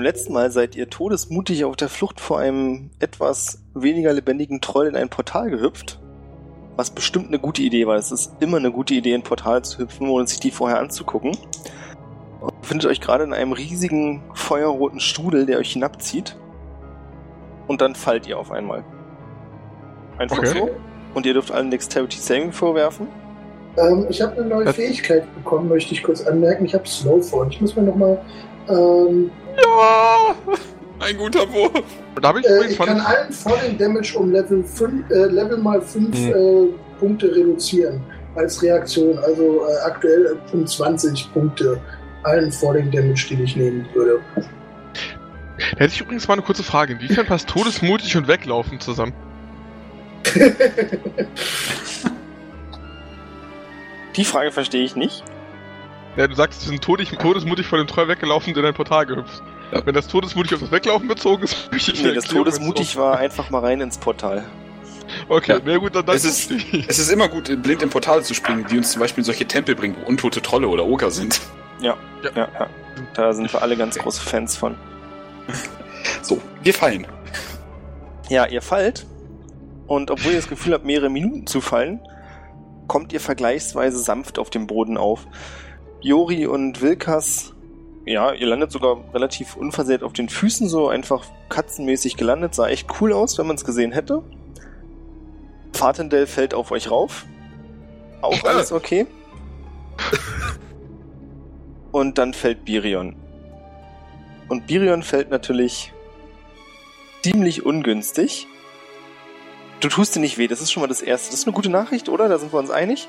[0.00, 4.86] Beim letzten Mal seid ihr todesmutig auf der Flucht vor einem etwas weniger lebendigen Troll
[4.86, 6.00] in ein Portal gehüpft.
[6.76, 7.96] Was bestimmt eine gute Idee war.
[7.96, 10.78] Es ist immer eine gute Idee, in ein Portal zu hüpfen, ohne sich die vorher
[10.80, 11.36] anzugucken.
[12.40, 16.34] Und ihr findet euch gerade in einem riesigen feuerroten Strudel, der euch hinabzieht.
[17.68, 18.82] Und dann fallt ihr auf einmal.
[20.16, 20.60] Einfach Okay.
[20.60, 20.70] so.
[21.12, 23.06] Und ihr dürft allen Dexterity Saving vorwerfen.
[23.76, 26.64] Ähm, ich habe eine neue Fähigkeit bekommen, möchte ich kurz anmerken.
[26.64, 27.48] Ich habe Snowfall.
[27.50, 28.18] Ich muss mir nochmal.
[28.68, 30.34] Ähm, Ja!
[31.00, 31.82] Ein guter Wurf.
[32.20, 32.86] Da habe ich äh, ich von.
[32.86, 36.28] kann allen Falling Damage um Level, 5, äh, Level mal 5 Hm.
[36.34, 36.66] äh,
[36.98, 38.02] Punkte reduzieren
[38.34, 39.18] als Reaktion.
[39.18, 41.80] Also äh, aktuell äh, um 20 Punkte
[42.24, 44.20] allen Falling Damage, den ich nehmen würde.
[44.36, 44.44] Da
[45.78, 46.92] hätte ich übrigens mal eine kurze Frage.
[46.92, 49.14] Inwiefern passt todesmutig und weglaufen zusammen?
[54.16, 55.24] Die Frage verstehe ich nicht.
[56.16, 59.06] Ja, du sagst, wir sind todig, todesmutig von dem Troll weggelaufen und in ein Portal
[59.06, 59.42] gehüpft.
[59.72, 59.84] Ja.
[59.86, 63.50] Wenn das todesmutig auf das Weglaufen bezogen ist, möchte ich Nee, das todesmutig war einfach
[63.50, 64.44] mal rein ins Portal.
[65.28, 65.60] Okay, Ja.
[65.64, 66.52] na gut, dann, Es ist-.
[66.88, 69.46] Es ist immer gut, blind in Portale zu springen, die uns zum Beispiel in solche
[69.46, 71.40] Tempel bringen, wo untote Trolle oder Oger sind.
[71.80, 71.96] Ja,
[72.36, 72.48] ja.
[73.14, 74.76] Da sind wir alle ganz große Fans von.
[76.22, 77.06] So, wir fallen.
[78.28, 79.06] Ja, ihr fallt.
[79.86, 82.00] Und obwohl ihr das Gefühl habt, mehrere Minuten zu fallen,
[82.86, 85.26] kommt ihr vergleichsweise sanft auf dem Boden auf.
[86.02, 87.54] Jori und Wilkas,
[88.06, 92.54] ja, ihr landet sogar relativ unversehrt auf den Füßen, so einfach katzenmäßig gelandet.
[92.54, 94.22] Sah echt cool aus, wenn man es gesehen hätte.
[95.74, 97.26] Fatendell fällt auf euch rauf.
[98.22, 99.06] Auch alles okay.
[101.92, 103.16] Und dann fällt Birion.
[104.48, 105.92] Und Birion fällt natürlich
[107.22, 108.46] ziemlich ungünstig.
[109.80, 111.30] Du tust dir nicht weh, das ist schon mal das Erste.
[111.30, 112.28] Das ist eine gute Nachricht, oder?
[112.28, 113.08] Da sind wir uns einig.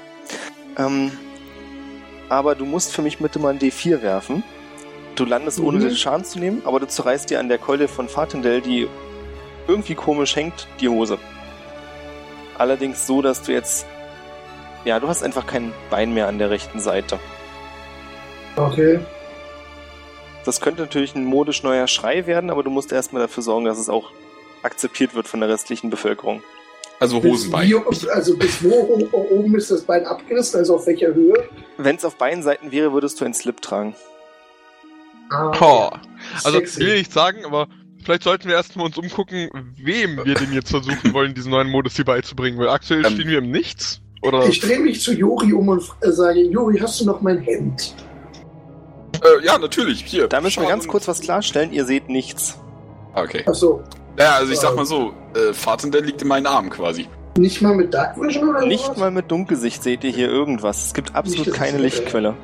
[0.77, 1.11] Ähm,
[2.31, 4.41] aber du musst für mich bitte mal ein D4 werfen.
[5.15, 5.81] Du landest ohne Mhm.
[5.81, 8.87] den Schaden zu nehmen, aber du zerreißt dir an der Keule von Fatendell, die
[9.67, 11.17] irgendwie komisch hängt, die Hose.
[12.57, 13.85] Allerdings so, dass du jetzt...
[14.85, 17.19] Ja, du hast einfach kein Bein mehr an der rechten Seite.
[18.55, 19.01] Okay.
[20.45, 23.77] Das könnte natürlich ein modisch neuer Schrei werden, aber du musst erstmal dafür sorgen, dass
[23.77, 24.11] es auch
[24.63, 26.41] akzeptiert wird von der restlichen Bevölkerung.
[27.01, 27.67] Also Bis Hosenbein.
[27.67, 30.59] wie- also bis wo oben ist das Bein abgerissen?
[30.59, 31.33] Also auf welcher Höhe?
[31.77, 33.95] Wenn es auf beiden Seiten wäre, würdest du einen Slip tragen.
[35.31, 35.89] Ah, Oh.
[36.43, 36.79] Also, Sexy.
[36.81, 37.67] will ich nicht sagen, aber
[38.03, 41.95] vielleicht sollten wir erstmal uns umgucken, wem wir denn jetzt versuchen wollen, diesen neuen Modus
[41.95, 43.13] hier beizubringen, weil aktuell Ähm.
[43.13, 43.99] stehen wir im Nichts.
[44.21, 44.45] Oder?
[44.47, 47.95] Ich drehe mich zu Juri um und äh, sage, Juri, hast du noch mein Hemd?
[49.23, 50.03] Äh, ja, natürlich.
[50.05, 50.27] Hier.
[50.27, 51.73] Da müssen wir ganz kurz was klarstellen.
[51.73, 52.59] Ihr seht nichts.
[53.13, 53.43] Ah, Okay.
[53.47, 53.81] Achso,
[54.19, 57.07] Ja, also ich sag mal so, äh, Fatendell liegt in meinen Armen quasi.
[57.37, 58.97] nicht mal mit Dark Vision oder Nicht sowas?
[58.97, 60.85] mal mit Dunkelsicht seht ihr hier irgendwas.
[60.87, 62.35] Es gibt absolut Nicht, keine ich- Lichtquelle.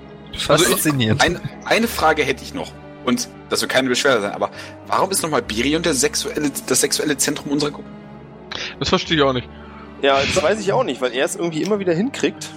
[0.48, 1.22] Also ich- Faszinierend.
[1.22, 2.72] Ein, eine Frage hätte ich noch.
[3.06, 4.50] Und das soll keine Beschwerde sein, aber
[4.88, 7.88] warum ist nochmal Birion der sexuelle, das sexuelle Zentrum unserer Gruppe?
[8.80, 9.48] Das verstehe ich auch nicht.
[10.02, 12.50] Ja, das weiß ich auch nicht, weil er es irgendwie immer wieder hinkriegt.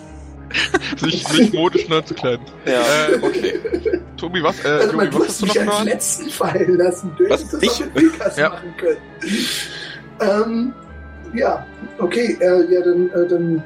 [0.96, 2.44] Sich, sich modisch neu zu kleiden.
[2.66, 2.80] Ja.
[2.80, 3.60] Äh, Okay.
[4.20, 4.64] Tobi, was?
[4.64, 5.84] Äh, Also, Jogi, was hast du mich noch als gehört?
[5.86, 7.12] letzten fallen lassen.
[7.16, 7.40] Du Was?
[7.40, 8.48] hättest das auch mit Wilkas Ja.
[8.50, 8.98] machen können.
[10.20, 10.72] Ähm,
[11.34, 11.66] ja,
[11.98, 13.62] okay, äh, ja, dann, äh, dann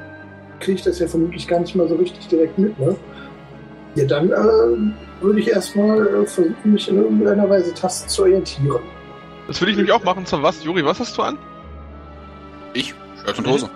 [0.59, 2.95] kriege ich das ja vermutlich gar nicht mal so richtig direkt mit, ne?
[3.95, 8.79] Ja, dann äh, würde ich erstmal äh, versuchen, mich in irgendeiner Weise Tasten zu orientieren.
[9.47, 10.25] Das will ich nämlich auch machen.
[10.25, 10.63] Zwar was?
[10.63, 11.37] Juri, was hast du an?
[12.73, 12.93] Ich?
[13.25, 13.69] Shirt und Hose.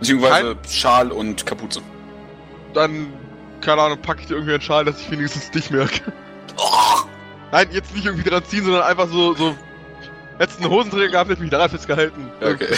[0.00, 1.80] Beziehungsweise Schal und Kapuze.
[2.74, 3.06] Dann,
[3.66, 6.00] keine Ahnung, packe ich dir irgendwie einen Schal, dass ich wenigstens dich merke.
[6.56, 7.02] Oh,
[7.52, 9.54] Nein, jetzt nicht irgendwie dran ziehen, sondern einfach so, so.
[10.38, 12.30] Hättest einen Hosenträger gehabt, hätte ich mich daran festgehalten.
[12.40, 12.74] okay.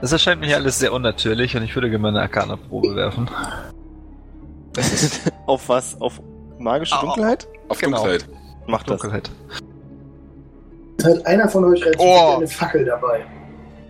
[0.00, 3.30] Das erscheint mir alles sehr unnatürlich und ich würde gerne mal eine Arcana-Probe werfen.
[5.46, 5.98] Auf was?
[5.98, 6.20] Auf
[6.58, 7.06] magische Au.
[7.06, 7.48] Dunkelheit?
[7.68, 7.96] Auf Genau.
[7.98, 8.28] Dunkelheit.
[8.66, 9.00] Macht das.
[9.00, 9.30] Dunkelheit.
[11.02, 12.34] Hat einer von euch relativ Oh.
[12.36, 13.24] eine Fackel dabei?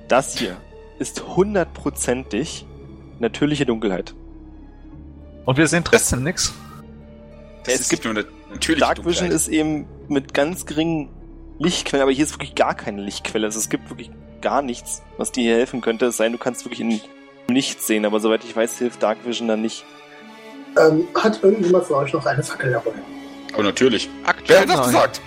[0.06, 0.56] Das hier
[1.00, 2.64] ist hundertprozentig
[3.18, 4.14] natürliche Dunkelheit.
[5.44, 6.54] Und wir sehen trotzdem nix.
[7.64, 11.10] Das es gibt nur eine natürliche Dark Vision ist eben mit ganz geringen
[11.58, 13.46] Lichtquellen, aber hier ist wirklich gar keine Lichtquelle.
[13.46, 14.10] Also es gibt wirklich
[14.40, 16.06] gar nichts, was dir hier helfen könnte.
[16.06, 17.00] Es sei denn, du kannst wirklich in
[17.48, 19.84] nichts sehen, aber soweit ich weiß, hilft Dark Vision dann nicht.
[20.78, 22.92] Ähm, hat irgendjemand von euch noch eine Fackel dabei?
[23.52, 24.08] Aber natürlich.
[24.22, 24.86] Wer Aktuell hat das nein.
[24.86, 25.20] gesagt?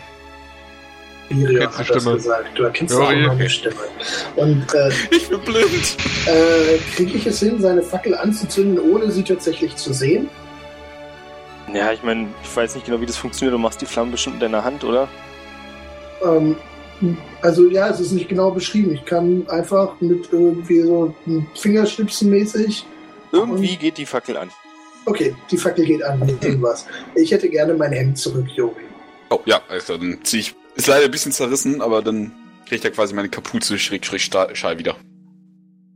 [1.30, 2.16] Die hat das Stimme.
[2.16, 2.58] gesagt.
[2.58, 3.28] Du erkennst Ja, auch okay.
[3.28, 3.76] meine Stimme.
[4.38, 5.98] Und äh, Ich bin blind.
[6.26, 10.30] äh, kriege ich es hin, seine Fackel anzuzünden, ohne sie tatsächlich zu sehen?
[11.74, 13.54] Ja, ich meine, ich weiß nicht genau, wie das funktioniert.
[13.54, 15.10] Du machst die Flammen bestimmt in deiner Hand, oder?
[16.24, 16.56] Ähm,
[17.42, 18.94] also ja, es ist nicht genau beschrieben.
[18.94, 21.14] Ich kann einfach mit irgendwie so
[21.56, 22.86] Fingerschnipsen mäßig.
[23.34, 24.50] Irgendwie geht die Fackel an.
[25.06, 26.86] Okay, die Fackel geht an mit irgendwas.
[27.16, 28.76] Ich hätte gerne mein Hemd zurück, Jori.
[29.30, 30.56] Oh, ja, also dann zieh ich.
[30.78, 32.32] Ist leider ein bisschen zerrissen, aber dann
[32.66, 34.96] kriege ich ja quasi meine Kapuze schräg schräg Sta- Schal wieder.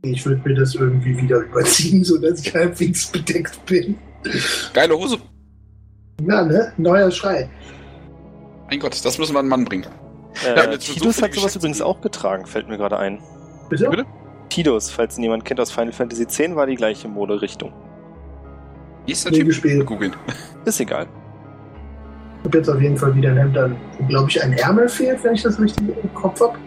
[0.04, 3.96] Ich würde mir das irgendwie wieder überziehen, sodass ich halbwegs bedeckt bin.
[4.74, 5.18] Geile Hose.
[6.20, 6.72] Na, ne?
[6.76, 7.48] Neuer Schrei.
[8.68, 9.86] Mein Gott, das müssen wir an den Mann bringen.
[10.44, 13.20] Äh, Ja, jetzt so Tidus hat sowas übrigens auch getragen, fällt mir gerade ein.
[13.68, 13.88] Bitte?
[13.90, 14.06] Bitte?
[14.48, 17.72] Tidus, falls ihn jemand kennt aus Final Fantasy X, war die gleiche Moderichtung.
[19.06, 19.86] Wie ist der Nie Typ?
[19.86, 20.14] Googeln.
[20.64, 21.06] Ist egal.
[22.42, 24.88] Ich habe jetzt auf jeden Fall wieder ein Hemd an, wo, glaube ich, ein Ärmel
[24.88, 26.58] fehlt, wenn ich das richtig im Kopf habe.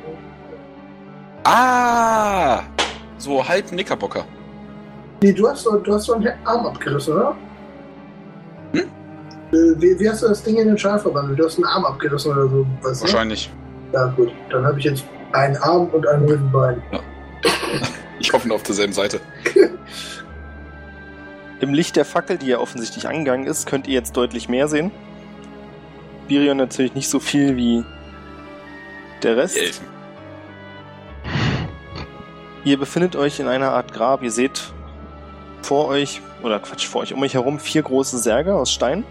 [1.44, 2.62] Ah!
[3.18, 4.26] So halb Knickerbocker.
[5.22, 7.36] Nee, du hast, doch- du hast doch einen Arm abgerissen, oder?
[8.74, 8.80] Hm?
[8.82, 11.40] Äh, Wie, wie hast du das Ding in den Schal verwandelt?
[11.40, 12.66] Du hast einen Arm abgerissen oder so.
[12.82, 13.08] Was, ne?
[13.08, 13.52] Wahrscheinlich.
[13.94, 14.32] Ja, gut.
[14.50, 16.82] Dann habe ich jetzt einen Arm und ein Rückenbein.
[18.18, 19.20] Ich hoffe nur auf derselben Seite.
[21.60, 24.90] Im Licht der Fackel, die ja offensichtlich angegangen ist, könnt ihr jetzt deutlich mehr sehen.
[26.28, 27.84] Birion natürlich nicht so viel wie
[29.24, 29.58] der Rest.
[29.58, 29.88] Elfen.
[32.64, 34.24] Ihr befindet euch in einer Art Grab.
[34.24, 34.74] Ihr seht
[35.62, 39.04] vor euch, oder Quatsch, vor euch, um euch herum vier große Särge aus Stein.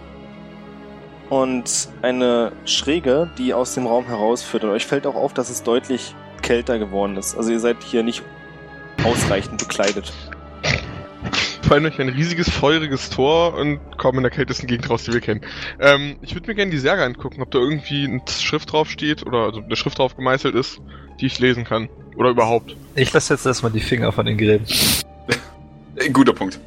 [1.30, 4.64] Und eine Schräge, die aus dem Raum herausführt.
[4.64, 7.36] Und euch fällt auch auf, dass es deutlich kälter geworden ist.
[7.36, 8.22] Also ihr seid hier nicht
[9.04, 10.12] ausreichend bekleidet.
[11.64, 15.20] Fallen euch ein riesiges, feuriges Tor und kommen in der kältesten Gegend raus, die wir
[15.20, 15.40] kennen.
[15.80, 19.26] Ähm, ich würde mir gerne die Särge angucken, ob da irgendwie eine Schrift drauf steht
[19.26, 20.80] oder also eine Schrift drauf gemeißelt ist,
[21.20, 21.88] die ich lesen kann.
[22.16, 22.76] Oder überhaupt.
[22.94, 24.64] Ich lasse jetzt erstmal die Finger von den Gräben.
[25.96, 26.60] Äh, guter Punkt.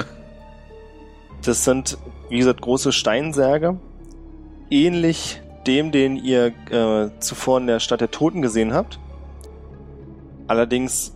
[1.44, 1.98] Das sind,
[2.30, 3.80] wie gesagt, große Steinsärge.
[4.70, 9.00] Ähnlich dem, den ihr äh, zuvor in der Stadt der Toten gesehen habt.
[10.48, 11.14] Allerdings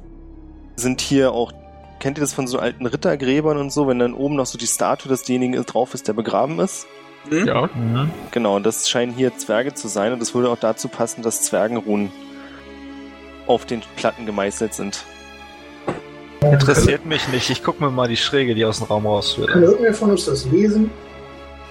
[0.75, 1.53] sind hier auch,
[2.01, 4.67] kennt ihr das von so alten Rittergräbern und so, wenn dann oben noch so die
[4.67, 6.87] Statue desjenigen drauf ist, der begraben ist?
[7.29, 7.47] Hm?
[7.47, 7.69] Ja.
[7.73, 8.09] Mhm.
[8.31, 11.43] Genau, und das scheinen hier Zwerge zu sein und das würde auch dazu passen, dass
[11.43, 12.11] Zwergenruhen
[13.47, 15.03] auf den Platten gemeißelt sind.
[16.41, 17.49] Interessiert mich nicht.
[17.51, 19.49] Ich guck mir mal die Schräge, die aus dem Raum rausführt.
[19.49, 19.69] Kann an.
[19.69, 20.89] irgendwer von uns das lesen?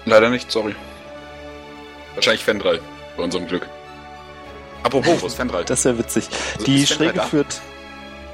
[0.05, 0.77] Leider nicht, sorry.
[2.15, 2.79] Wahrscheinlich Fendral,
[3.17, 3.69] bei unserem Glück.
[4.85, 5.65] Apropos, wo ist Fendral?
[5.65, 6.29] Das wäre witzig.
[6.55, 7.23] Also Die Schräge da?
[7.25, 7.61] führt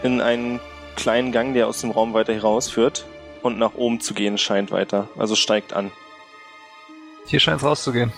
[0.03, 0.61] in einen
[0.97, 3.07] kleinen Gang, der aus dem Raum weiter herausführt
[3.43, 5.09] und nach oben zu gehen scheint weiter.
[5.17, 5.93] Also steigt an.
[7.27, 8.13] Hier scheint's rauszugehen.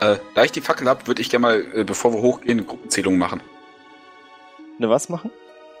[0.00, 2.66] Äh, da ich die Fackel hab, würde ich gerne mal, äh, bevor wir hochgehen, eine
[2.66, 3.40] Gruppenzählung machen.
[4.78, 5.30] Ne, was machen?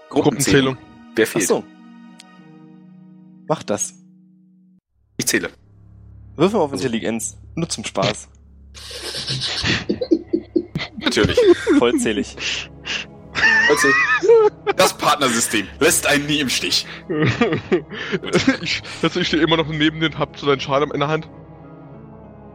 [0.08, 0.78] Gruppenzählung.
[1.14, 1.46] Wer Ach fehlt?
[1.46, 1.64] so.
[3.46, 3.94] Mach das.
[5.18, 5.50] Ich zähle.
[6.36, 7.36] Würfel auf Intelligenz.
[7.54, 8.28] Nur zum Spaß.
[10.98, 11.38] Natürlich.
[11.78, 12.36] Vollzählig.
[13.68, 13.88] Also,
[14.76, 16.86] das Partnersystem lässt einen nie im Stich.
[18.62, 21.28] ich, also ich stehe immer noch neben den, hab so seinen Schal in der Hand.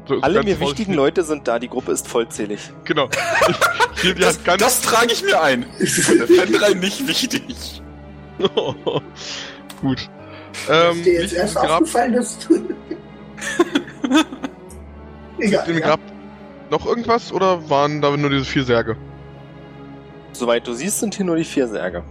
[0.08, 1.60] So, Alle mir wichtigen Leute sind da.
[1.60, 2.72] Die Gruppe ist vollzählig.
[2.86, 3.10] Genau.
[3.48, 3.58] Ich,
[4.01, 5.65] die Das, das trage ich mir ein.
[5.77, 7.82] Fendral nicht wichtig.
[9.82, 10.00] Gut.
[10.00, 10.10] Ist
[10.70, 12.56] Ähm, dir jetzt erst Grab, aufgefallen, dass du...
[15.39, 15.72] Egal.
[15.72, 15.80] ja.
[15.80, 16.00] Grab
[16.70, 18.98] noch irgendwas oder waren da nur diese vier Särge?
[20.34, 22.04] Soweit du siehst, sind hier nur die vier Särge.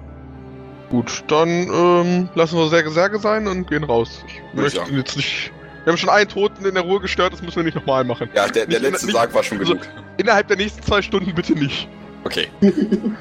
[0.91, 4.23] Gut, dann ähm, lassen wir Särge Särge sein und gehen raus.
[4.27, 4.97] Ich Würde ich möchte sagen.
[4.97, 5.53] jetzt nicht.
[5.85, 8.29] Wir haben schon einen Toten in der Ruhe gestört, das müssen wir nicht nochmal machen.
[8.35, 9.89] Ja, der, der Nicht- letzte nicht- Sarg war schon also- genug.
[10.19, 11.89] Innerhalb der nächsten zwei Stunden bitte nicht.
[12.25, 12.49] Okay.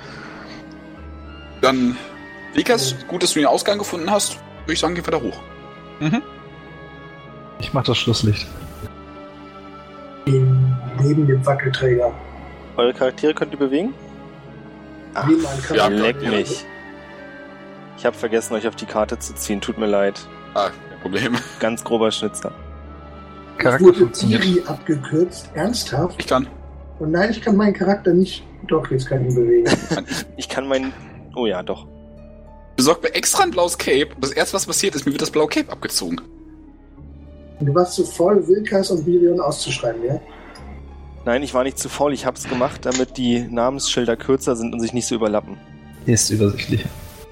[1.62, 1.96] Dann,
[2.54, 4.38] Vikas, gut, dass du den Ausgang gefunden hast.
[4.64, 5.40] Würde ich sagen, gehen wir da hoch.
[7.60, 8.48] Ich mach das Schlusslicht.
[10.26, 12.12] Neben dem Wackelträger.
[12.78, 13.94] Eure Charaktere könnt ihr bewegen?
[15.14, 15.78] Ach, Wie man kann.
[15.78, 16.32] ja, leck ja.
[16.32, 16.66] mich.
[17.98, 19.60] Ich habe vergessen, euch auf die Karte zu ziehen.
[19.60, 20.20] Tut mir leid.
[20.54, 21.38] Ah, kein Problem.
[21.60, 22.54] Ganz grober Schnitzer.
[23.58, 24.46] Charakter Wurde funktioniert.
[24.46, 25.50] Iri abgekürzt?
[25.54, 26.16] Ernsthaft?
[26.20, 26.48] Ich kann.
[27.00, 28.46] Und nein, ich kann meinen Charakter nicht...
[28.68, 29.70] Doch, jetzt kann ich ihn bewegen.
[30.38, 30.94] Ich kann meinen.
[31.36, 31.88] Oh ja, doch.
[32.76, 34.10] Besorgt mir extra ein blaues Cape.
[34.22, 36.22] Das erste, was passiert ist, mir wird das blaue Cape abgezogen.
[37.60, 40.22] Und du warst zu voll, Wilkas und Birion auszuschreiben, ja?
[41.30, 44.80] Nein, ich war nicht zu faul, ich hab's gemacht, damit die Namensschilder kürzer sind und
[44.80, 45.60] sich nicht so überlappen.
[46.08, 46.84] Ist übersichtlich.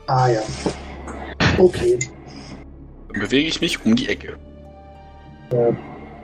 [0.06, 0.42] Ah ja.
[1.58, 1.98] Okay.
[3.12, 4.38] Dann bewege ich mich um die Ecke.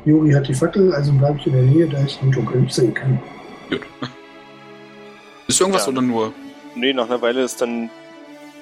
[0.05, 2.75] Juri hat die Fackel, also bleibe ich in der Nähe, da ich im Dunkeln nicht
[2.75, 3.19] sehen kann.
[3.71, 3.81] Gut.
[5.47, 5.93] Ist irgendwas Ja.
[5.93, 6.31] oder nur.
[6.75, 7.89] Nee, nach einer Weile ist dann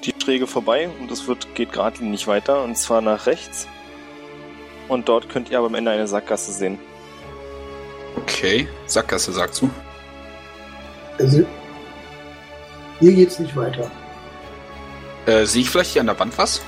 [0.04, 3.68] die Schräge vorbei und es wird, geht geradlinig weiter und zwar nach rechts.
[4.88, 6.78] Und dort könnt ihr aber am Ende eine Sackgasse sehen.
[8.16, 8.68] Okay.
[8.86, 9.70] Sackgasse, sagst du?
[11.18, 11.44] Also,
[13.00, 13.90] hier geht's nicht weiter.
[15.26, 16.62] Äh, sehe ich vielleicht hier an der Wand was?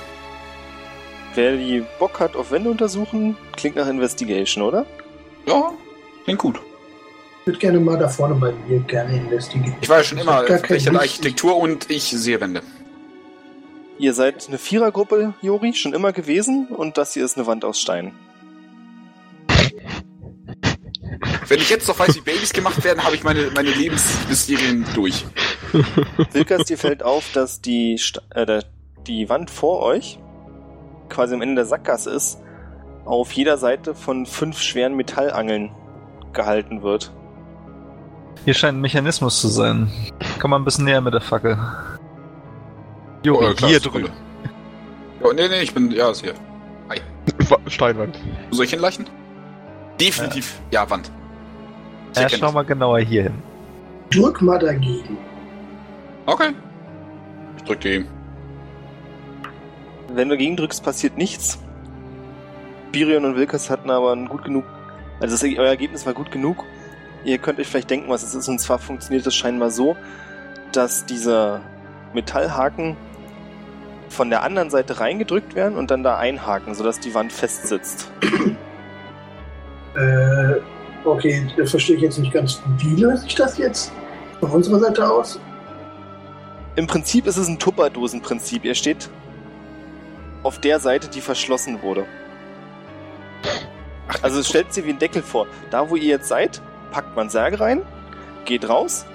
[1.35, 4.87] Wer die Bock hat auf Wände untersuchen, klingt nach Investigation, oder?
[5.47, 5.73] Ja,
[6.25, 6.61] klingt gut.
[7.41, 9.77] Ich würde gerne mal da vorne bei mir gerne investigieren.
[9.81, 10.95] Ich war ja schon Ich immer Licht.
[10.95, 12.63] Architektur und ich sehe Wände.
[13.99, 17.79] Ihr seid eine Vierergruppe, Jori, schon immer gewesen und das hier ist eine Wand aus
[17.81, 18.13] Stein.
[21.49, 25.25] Wenn ich jetzt noch weiß, wie Babys gemacht werden, habe ich meine, meine Lebensmysterien durch.
[26.33, 28.63] Wilkas, dir fällt auf, dass die, Sta- äh,
[29.07, 30.19] die Wand vor euch,
[31.09, 32.39] quasi am Ende der Sackgasse ist,
[33.05, 35.71] auf jeder Seite von fünf schweren Metallangeln
[36.33, 37.13] gehalten wird.
[38.45, 39.91] Hier scheint ein Mechanismus zu sein.
[40.41, 41.59] Komm mal ein bisschen näher mit der Fackel.
[43.23, 44.11] Jo, Oh, klar, hier drüben.
[45.23, 45.91] Oh, nee, nee, ich bin.
[45.91, 46.35] Ja, ist hier.
[47.49, 48.19] Wa- Steinwand.
[48.51, 49.07] Soll ich hinleichen?
[50.01, 50.61] Definitiv.
[50.71, 51.11] Ja, Wand.
[52.17, 53.35] Ja, schau mal genauer hier hin.
[54.11, 55.17] Drück mal dagegen.
[56.27, 56.51] Okay.
[57.57, 58.05] Ich drück die.
[60.09, 61.59] Wenn du gegendrückst, passiert nichts.
[62.93, 64.65] Birion und Wilkas hatten aber ein gut genug,
[65.19, 66.65] also das, euer Ergebnis war gut genug.
[67.25, 69.97] Ihr könnt euch vielleicht denken, was es ist, und zwar funktioniert es scheinbar so,
[70.73, 71.61] dass diese
[72.13, 72.97] Metallhaken
[74.09, 78.13] von der anderen Seite reingedrückt werden und dann da einhaken, sodass die Wand fest sitzt.
[79.97, 80.61] Äh,
[81.05, 82.61] okay, das verstehe ich jetzt nicht ganz.
[82.79, 83.93] Wie löse ich das jetzt?
[84.41, 85.41] Von unserer Seite aus?
[86.77, 88.65] Im Prinzip ist es ein Tupperdosenprinzip.
[88.65, 89.09] Ihr steht
[90.43, 92.05] auf der Seite, die verschlossen wurde.
[94.09, 95.47] Ach, Also es stellt sich wie ein Deckel vor.
[95.71, 97.83] Da, wo ihr jetzt seid, packt man Särge rein,
[98.45, 99.07] geht raus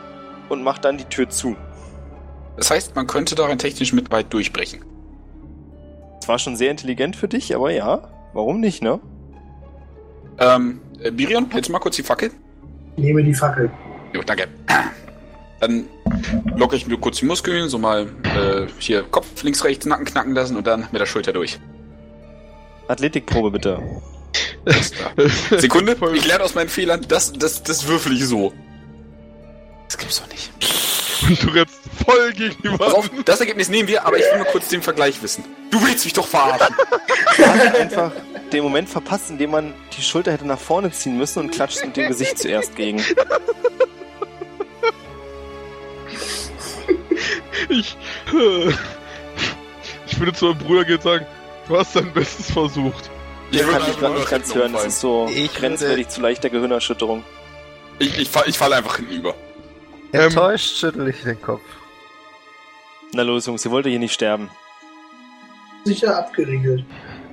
[0.48, 1.56] und macht dann die Tür zu.
[2.58, 4.84] Das heißt, man könnte darin technisch mit weit durchbrechen.
[6.20, 9.00] Das war schon sehr intelligent für dich, aber ja, warum nicht, ne?
[10.40, 12.32] Ähm, äh, Birion, hältst du mal kurz die Fackel?
[12.98, 13.72] Nehme die Fackel.
[14.14, 14.48] Jo, danke.
[15.60, 15.86] Dann
[16.56, 20.34] locke ich mir kurz die Muskeln, so mal äh, hier Kopf links, rechts, Nacken knacken
[20.34, 21.60] lassen und dann mit der Schulter durch.
[22.88, 23.82] Athletikprobe bitte.
[25.58, 28.54] Sekunde, ich lerne aus meinen Fehlern, das, das, das würfel ich so.
[29.88, 30.52] Das gibt's doch nicht.
[31.42, 31.76] Du rennst
[32.06, 33.28] voll gegen die auf, Wand.
[33.28, 35.44] das Ergebnis nehmen wir, aber ich will mal kurz den Vergleich wissen.
[35.70, 36.76] Du willst mich doch verarschen.
[37.80, 38.12] Einfach
[38.54, 41.84] den Moment verpasst, in dem man die Schulter hätte nach vorne ziehen müssen und klatscht
[41.86, 43.04] mit dem Gesicht zuerst gegen.
[47.70, 47.96] Ich,
[50.08, 51.26] ich würde zu meinem Bruder gehen und sagen,
[51.68, 53.10] du hast dein Bestes versucht.
[53.52, 57.24] Ich kann dich gerade nicht ganz hören, das ist so Ich grenzwertig zu leichter Gehirnerschütterung.
[58.00, 59.36] Ich, ich, fall, ich falle einfach hinüber.
[60.14, 61.62] Ähm, Enttäuscht schüttel ich den Kopf.
[63.14, 64.50] Na los, Jungs, ihr wollt hier nicht sterben.
[65.84, 66.86] Sicher abgeriegelt.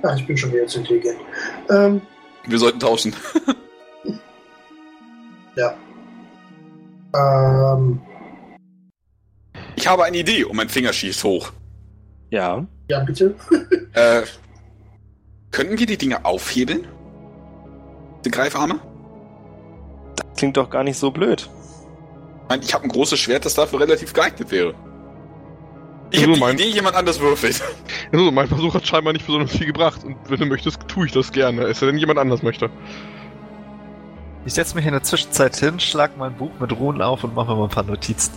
[0.07, 1.19] Ach, ich bin schon wieder zu intelligent.
[1.69, 2.01] Ähm,
[2.45, 3.13] Wir sollten tauschen.
[7.15, 7.99] ähm,
[9.75, 11.51] Ich habe eine Idee und mein Finger schießt hoch.
[12.29, 12.65] Ja.
[12.89, 13.35] ja, bitte.
[13.93, 14.23] Äh,
[15.49, 16.87] könnten wir die Dinge aufhebeln?
[18.23, 18.79] Die Greifarme?
[20.35, 21.49] Klingt doch gar nicht so blöd.
[22.43, 24.75] Ich meine, ich habe ein großes Schwert, das dafür relativ geeignet wäre.
[26.11, 27.61] Ich Also habe die Idee, jemand anders würfelt.
[28.11, 30.03] Also, mein Versuch hat scheinbar nicht besonders viel gebracht.
[30.05, 31.63] Und wenn du möchtest, tue ich das gerne.
[31.63, 32.69] Es sei denn, jemand anders möchte.
[34.45, 37.51] Ich setze mich in der Zwischenzeit hin, schlag mein Buch mit Ruhen auf und mache
[37.51, 38.31] mir mal ein paar Notizen.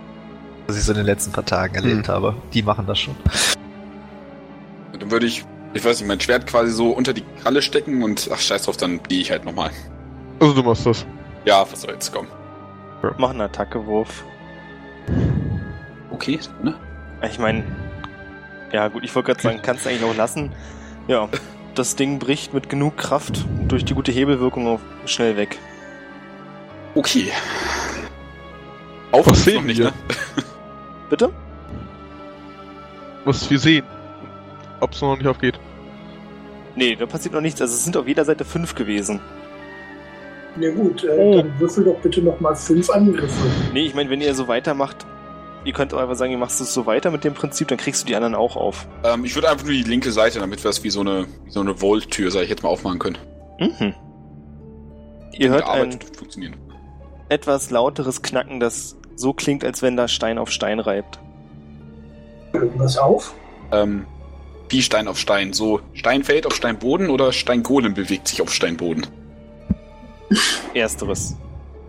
[0.66, 2.34] Was ich so in den letzten paar Tagen erlebt habe.
[2.54, 3.14] Die machen das schon.
[4.94, 8.02] Und dann würde ich, ich weiß nicht, mein Schwert quasi so unter die Kralle stecken
[8.02, 9.70] und ach scheiß drauf, dann gehe ich halt nochmal.
[10.40, 11.04] Also, du machst das.
[11.44, 12.28] Ja, was soll jetzt kommen?
[13.18, 14.24] Mach einen Attackewurf.
[16.10, 16.74] Okay, ne?
[17.28, 17.64] Ich meine,
[18.72, 20.52] ja gut, ich wollte gerade sagen, kannst du eigentlich auch lassen.
[21.08, 21.28] Ja,
[21.74, 25.58] das Ding bricht mit genug Kraft durch die gute Hebelwirkung auf schnell weg.
[26.94, 27.30] Okay.
[29.12, 29.86] Auf Was sehen nicht, wir?
[29.86, 29.92] ne?
[31.10, 31.30] Bitte?
[33.24, 33.84] Was wir sehen.
[34.80, 35.58] Ob es noch nicht aufgeht.
[36.74, 37.60] Nee, da passiert noch nichts.
[37.60, 39.20] Also es sind auf jeder Seite fünf gewesen.
[40.56, 41.36] Na gut, äh, Oh.
[41.36, 43.46] dann würfel doch bitte nochmal fünf Angriffe.
[43.72, 45.06] Nee, ich meine, wenn ihr so weitermacht,
[45.64, 48.02] ihr könnt auch einfach sagen, ihr machst es so weiter mit dem Prinzip, dann kriegst
[48.02, 48.86] du die anderen auch auf.
[49.04, 51.50] Ähm, ich würde einfach nur die linke Seite, damit wir es wie so eine, wie
[51.50, 53.18] so eine Vault-Tür, sag ich jetzt mal, aufmachen können.
[53.58, 53.94] Mhm.
[55.32, 55.98] Ihr hört ein
[57.28, 61.18] etwas lauteres Knacken, das so klingt, als wenn da Stein auf Stein reibt.
[62.52, 63.34] Irgendwas auf?
[63.70, 64.06] Ähm,
[64.68, 65.52] wie Stein auf Stein.
[65.52, 69.06] So, Stein fällt auf Steinboden oder Steingolem bewegt sich auf Steinboden?
[70.74, 71.36] Ersteres.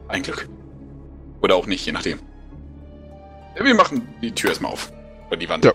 [0.08, 0.48] Ein Glück.
[1.42, 2.20] Oder auch nicht, je nachdem.
[3.56, 4.92] Wir machen die Tür erstmal auf.
[5.28, 5.66] Oder die Wand.
[5.66, 5.74] Ja.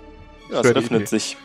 [0.51, 1.07] Ja, es öffnet Idee.
[1.07, 1.37] sich.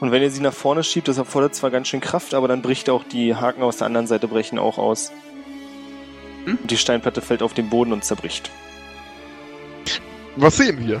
[0.00, 2.62] Und wenn ihr sie nach vorne schiebt, das erfordert zwar ganz schön Kraft, aber dann
[2.62, 5.12] bricht auch die Haken aus der anderen Seite brechen auch aus.
[6.44, 6.58] Hm?
[6.60, 8.50] Und die Steinplatte fällt auf den Boden und zerbricht.
[10.36, 11.00] Was sehen wir?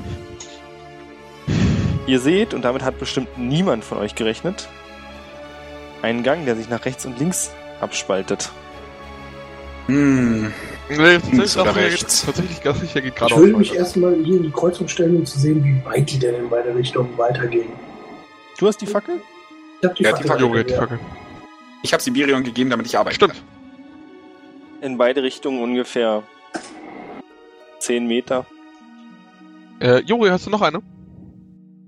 [2.06, 4.68] Ihr seht, und damit hat bestimmt niemand von euch gerechnet,
[6.02, 8.50] einen Gang, der sich nach rechts und links abspaltet.
[9.86, 10.52] Hm.
[10.96, 12.20] Nee, dachte ich, er rechts?
[12.20, 15.16] geht, tatsächlich ganz sicher geht Ich geradeaus würde mich erstmal hier in die Kreuzung stellen,
[15.16, 17.70] um zu sehen, wie weit die denn in beide Richtungen weitergehen.
[18.58, 19.20] Du hast die Fackel?
[19.80, 20.80] Ich hab die Ja, die Fackel Fackel, Junge, die ja.
[20.80, 20.98] Fackel.
[21.82, 23.16] Ich habe Sibirion gegeben, damit ich arbeite.
[23.16, 23.42] Stimmt.
[24.80, 26.22] In beide Richtungen ungefähr
[27.80, 28.46] 10 Meter.
[29.80, 30.78] Äh, Juri, hast du noch eine?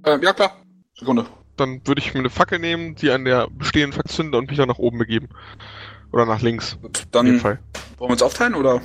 [0.04, 0.56] Ähm, ja, klar.
[0.98, 1.26] Sekunde.
[1.56, 4.58] Dann würde ich mir eine Fackel nehmen, die an der bestehenden Fackel zünden und mich
[4.58, 5.28] dann nach oben begeben.
[6.14, 6.78] Oder nach links.
[6.80, 7.58] Gut, dann wollen
[7.98, 8.76] wir uns aufteilen oder?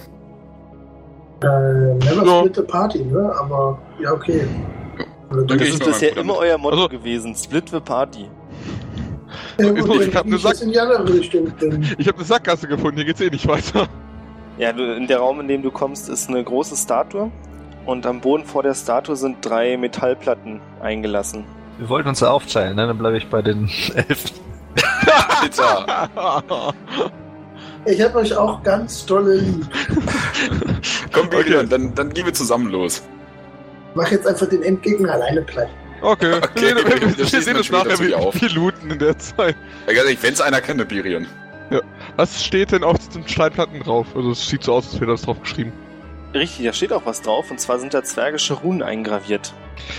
[1.43, 2.39] Äh, never Ja.
[2.39, 3.31] split the party, ne?
[3.39, 4.47] Aber ja, okay.
[5.31, 7.35] Oder Das ist bisher immer euer Motto Also- gewesen.
[7.35, 8.27] Split the Party.
[9.59, 11.83] Ja, Ich gut, hab wenn grad ich gesagt- jetzt in die andere Richtung bin.
[11.99, 13.87] Ich habe eine Sackgasse gefunden, hier geht's eh nicht weiter.
[14.57, 17.29] Ja, du, in der Raum, in dem du kommst, ist eine große Statue.
[17.85, 21.45] Und am Boden vor der Statue sind drei Metallplatten eingelassen.
[21.77, 22.87] Wir wollten uns ja aufteilen, ne?
[22.87, 24.31] Dann bleibe ich bei den Elfen.
[25.41, 26.73] Alter.
[27.85, 29.65] Ich hab euch auch ganz dolle lieb.
[31.13, 31.67] Komm, Birion, Okay.
[31.69, 33.01] dann, dann gehen wir zusammen los.
[33.95, 35.69] Mach jetzt einfach den Endgegner alleine platt.
[36.01, 38.39] Okay, Okay, wir, wir, wir, das wir sehen uns nachher, zu dir wie auf.
[38.41, 39.55] wir looten in der Zeit.
[39.87, 41.25] Ja, ehrlich, wenn's einer kennt, Birion.
[42.15, 44.07] Was steht denn auf den Steinplatten drauf?
[44.15, 45.71] Also es sieht so aus, als wäre das drauf geschrieben.
[46.33, 47.49] Richtig, da steht auch was drauf.
[47.51, 49.53] Und zwar sind da zwergische Runen eingraviert.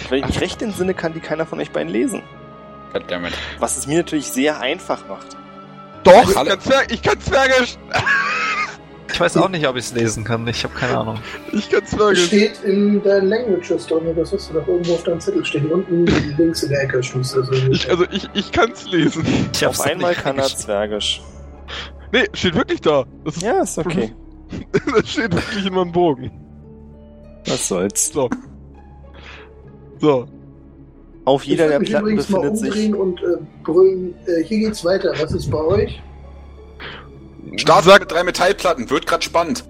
[0.08, 2.22] Wenn ich mich recht entsinne, kann die keiner von euch beiden lesen.
[2.92, 3.32] Goddammit.
[3.58, 5.36] Was es mir natürlich sehr einfach macht.
[6.04, 7.76] Doch, ich kann, Zwerg, ich kann Zwergisch!
[9.12, 10.46] Ich weiß auch nicht, ob ich es lesen kann.
[10.46, 11.18] Ich habe keine Ahnung.
[11.52, 12.26] Ich kann Zwergisch.
[12.26, 15.70] steht in deinen Languages drin, das hast du doch irgendwo auf deinem Zettel stehen.
[15.70, 16.06] Unten
[16.38, 17.72] links in der Ecke irgendwie.
[17.72, 19.26] Ich, also ich, ich kann's lesen.
[19.52, 21.20] Ich Auf einmal kann er zwergisch.
[22.12, 23.04] Nee, steht wirklich da.
[23.24, 24.14] Das, ist, Ja, ist okay.
[24.94, 26.30] das steht wirklich in meinem Bogen.
[27.46, 28.12] Was soll's.
[28.12, 28.28] So.
[29.98, 30.26] So.
[31.30, 32.70] Auf Ich jeder würde der mich Platten übrigens mal befindet sich.
[32.70, 35.12] umdrehen und äh, brüllen, äh, hier geht's weiter.
[35.16, 36.02] Was ist bei euch?
[37.54, 39.64] Start mit drei Metallplatten, wird grad spannend.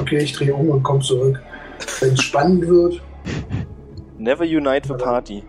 [0.00, 1.42] Okay, ich drehe um und komme zurück.
[1.98, 3.02] Wenn es spannend wird,
[4.16, 5.42] Never unite the party.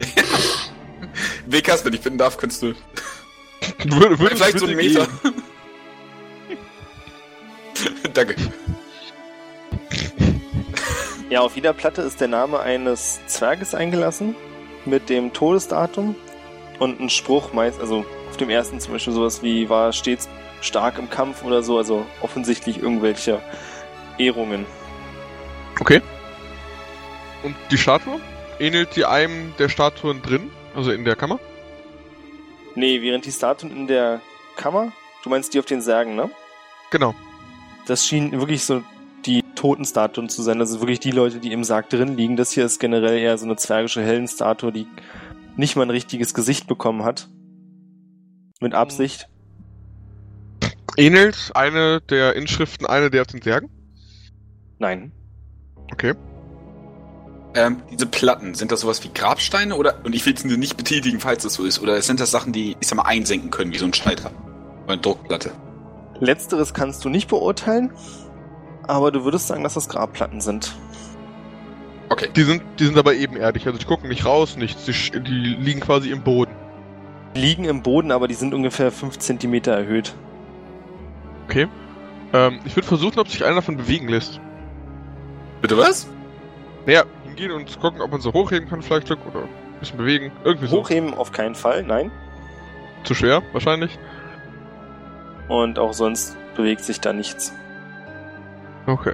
[1.46, 2.74] Wekas, wenn ich bitten darf, könntest du.
[3.84, 5.06] Würde, würde, Vielleicht so einen Meter.
[8.12, 8.34] Danke.
[11.30, 14.34] Ja, auf jeder Platte ist der Name eines Zwerges eingelassen
[14.86, 16.16] mit dem Todesdatum
[16.78, 20.26] und ein Spruch meist, also auf dem ersten zum Beispiel sowas wie war stets
[20.62, 23.42] stark im Kampf oder so, also offensichtlich irgendwelche
[24.16, 24.64] Ehrungen.
[25.80, 26.00] Okay.
[27.42, 28.20] Und die Statue?
[28.58, 30.50] Ähnelt die einem der Statuen drin?
[30.74, 31.38] Also in der Kammer?
[32.74, 34.22] Nee, während die Statuen in der
[34.56, 36.30] Kammer, du meinst die auf den Särgen, ne?
[36.90, 37.14] Genau.
[37.86, 38.82] Das schien wirklich so
[39.28, 42.36] die Totenstatuen zu sein, also wirklich die Leute, die im Sarg drin liegen.
[42.36, 44.86] Das hier ist generell eher so eine zwergische Hellenstatue, die
[45.56, 47.28] nicht mal ein richtiges Gesicht bekommen hat.
[48.60, 49.28] Mit Absicht.
[50.96, 53.70] Ähnelt eine der Inschriften eine der auf den Särgen?
[54.78, 55.12] Nein.
[55.92, 56.14] Okay.
[57.54, 61.20] Ähm, diese Platten, sind das sowas wie Grabsteine oder, und ich will es nicht betätigen,
[61.20, 63.78] falls das so ist, oder sind das Sachen, die, ich sag mal, einsenken können, wie
[63.78, 64.30] so ein Schneider?
[64.84, 65.52] Oder eine Druckplatte?
[66.20, 67.92] Letzteres kannst du nicht beurteilen,
[68.88, 70.74] aber du würdest sagen, dass das Grabplatten sind.
[72.08, 72.28] Okay.
[72.34, 74.86] Die sind, die sind aber ebenerdig, also die gucken nicht raus, nichts.
[74.86, 76.52] Die, die liegen quasi im Boden.
[77.36, 80.14] Die liegen im Boden, aber die sind ungefähr 5 cm erhöht.
[81.44, 81.68] Okay.
[82.32, 84.40] Ähm, ich würde versuchen, ob sich einer davon bewegen lässt.
[85.60, 86.08] Bitte was?
[86.86, 89.48] Naja, hingehen und gucken, ob man so hochheben kann vielleicht oder ein
[89.80, 90.32] bisschen bewegen.
[90.44, 90.78] Irgendwie so.
[90.78, 92.10] Hochheben auf keinen Fall, nein.
[93.04, 93.98] Zu schwer, wahrscheinlich.
[95.48, 97.52] Und auch sonst bewegt sich da nichts.
[98.88, 99.12] Okay.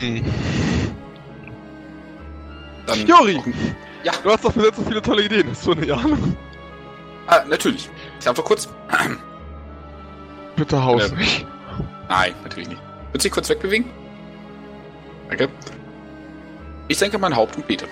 [0.00, 0.24] Hm.
[2.86, 3.40] Dann Jori!
[4.02, 4.12] Ja.
[4.24, 5.50] Du hast doch bis jetzt so viele tolle Ideen.
[5.50, 6.36] Hast du eine Ahnung?
[7.28, 7.88] Ah, natürlich.
[8.18, 8.68] Ich einfach kurz.
[10.56, 11.46] Bitte haus nicht.
[12.08, 12.80] Nein, natürlich nicht.
[12.80, 13.86] Würdest du dich kurz wegbewegen?
[15.28, 15.48] Danke.
[16.88, 17.86] Ich senke mein Haupt und bete.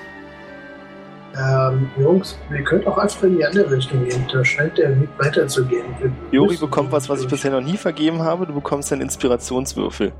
[1.38, 4.26] Ähm, Jungs, wir können auch einfach in die andere Richtung gehen.
[4.32, 5.84] Da scheint der Weg weiterzugehen.
[6.32, 8.46] Jori bekommt was, was ich bisher noch nie vergeben habe.
[8.46, 10.12] Du bekommst einen Inspirationswürfel.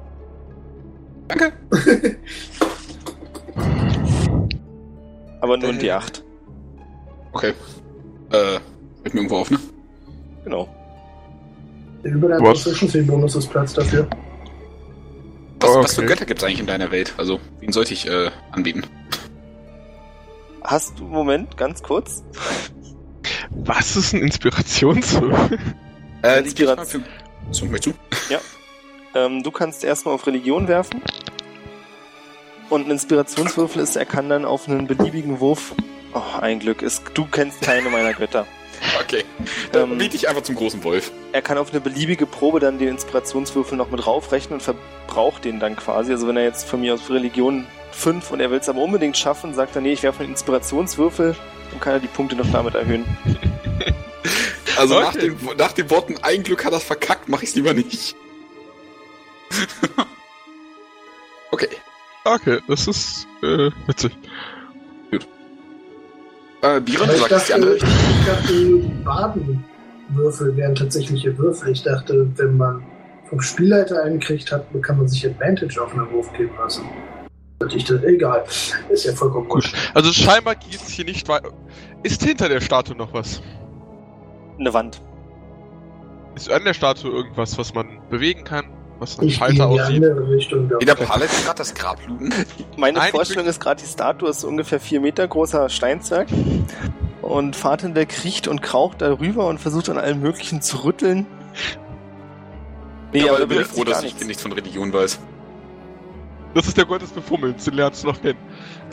[1.28, 1.52] Danke.
[5.40, 6.24] Aber nur in die 8.
[7.32, 7.52] Okay.
[8.32, 8.56] Äh,
[9.04, 9.58] ich mir irgendwo auf, ne?
[10.44, 10.68] Genau.
[12.02, 12.62] Über der Was?
[12.64, 14.08] Proficiency-Bonus ist Platz dafür.
[15.60, 15.84] Was, Okay.
[15.84, 17.14] was für Götter gibt's eigentlich in deiner Welt?
[17.18, 18.82] Also, wen sollte ich äh, anbieten?
[20.62, 22.22] Hast du, Moment, ganz kurz.
[23.50, 25.58] Was ist ein Inspirationswürfel?
[26.22, 27.04] Äh, Inspiration.
[27.50, 28.34] So, möchtest du?
[29.14, 31.02] Ähm, du kannst erstmal auf Religion werfen.
[32.70, 35.74] Und ein Inspirationswürfel ist, er kann dann auf einen beliebigen Wurf.
[36.14, 36.82] Oh, ein Glück.
[36.82, 38.46] Ist, du kennst keine meiner Götter.
[39.02, 39.24] Okay.
[39.72, 41.10] Dann Ähm, biete ich einfach zum großen Wolf.
[41.32, 45.58] Er kann auf eine beliebige Probe dann den Inspirationswürfel noch mit raufrechnen und verbraucht den
[45.60, 46.12] dann quasi.
[46.12, 49.16] Also wenn er jetzt von mir aus Religion 5 und er will es aber unbedingt
[49.16, 51.34] schaffen, sagt er, nee, ich werfe einen Inspirationswürfel,
[51.70, 53.04] dann kann er die Punkte noch damit erhöhen.
[54.76, 55.04] Also Okay.
[55.04, 58.14] nach, den, nach den Worten, ein Glück hat das verkackt, mache ich es lieber nicht.
[61.52, 61.68] okay.
[62.24, 64.12] Okay, das ist äh, witzig.
[66.62, 71.70] Äh, Biron, du ich sagst die dachte, andere ich dachte, die Badenwürfel wären tatsächliche Würfel.
[71.70, 72.82] Ich dachte, wenn man
[73.28, 76.84] vom Spielleiter einen kriegt hat, kann man sich Advantage auf einen Wurf geben lassen.
[77.74, 78.44] Ich dachte, egal.
[78.88, 79.64] Ist ja vollkommen Gut.
[79.64, 79.74] gut.
[79.94, 81.50] Also scheinbar geht's hier nicht weiter.
[82.02, 83.42] Ist hinter der Statue noch was?
[84.58, 85.00] Eine Wand.
[86.34, 88.66] Ist an der Statue irgendwas, was man bewegen kann?
[88.98, 90.04] Was ein Ich Schalter aussieht?
[90.04, 90.68] andere Richtung.
[90.68, 90.76] da.
[90.80, 92.32] Jeder Palet gerade das Grab looten.
[92.76, 96.28] Meine Nein, ich Vorstellung ist gerade, die Statue ist ungefähr vier Meter großer Steinzwerg.
[97.22, 101.26] Und Fahrtenberg riecht und kraucht darüber und versucht an allem Möglichen zu rütteln.
[103.12, 104.26] Nee, aber aber ich bin bewegt froh, dass ich nichts.
[104.26, 105.18] nichts von Religion weiß.
[106.54, 108.38] Das ist der Gott des Befummelns, den lernst du noch kennen.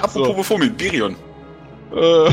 [0.00, 0.34] Apropos So.
[0.34, 1.16] Befummeln, Birion.
[1.94, 1.96] Äh,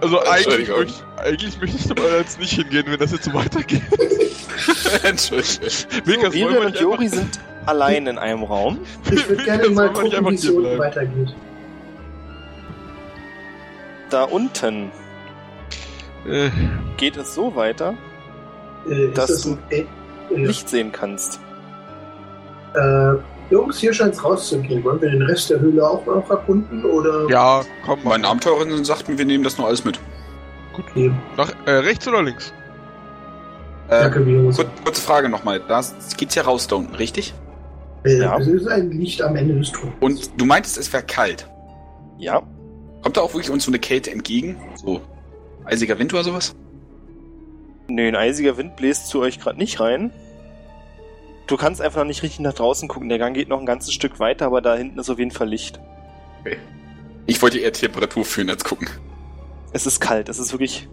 [0.00, 3.82] also eigentlich, möcht, eigentlich möchte ich aber jetzt nicht hingehen, wenn das jetzt so weitergeht.
[5.02, 5.68] Entschuldigung.
[6.04, 8.78] Vegas, Birion wir und nicht Jori einfach- sind allein in einem Raum.
[9.10, 11.34] Ich würde gerne mal nicht gucken, wie es unten weitergeht.
[14.10, 14.92] Da unten
[16.26, 16.50] Äh,
[16.96, 17.94] geht es so weiter,
[18.88, 19.84] Äh, Dass das du ein, äh,
[20.34, 21.38] Licht sehen kannst.
[22.74, 23.14] Äh,
[23.50, 24.82] Jungs, hier scheint es rauszugehen.
[24.84, 26.84] Wollen wir den Rest der Höhle auch noch erkunden?
[26.84, 27.28] Oder?
[27.30, 28.00] ja, komm.
[28.04, 29.98] Meine Abenteurerin sagt mir, wir nehmen das nur alles mit.
[30.78, 31.12] Okay.
[31.36, 32.52] Nach, äh, rechts oder links?
[33.88, 35.60] Äh, kur kurze Frage nochmal.
[35.68, 35.82] Da
[36.16, 37.34] geht's ja raus da unten, richtig?
[38.04, 38.38] Äh, Ja.
[38.38, 39.96] Es ist ein Licht am Ende des Tunnels.
[40.00, 41.48] Und du meintest, es wäre kalt.
[42.18, 42.42] Ja,
[43.04, 44.56] Kommt da auch wirklich uns so eine Kälte entgegen?
[44.76, 44.98] So
[45.66, 46.54] eisiger Wind oder sowas?
[47.86, 50.10] nö, ein eisiger Wind bläst zu euch gerade nicht rein.
[51.46, 53.08] Du kannst einfach noch nicht richtig nach draußen gucken.
[53.08, 55.48] Der Gang geht noch ein ganzes Stück weiter, aber da hinten ist auf jeden Fall
[55.48, 55.78] Licht.
[57.26, 58.88] Ich wollte eher Temperatur führen als gucken.
[59.72, 60.88] Es ist kalt, es ist wirklich.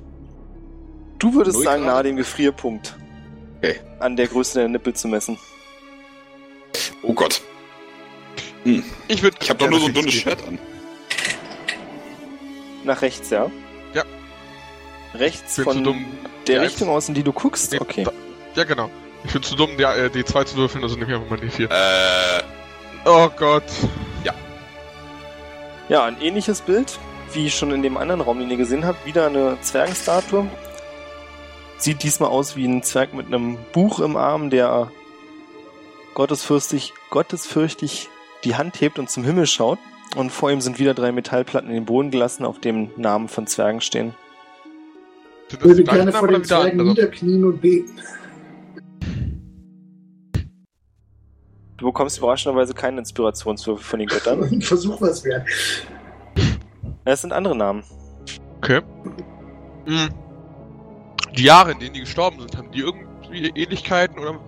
[1.20, 1.94] Du würdest Null sagen, Grad?
[1.96, 2.96] nahe dem Gefrierpunkt.
[3.60, 3.80] Okay.
[4.00, 5.38] An der Größe der Nippel zu messen.
[7.04, 7.42] Oh Gott.
[9.08, 9.38] Ich würde.
[9.42, 10.58] Ich habe doch nur so ein dünnes Shirt an.
[12.84, 13.50] Nach rechts, ja?
[13.94, 14.04] Ja.
[15.14, 16.06] Rechts bin von dumm.
[16.48, 17.80] der Ja, Richtung aus, in die du guckst?
[17.80, 18.04] Okay.
[18.04, 18.12] da-
[18.56, 18.90] Ja, genau.
[19.24, 21.70] Ich bin zu dumm, die, äh, D2 zu würfeln, also nehme ich einfach mal D4.
[21.70, 22.44] Äh,
[23.06, 23.64] Oh Gott.
[25.90, 26.98] Ja, ein ähnliches Bild,
[27.34, 29.06] wie schon in dem anderen Raum, den ihr gesehen habt.
[29.06, 30.48] Wieder eine Zwergenstatue.
[31.78, 34.90] Sieht diesmal aus wie ein Zwerg mit einem Buch im Arm, der
[36.14, 38.08] gottesfürchtig, gottesfürchtig
[38.46, 39.80] die Hand hebt und zum Himmel schaut.
[40.16, 43.48] Und vor ihm sind wieder drei Metallplatten in den Boden gelassen, auf dem Namen von
[43.48, 44.14] Zwergen stehen.
[45.50, 48.00] Ich würde die gerne vor den Zwergen niederknien und beten.
[51.82, 54.62] Du bekommst überraschenderweise keinen Inspirationswürfel von den Göttern.
[54.62, 55.48] Versuch was wert.
[57.06, 57.84] Es sind andere Namen.
[58.58, 58.82] Okay.
[59.88, 60.10] Hm.
[61.36, 64.40] Die Jahre, in denen die gestorben sind, haben die irgendwie Ähnlichkeiten oder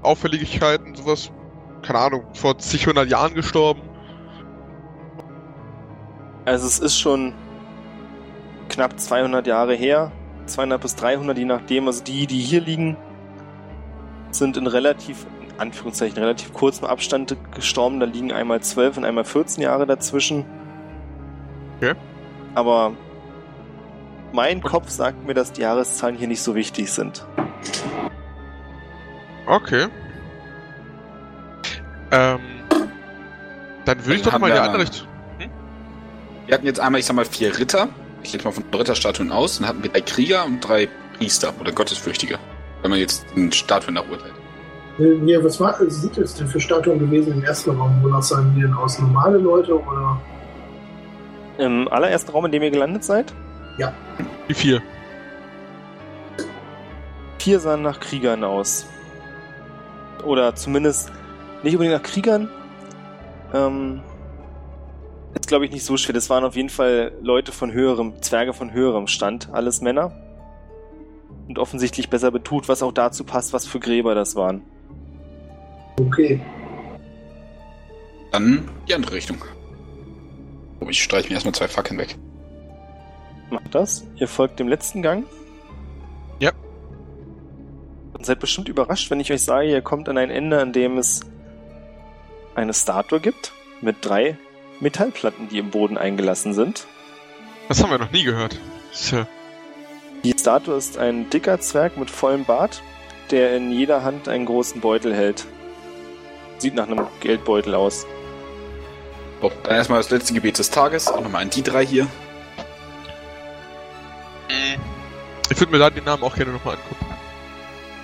[0.00, 1.30] Auffälligkeiten, sowas?
[1.82, 3.82] Keine Ahnung, vor zig hundert Jahren gestorben?
[6.46, 7.34] Also es ist schon
[8.70, 10.12] knapp 200 Jahre her,
[10.46, 11.88] 200 bis 300, je nachdem.
[11.88, 12.96] Also die, die hier liegen,
[14.30, 15.26] sind in relativ,
[15.60, 18.00] Anführungszeichen, relativ kurzem Abstand gestorben.
[18.00, 20.44] Da liegen einmal 12 und einmal 14 Jahre dazwischen.
[21.76, 21.94] Okay.
[22.54, 22.92] Aber
[24.32, 27.26] mein Kopf sagt mir, dass die Jahreszahlen hier nicht so wichtig sind.
[29.46, 29.88] Okay.
[32.12, 32.40] Ähm.
[33.84, 35.08] Dann würde ich doch mal die andere Richtung.
[36.46, 37.88] wir hatten jetzt einmal, ich sag mal, vier Ritter.
[38.22, 39.58] Ich gehe jetzt mal von Ritterstatuen aus.
[39.58, 42.38] Dann hatten wir drei Krieger und drei Priester oder Gottesfürchtige.
[42.82, 44.39] Wenn man jetzt den Statuen nach urteilt.
[45.00, 47.98] Äh, Ja, was war, sind das denn für Statuen gewesen im ersten Raum?
[48.02, 48.98] Wonach sahen die denn aus?
[48.98, 50.20] Normale Leute oder?
[51.58, 53.32] Im allerersten Raum, in dem ihr gelandet seid,
[54.46, 54.82] Wie vier?
[57.38, 58.86] vier sahen nach Kriegern aus.
[60.24, 61.10] Oder zumindest
[61.62, 62.48] nicht unbedingt nach Kriegern.
[63.54, 64.02] Ähm,
[65.34, 66.12] ist glaube ich nicht so schwer.
[66.14, 70.12] Das waren auf jeden Fall Leute von höherem, Zwerge von höherem Stand, alles Männer.
[71.48, 74.62] Und offensichtlich besser betut, was auch dazu passt, was für Gräber das waren.
[76.06, 76.40] Okay.
[78.32, 79.38] Dann die andere Richtung.
[80.80, 82.16] Oh, ich streiche mir erstmal zwei Fackeln weg.
[83.50, 84.06] Macht das.
[84.16, 85.24] Ihr folgt dem letzten Gang.
[86.38, 86.52] Ja.
[88.12, 90.96] Und seid bestimmt überrascht, wenn ich euch sage, ihr kommt an ein Ende, an dem
[90.96, 91.20] es
[92.54, 94.38] eine Statue gibt mit drei
[94.80, 96.86] Metallplatten, die im Boden eingelassen sind.
[97.68, 98.58] Das haben wir noch nie gehört.
[98.94, 99.26] Tja.
[100.24, 102.82] Die Statue ist ein dicker Zwerg mit vollem Bart,
[103.30, 105.46] der in jeder Hand einen großen Beutel hält.
[106.60, 108.06] Sieht nach einem Geldbeutel aus.
[109.42, 111.08] So, dann erstmal das letzte Gebet des Tages.
[111.08, 112.06] Auch nochmal an die drei hier.
[115.50, 117.06] Ich würde mir da den Namen auch gerne nochmal angucken.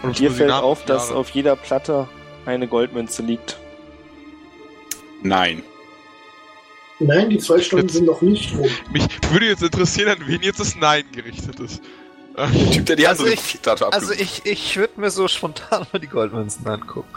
[0.03, 2.09] Und Dir fällt Namen- auf, dass auf jeder Platte
[2.45, 3.59] eine Goldmünze liegt.
[5.23, 5.63] Nein.
[6.99, 8.69] Nein, die zwei Stunden Jetzt- sind noch nicht rum.
[8.93, 11.83] Mich würde jetzt interessieren, an wen jetzt das Nein gerichtet ist.
[12.39, 13.59] Der Typ, der die Also andere ich-
[13.93, 17.09] Also ich, ich würde mir so spontan mal die Goldmünzen angucken.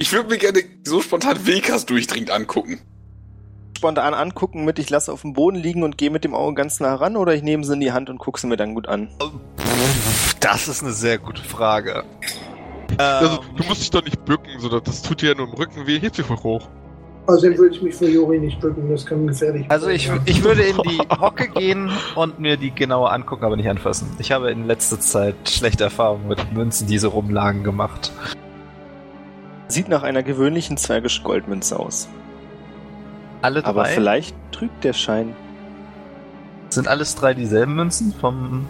[0.00, 2.80] Ich würde mir gerne so spontan Wilkas durchdringend angucken.
[3.76, 6.80] Spontan angucken mit, ich lasse auf dem Boden liegen und gehe mit dem Auge ganz
[6.80, 8.88] nah ran oder ich nehme sie in die Hand und gucke sie mir dann gut
[8.88, 9.08] an.
[10.40, 12.04] Das ist eine sehr gute Frage.
[12.96, 15.52] also, Ähm, du musst dich doch nicht bücken, so, das- tut dir ja nur im
[15.54, 16.66] Rücken weh, hebt sich voll hoch.
[17.26, 20.62] Außerdem würde ich mich für Jori nicht bücken, das kann gefährlich also ich, ich würde
[20.62, 24.08] in die Hocke gehen und mir die genauer angucken, aber nicht anfassen.
[24.18, 28.10] Ich habe in letzter Zeit schlechte Erfahrungen mit Münzen, die so rumlagen, gemacht.
[29.70, 32.08] Sieht nach einer gewöhnlichen zwergischen Goldmünze aus.
[33.42, 33.92] Alle Aber drei?
[33.92, 35.34] vielleicht trügt der Schein
[36.68, 38.12] Sind alles drei dieselben Münzen?
[38.20, 38.66] Vom.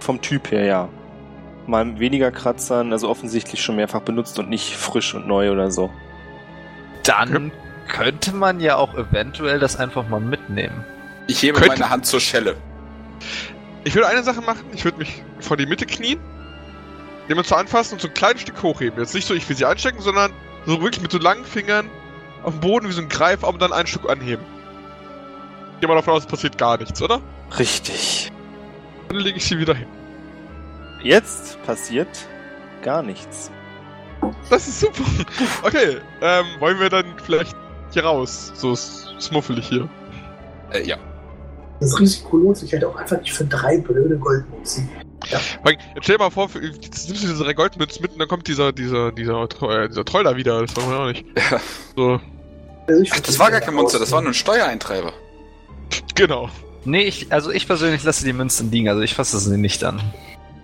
[0.00, 0.88] vom Typ her, ja.
[1.66, 5.70] Mal mit weniger Kratzern, also offensichtlich schon mehrfach benutzt und nicht frisch und neu oder
[5.70, 5.90] so.
[7.04, 7.52] Dann
[7.88, 10.84] könnte man ja auch eventuell das einfach mal mitnehmen.
[11.26, 12.56] Ich hebe Könnte- meine Hand zur Schelle.
[13.84, 16.18] Ich würde eine Sache machen, ich würde mich vor die Mitte knien,
[17.28, 18.98] den Münze anfassen und so ein kleines Stück hochheben.
[18.98, 20.32] Jetzt nicht so, ich will sie einstecken, sondern
[20.66, 21.90] so wirklich mit so langen Fingern
[22.42, 24.44] auf dem Boden wie so ein Greifarm und dann ein Stück anheben.
[25.80, 27.20] Geh mal davon aus, es passiert gar nichts, oder?
[27.58, 28.32] Richtig.
[29.08, 29.88] Dann lege ich sie wieder hin.
[31.02, 32.08] Jetzt passiert
[32.82, 33.50] gar nichts.
[34.48, 35.02] Das ist super.
[35.62, 37.54] Okay, ähm, wollen wir dann vielleicht
[37.92, 38.52] hier raus?
[38.54, 39.88] So smuffelig hier.
[40.72, 40.96] Äh, ja.
[41.80, 44.88] Das Risiko lohnt sich halt auch einfach nicht für drei blöde Goldmünzen.
[45.62, 48.28] Weil, Jetzt stell dir mal vor, jetzt nimmst du diese drei Goldmünzen mit und dann
[48.28, 50.60] kommt dieser, dieser, dieser, äh, dieser Troll da wieder.
[50.66, 51.24] Das wollen wir auch nicht.
[51.50, 51.60] Ja.
[51.96, 52.20] So,
[52.86, 55.12] Also Ach, das war gar kein Monster, das war nur ein Steuereintreiber.
[56.14, 56.50] genau.
[56.84, 60.02] Nee, ich, also ich persönlich lasse die Münzen liegen, also ich fasse sie nicht an.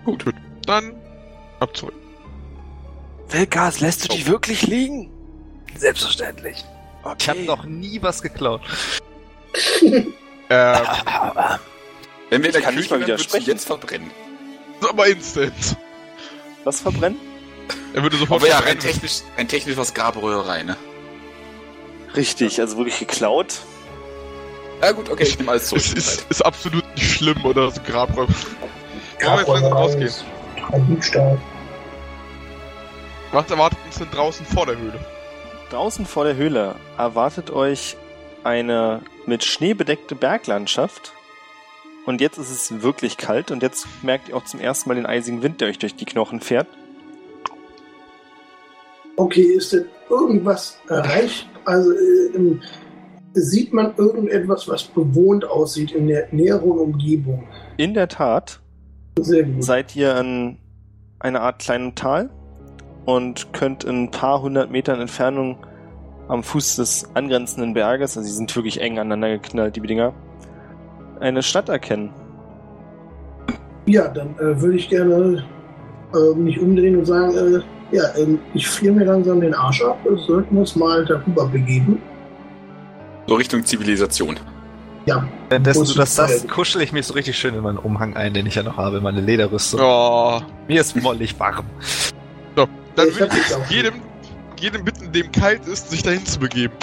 [0.05, 0.35] Gut, gut.
[0.67, 0.95] Dann
[1.61, 1.95] ab zurück.
[3.31, 5.11] Wilkas, lässt du die wirklich liegen?
[5.77, 6.65] Selbstverständlich.
[7.03, 7.17] Okay.
[7.21, 8.61] Ich habe noch nie was geklaut.
[9.83, 10.13] Ähm,
[12.31, 13.47] Wenn wir in der mal Küche würdest du widersprechen.
[13.51, 14.11] jetzt verbrennen.
[14.88, 15.77] Aber instant.
[16.64, 17.19] Was verbrennen?
[17.95, 18.93] Er würde sofort Aber ja, rein verbrennen.
[18.93, 20.77] technisch, rein technisch was Grabröhrerei, ne?
[22.16, 23.61] Richtig, also wirklich geklaut.
[24.83, 25.83] Ja gut, okay, ich nehme alles zurück.
[25.85, 28.33] Es ist, ist absolut nicht schlimm oder so Grabräuber.
[29.19, 30.12] Wir jetzt langsam rausgehen?
[30.73, 31.38] Ein Diebstahl.
[33.33, 34.99] Was erwartet uns denn draußen vor der Höhle?
[35.71, 37.97] Draußen vor der Höhle erwartet euch
[38.43, 41.12] eine mit Schnee bedeckte Berglandschaft.
[42.07, 45.07] Und jetzt ist es wirklich kalt und jetzt merkt ihr auch zum ersten Mal den
[45.07, 46.67] eisigen Wind, der euch durch die Knochen fährt.
[49.17, 51.49] Okay, ist denn irgendwas erreicht?
[51.67, 52.59] Also äh,
[53.35, 57.47] sieht man irgendetwas, was bewohnt aussieht in der näheren Umgebung?
[57.77, 58.61] In der Tat
[59.19, 60.59] seid ihr an
[61.19, 62.31] einer Art kleinen Tal
[63.05, 65.59] und könnt in ein paar hundert Metern Entfernung
[66.29, 70.15] am Fuß des angrenzenden Berges, also sie sind wirklich eng aneinander geknallt, die Dinger,
[71.21, 72.11] eine Stadt erkennen.
[73.87, 75.45] Ja, dann äh, würde ich gerne
[76.15, 77.61] äh, mich umdrehen und sagen, äh,
[77.97, 82.01] ja, ähm, ich friere mir langsam den Arsch ab, wir sollten uns mal darüber begeben.
[83.27, 84.39] So Richtung Zivilisation.
[85.07, 88.15] Ja, Währenddessen du das ich sagst, kuschel ich mich so richtig schön in meinen Umhang
[88.17, 89.81] ein, den ich ja noch habe, meine Lederrüstung.
[89.83, 90.41] Oh.
[90.69, 91.65] Mir ist mollig warm.
[92.55, 93.95] Dann Ich würde ich auch- jedem,
[94.59, 96.75] jedem bitten, dem kalt ist, sich dahin zu begeben.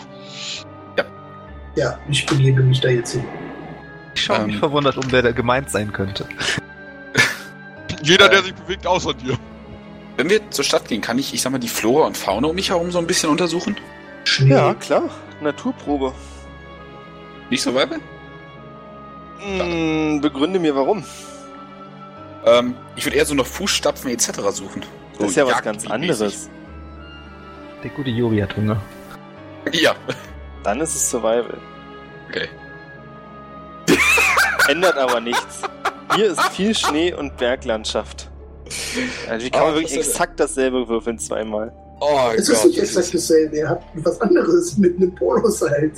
[1.75, 3.23] ja, ich begebe mich da jetzt hin.
[4.17, 4.59] Ich schaue mich Ähm.
[4.61, 6.25] verwundert um, wer da gemeint sein könnte.
[8.01, 8.29] Jeder, Äh.
[8.31, 9.37] der sich bewegt, außer dir.
[10.17, 12.55] Wenn wir zur Stadt gehen, kann ich, ich sag mal, die Flora und Fauna um
[12.55, 13.77] mich herum so ein bisschen untersuchen?
[14.23, 14.49] Schnee.
[14.49, 15.03] Ja, klar.
[15.41, 16.13] Naturprobe.
[17.51, 17.99] Nicht Survival?
[19.39, 21.03] Hm, begründe mir warum.
[22.45, 24.31] Ähm, ich würde eher so nach Fußstapfen etc.
[24.51, 24.81] suchen.
[25.13, 25.91] So Das ist ja was ganz mäßig.
[25.91, 26.49] anderes.
[27.83, 28.81] Der gute Juri hat Hunger.
[29.73, 29.93] Ja,
[30.63, 31.57] Dann ist es Survival.
[32.29, 32.47] okay.
[34.67, 35.61] Ändert aber nichts.
[36.15, 38.29] Hier ist viel Schnee und Berglandschaft.
[39.29, 41.71] Also wie kann man wirklich das exakt dasselbe würfeln zweimal?
[42.01, 43.57] Oh Es ist nicht exakt dasselbe.
[43.57, 45.91] Er hat was anderes mit einem Poloseil.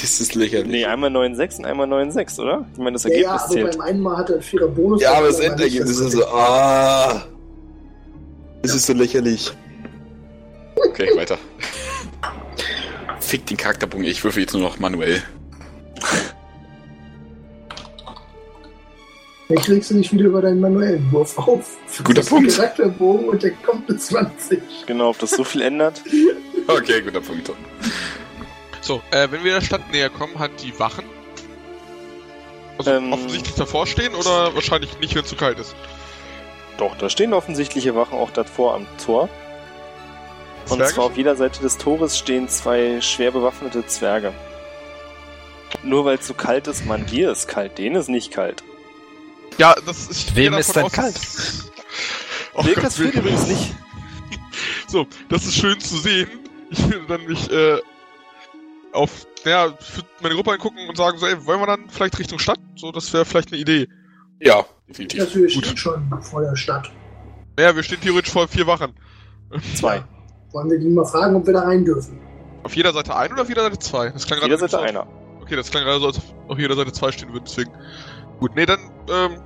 [0.00, 0.70] das ist lächerlich.
[0.70, 2.66] Nee, einmal 9,6 und einmal 9,6, oder?
[2.72, 3.70] Ich meine, das Ja, Ergebnis ja, aber zählt.
[3.78, 5.02] beim einen Mal hat er einen vierer Bonus.
[5.02, 7.24] Ja, aber das Endergebnis ist so, ah.
[8.62, 9.52] Das ist so lächerlich.
[10.88, 11.36] Okay, weiter.
[13.20, 15.22] Fick den Charakterbogen, ich würfel jetzt nur noch manuell.
[19.48, 21.76] Dann kriegst du nicht wieder über deinen manuellen Wurf auf.
[21.98, 22.54] Guter Das Punkt.
[22.54, 24.60] Charakterbogen und der kommt mit 20.
[24.86, 26.02] Genau, ob das so viel ändert.
[26.66, 27.50] Okay, guter Punkt.
[28.80, 31.04] So, äh, wenn wir der Stadt näher kommen, hat die Wachen.
[32.78, 33.12] Also Ähm.
[33.12, 35.74] offensichtlich davor stehen oder wahrscheinlich nicht, wenn es zu kalt ist.
[36.78, 39.28] Doch, da stehen offensichtliche Wachen auch davor am Tor.
[40.70, 44.32] Und Zwerge zwar auf jeder Seite des Tores stehen zwei schwer bewaffnete Zwerge.
[45.82, 48.64] Nur weil es so kalt ist, man, dir ist kalt, denen ist nicht kalt.
[49.58, 50.34] Ja, das ist.
[50.36, 51.70] Wem ist aus, dass-
[52.54, 53.74] Oh Nee, Gott, das friert übrigens nicht.
[54.86, 56.28] So, das ist schön zu sehen.
[56.70, 57.78] Ich würde dann mich äh,
[58.92, 62.16] auf, ja, ich würd meine Gruppe angucken und sagen so, ey, wollen wir dann vielleicht
[62.18, 62.60] Richtung Stadt?
[62.76, 63.88] So, das wäre vielleicht eine Idee.
[64.40, 65.18] Ja, definitiv.
[65.24, 65.64] Das wir Gut.
[65.64, 66.92] stehen schon vor der Stadt.
[67.58, 68.92] Ja, wir stehen theoretisch vor vier Wachen.
[69.74, 70.04] Zwei.
[70.52, 72.20] Wollen wir die mal fragen, ob wir da rein dürfen?
[72.62, 74.10] Auf jeder Seite ein oder auf jeder Seite zwei?
[74.10, 75.06] Das klang Auf jeder gerade Seite so- einer.
[75.42, 77.72] Okay, das klang gerade so, als ob auf jeder Seite zwei stehen würden, deswegen.
[78.44, 78.80] Gut, nee, dann,
[79.10, 79.38] ähm,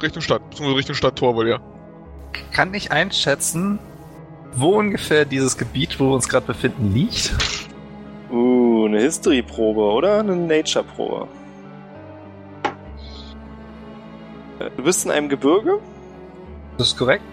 [0.00, 1.58] Richtung Stadt, beziehungsweise Richtung Stadttor wohl, ja.
[2.52, 3.80] Kann ich einschätzen,
[4.54, 7.34] wo ungefähr dieses Gebiet, wo wir uns gerade befinden, liegt?
[8.30, 11.26] Uh, eine History-Probe oder eine Nature-Probe?
[14.60, 15.80] Äh, Du bist in einem Gebirge,
[16.78, 17.24] Das ist korrekt.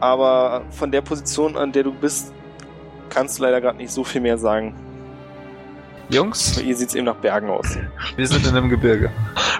[0.00, 2.34] aber von der Position, an der du bist,
[3.08, 4.74] kannst du leider gerade nicht so viel mehr sagen.
[6.10, 7.76] Jungs, Hier sieht es eben nach Bergen aus.
[8.16, 9.10] wir sind in einem Gebirge.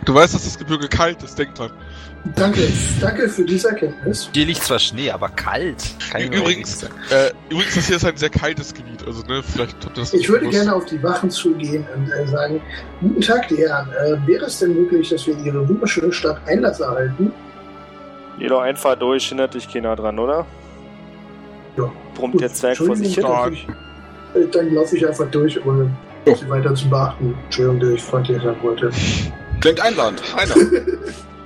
[0.05, 1.71] Du weißt, dass das Gebirge kalt ist, denk dran.
[2.37, 2.61] Danke,
[3.01, 4.31] danke für diese Erkenntnis.
[4.33, 5.85] Hier liegt zwar Schnee, aber kalt.
[6.11, 9.99] Kann Übrigens, äh, übrigens, das hier ist ein sehr kaltes Gebiet, also, ne, vielleicht habt
[9.99, 10.59] ihr das Ich würde gewusst.
[10.59, 12.63] gerne auf die Wachen zugehen und äh, sagen,
[13.01, 13.89] guten Tag, die Herren.
[13.93, 17.31] Äh, wäre es denn möglich, dass wir in Ihre wunderschöne Stadt Einlass erhalten?
[18.39, 20.47] Geh doch einfach durch, hindert dich keiner dran, oder?
[21.77, 21.93] Ja.
[22.15, 23.25] Brummt der Zwerg vor sich hin.
[23.25, 25.91] Äh, Dann laufe ich einfach durch, ohne
[26.27, 26.35] Ja.
[26.37, 27.35] Sie weiter zu beachten.
[27.45, 28.91] Entschuldigung, dass ich freundlich sein wollte.
[29.61, 30.23] Klingt einladend.
[30.37, 30.55] Einer.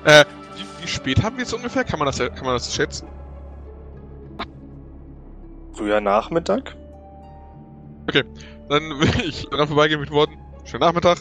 [0.04, 0.24] Äh,
[0.56, 1.82] wie, wie spät haben wir jetzt ungefähr?
[1.84, 3.08] Kann man das, kann man das schätzen?
[5.74, 6.76] Früher Nachmittag?
[8.06, 11.18] Dann will ich daran vorbeigehen mit Worten, schönen Nachmittag.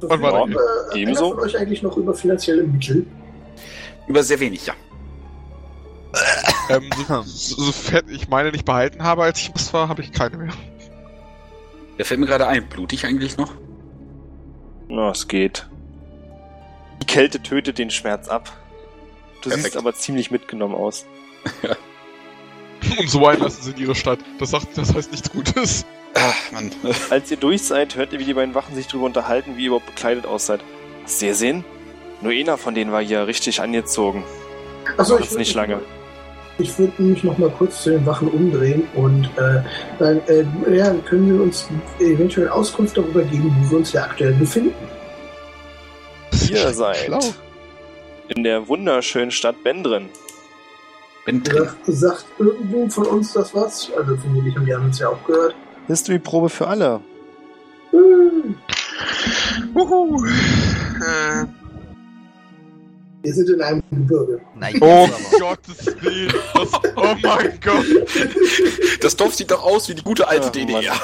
[0.00, 0.56] War Verfügt,
[0.90, 0.96] der?
[0.96, 1.30] äh, Ebenso?
[1.30, 3.06] von euch eigentlich noch über finanzielle Mittel?
[4.08, 4.74] Über sehr wenig, ja.
[6.68, 10.02] Ähm, so, so, so fett ich meine nicht behalten habe, als ich was war, habe
[10.02, 10.52] ich keine mehr.
[11.98, 12.68] Der fällt mir gerade ein.
[12.68, 13.52] Blutig eigentlich noch?
[14.88, 15.66] Na, es geht.
[17.02, 18.52] Die Kälte tötet den Schmerz ab.
[19.42, 19.64] Du Perfekt.
[19.64, 21.06] siehst aber ziemlich mitgenommen aus.
[22.98, 24.20] Und so einlassen sie in ihre Stadt.
[24.38, 25.84] Das sagt, das heißt nichts Gutes.
[26.14, 26.70] Ah, Mann.
[27.10, 29.66] Als ihr durch seid, hört ihr, wie die beiden Wachen sich darüber unterhalten, wie ihr
[29.68, 30.60] überhaupt bekleidet ausseid.
[31.04, 31.64] Hast du gesehen?
[32.22, 34.24] Nur einer von denen war hier richtig angezogen.
[34.96, 35.82] Achso, Macht's nicht lange.
[36.58, 39.62] Ich würde mich noch mal kurz zu den Wachen umdrehen und äh,
[39.98, 44.32] sagen, äh, ja, können wir uns eventuell Auskunft darüber geben, wo wir uns hier aktuell
[44.32, 44.74] befinden?
[46.48, 47.20] Ihr seid Schlau.
[48.28, 50.08] in der wunderschönen Stadt Bendren.
[51.26, 51.68] Bin drin.
[51.86, 53.90] Sagt, irgendwo von uns das was?
[53.96, 55.54] Also vermutlich haben die anderen es ja auch gehört.
[55.88, 57.00] History-Probe für alle.
[57.90, 58.54] Hm,
[59.74, 60.24] Uhu.
[60.24, 61.44] Äh,
[63.26, 64.40] Wir sind in einem Gebirge.
[64.54, 65.38] Na, oh aber.
[65.40, 66.32] Gottes Willen.
[66.54, 67.84] Das, oh mein Gott.
[69.00, 70.94] Das Dorf sieht doch aus wie die gute alte Ach, DDR.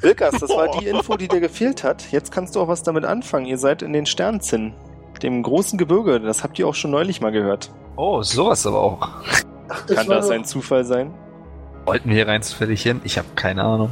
[0.00, 2.12] Wilkas, das war die Info, die dir gefehlt hat.
[2.12, 3.46] Jetzt kannst du auch was damit anfangen.
[3.46, 4.72] Ihr seid in den Sternzinnen.
[5.20, 6.20] Dem großen Gebirge.
[6.20, 7.72] Das habt ihr auch schon neulich mal gehört.
[7.96, 9.08] Oh, sowas aber auch.
[9.68, 11.12] Ach, das Kann das doch, ein Zufall sein?
[11.86, 13.00] Wollten wir hier rein zufällig hin?
[13.02, 13.90] Ich habe keine Ahnung.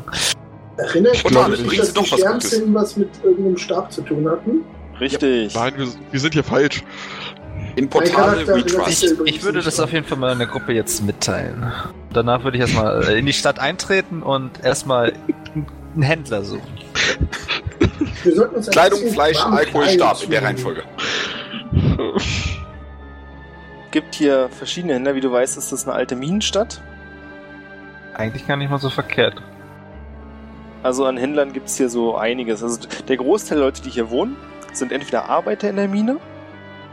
[0.76, 2.07] Erinnert mich alle, nicht, bringen dass die.
[2.07, 4.61] Sternzellen was mit irgendeinem Stab zu tun hatten?
[5.01, 5.53] Richtig.
[5.57, 6.85] Nein, wir, wir sind hier falsch.
[7.77, 9.05] In Charakter Retrust.
[9.05, 11.73] Ich, ich würde das auf jeden Fall meiner Gruppe jetzt mitteilen.
[12.12, 15.14] Danach würde ich erstmal äh, in die Stadt eintreten und erstmal
[15.95, 16.79] einen Händler suchen.
[18.23, 20.43] Wir sollten uns ein Kleidung, Fleisch, Alkohol, Stab in der.
[20.43, 20.83] Reihenfolge.
[23.93, 25.14] gibt hier verschiedene Händler.
[25.14, 26.83] Wie du weißt, ist das eine alte Minenstadt.
[28.14, 29.41] Eigentlich gar nicht mal so verkehrt.
[30.83, 32.62] Also an Händlern gibt es hier so einiges.
[32.62, 34.37] Also der Großteil der Leute, die hier wohnen,
[34.73, 36.16] sind entweder Arbeiter in der Mine,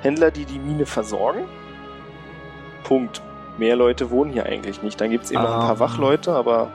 [0.02, 1.46] Händler, die die Mine versorgen.
[2.84, 3.22] Punkt.
[3.58, 5.00] Mehr Leute wohnen hier eigentlich nicht.
[5.02, 5.80] Dann gibt es eben noch ein paar Ähm.
[5.80, 6.72] Wachleute, aber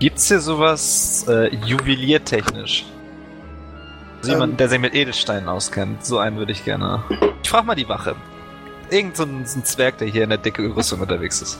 [0.00, 2.86] Gibt's hier sowas äh, juweliertechnisch?
[4.18, 4.34] Also Ähm.
[4.36, 6.04] jemanden, der sich mit Edelsteinen auskennt.
[6.04, 7.04] So einen würde ich gerne.
[7.42, 8.16] Ich frag mal die Wache.
[8.90, 11.58] Irgend so ein, so ein Zwerg, der hier in der dicke Rüstung unterwegs ist.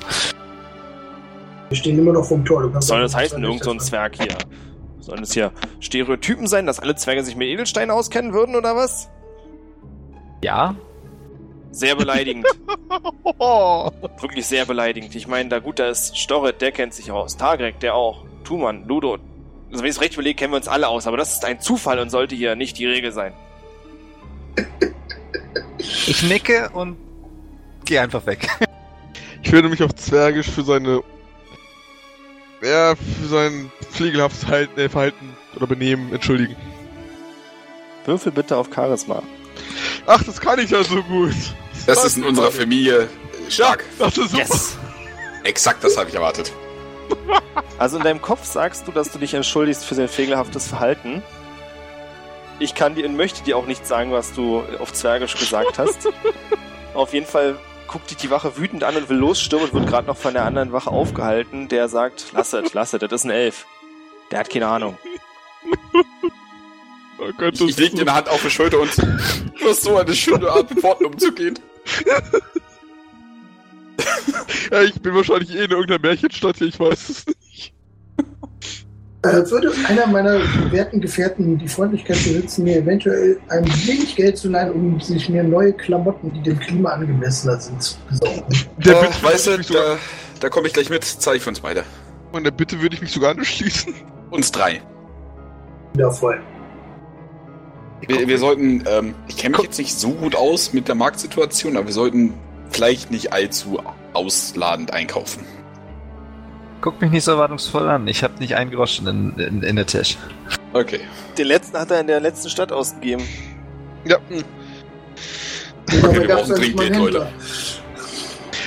[1.69, 2.71] Wir stehen immer noch vom Tor.
[2.83, 4.37] Soll das heißen, irgend so ein Zwerg hier?
[5.01, 9.09] Sollen das hier Stereotypen sein, dass alle Zwerge sich mit Edelsteinen auskennen würden oder was?
[10.43, 10.75] Ja?
[11.71, 12.47] Sehr beleidigend.
[13.39, 15.15] Wirklich sehr beleidigend.
[15.15, 17.37] Ich meine, da gut, da ist Storret, der kennt sich aus.
[17.37, 18.25] Targrek, der auch.
[18.45, 19.19] Tuman, Ludo.
[19.71, 21.61] Also wenn ich es recht überlege, kennen wir uns alle aus, aber das ist ein
[21.61, 23.33] Zufall und sollte hier nicht die Regel sein.
[25.79, 26.99] Ich nicke und
[27.87, 28.49] geh einfach weg.
[29.43, 31.03] ich würde mich auf Zwergisch für seine.
[32.63, 36.55] Ja, für sein pflegelhaftes äh, Verhalten oder Benehmen entschuldigen.
[38.05, 39.23] Würfel bitte auf Charisma.
[40.07, 41.35] Ach, das kann ich ja so gut.
[41.87, 43.09] Das ist in unserer Familie
[43.49, 43.85] stark.
[43.99, 44.43] Das ist super.
[44.43, 44.77] Yes!
[45.45, 46.53] Exakt das habe ich erwartet.
[47.79, 51.23] Also in deinem Kopf sagst du, dass du dich entschuldigst für sein fehlerhaftes Verhalten.
[52.59, 56.09] Ich kann dir und möchte dir auch nicht sagen, was du auf Zwergisch gesagt hast.
[56.95, 57.59] auf jeden Fall
[57.89, 60.45] guckt dich die Wache wütend an und will losstürmen und wird gerade noch von der
[60.45, 63.67] anderen Wache aufgehalten, der sagt, lasset, lasset, das ist ein Elf.
[64.31, 64.97] Der hat keine Ahnung.
[67.19, 68.97] Oh Gott, Ich, das ich leg dir eine Hand auf die Schulter und
[69.63, 71.59] du hast so eine schöne Art, mit Worten umzugehen.
[74.71, 77.75] ja, ich bin wahrscheinlich eh in irgendeiner Märchenstadt hier, ich weiß es nicht.
[79.25, 80.41] Äh, würde einer meiner
[80.73, 85.45] werten Gefährten die Freundlichkeit besitzen, mir eventuell ein wenig Geld zu leihen, um sich mir
[85.45, 88.45] neue Klamotten, die dem Klima angemessener sind, zu besorgen?
[88.79, 89.99] Der Äh, Bitte weißt du, sogar, da,
[90.41, 91.85] da komme ich gleich mit, zeige ich für uns beide.
[92.33, 93.95] und der Bitte würde ich mich sogar anschließen.
[94.31, 94.83] Uns drei.
[95.97, 96.41] Ja, voll.
[98.07, 101.77] Wir, wir sollten, ähm, ich kenne mich jetzt nicht so gut aus mit der Marktsituation,
[101.77, 102.35] aber wir sollten
[102.71, 103.81] vielleicht nicht allzu
[104.13, 105.45] ausladend einkaufen.
[106.81, 108.09] Guck mich nicht so erwartungsvoll an.
[108.09, 110.17] Ich habe nicht einen Groschen in, in, in der Tisch.
[110.73, 111.01] Okay.
[111.39, 113.23] Den letzten hat er in der letzten Stadt ausgegeben.
[114.05, 117.21] Ja, Den wir aber gab's brauchen als dringend mein Geld, Händler.
[117.21, 117.33] Leute.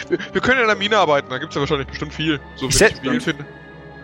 [0.09, 2.39] wir, wir können in der Mine arbeiten, da gibt's ja wahrscheinlich bestimmt viel.
[2.55, 3.45] So Ich ich viel finde.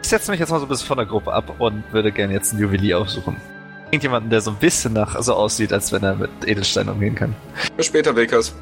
[0.03, 2.33] Ich setze mich jetzt mal so ein bisschen von der Gruppe ab und würde gerne
[2.33, 3.37] jetzt einen Juwelier aufsuchen.
[3.91, 7.35] Irgendjemanden, der so ein bisschen nach so aussieht, als wenn er mit Edelsteinen umgehen kann.
[7.75, 8.55] Bis später, Wilkers.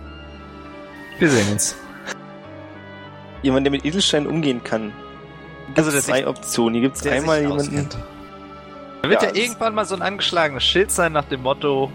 [1.19, 1.75] Wir sehen uns.
[3.43, 4.91] Jemand, der mit Edelsteinen umgehen kann.
[5.75, 6.73] Also Gibt's der zwei Optionen.
[6.73, 7.61] Hier gibt es einmal jemanden.
[7.61, 7.97] auskennt.
[9.01, 11.91] Da wird Ja, ja, irgendwann mal so ein angeschlagenes Schild sein nach dem Motto,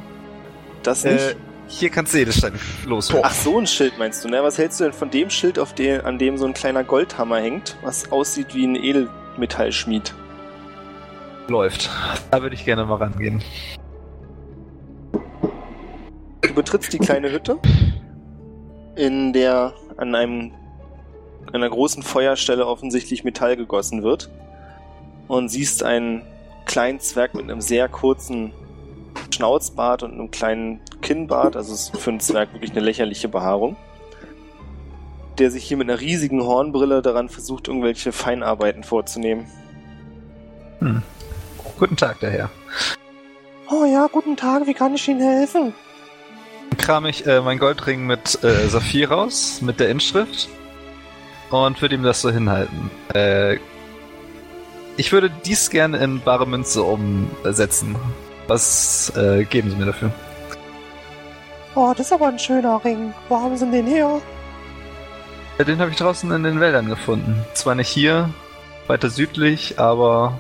[0.83, 1.15] Das nicht.
[1.21, 1.35] äh,
[1.67, 2.57] hier kannst du Edelsteine
[2.87, 3.25] loswerden.
[3.27, 4.43] Ach, so ein Schild meinst du, ne?
[4.43, 7.39] Was hältst du denn von dem Schild, auf dem, an dem so ein kleiner Goldhammer
[7.41, 10.15] hängt, was aussieht wie ein Edelmetallschmied?
[11.49, 11.91] Läuft.
[12.31, 13.43] Da würde ich gerne mal rangehen.
[16.41, 17.59] Du betrittst die kleine Hütte,
[18.97, 20.53] in der an einem
[21.53, 24.31] einer großen Feuerstelle offensichtlich Metall gegossen wird
[25.29, 26.23] und siehst einen
[26.65, 28.53] kleinen Zwerg mit einem sehr kurzen
[29.31, 33.77] Schnauzbart und einem kleinen Kinnbart, also ist für einen Zwerg wirklich eine lächerliche Behaarung,
[35.39, 39.47] der sich hier mit einer riesigen Hornbrille daran versucht, irgendwelche Feinarbeiten vorzunehmen.
[41.79, 42.51] Guten Tag daher.
[43.71, 45.75] Oh ja, guten Tag, wie kann ich Ihnen helfen?
[46.71, 50.49] Dann kram ich äh, mein Goldring mit äh, Saphir raus, mit der Inschrift
[51.51, 52.91] und würde ihm das so hinhalten.
[53.15, 53.59] Äh,
[54.97, 57.97] ich würde dies gerne in bare Münze umsetzen.
[58.47, 60.13] Was äh, geben Sie mir dafür?
[61.75, 63.13] Oh, das ist aber ein schöner Ring.
[63.29, 64.21] Wo haben Sie den her?
[65.59, 67.45] Den habe ich draußen in den Wäldern gefunden.
[67.55, 68.31] Zwar nicht hier,
[68.87, 70.39] weiter südlich, aber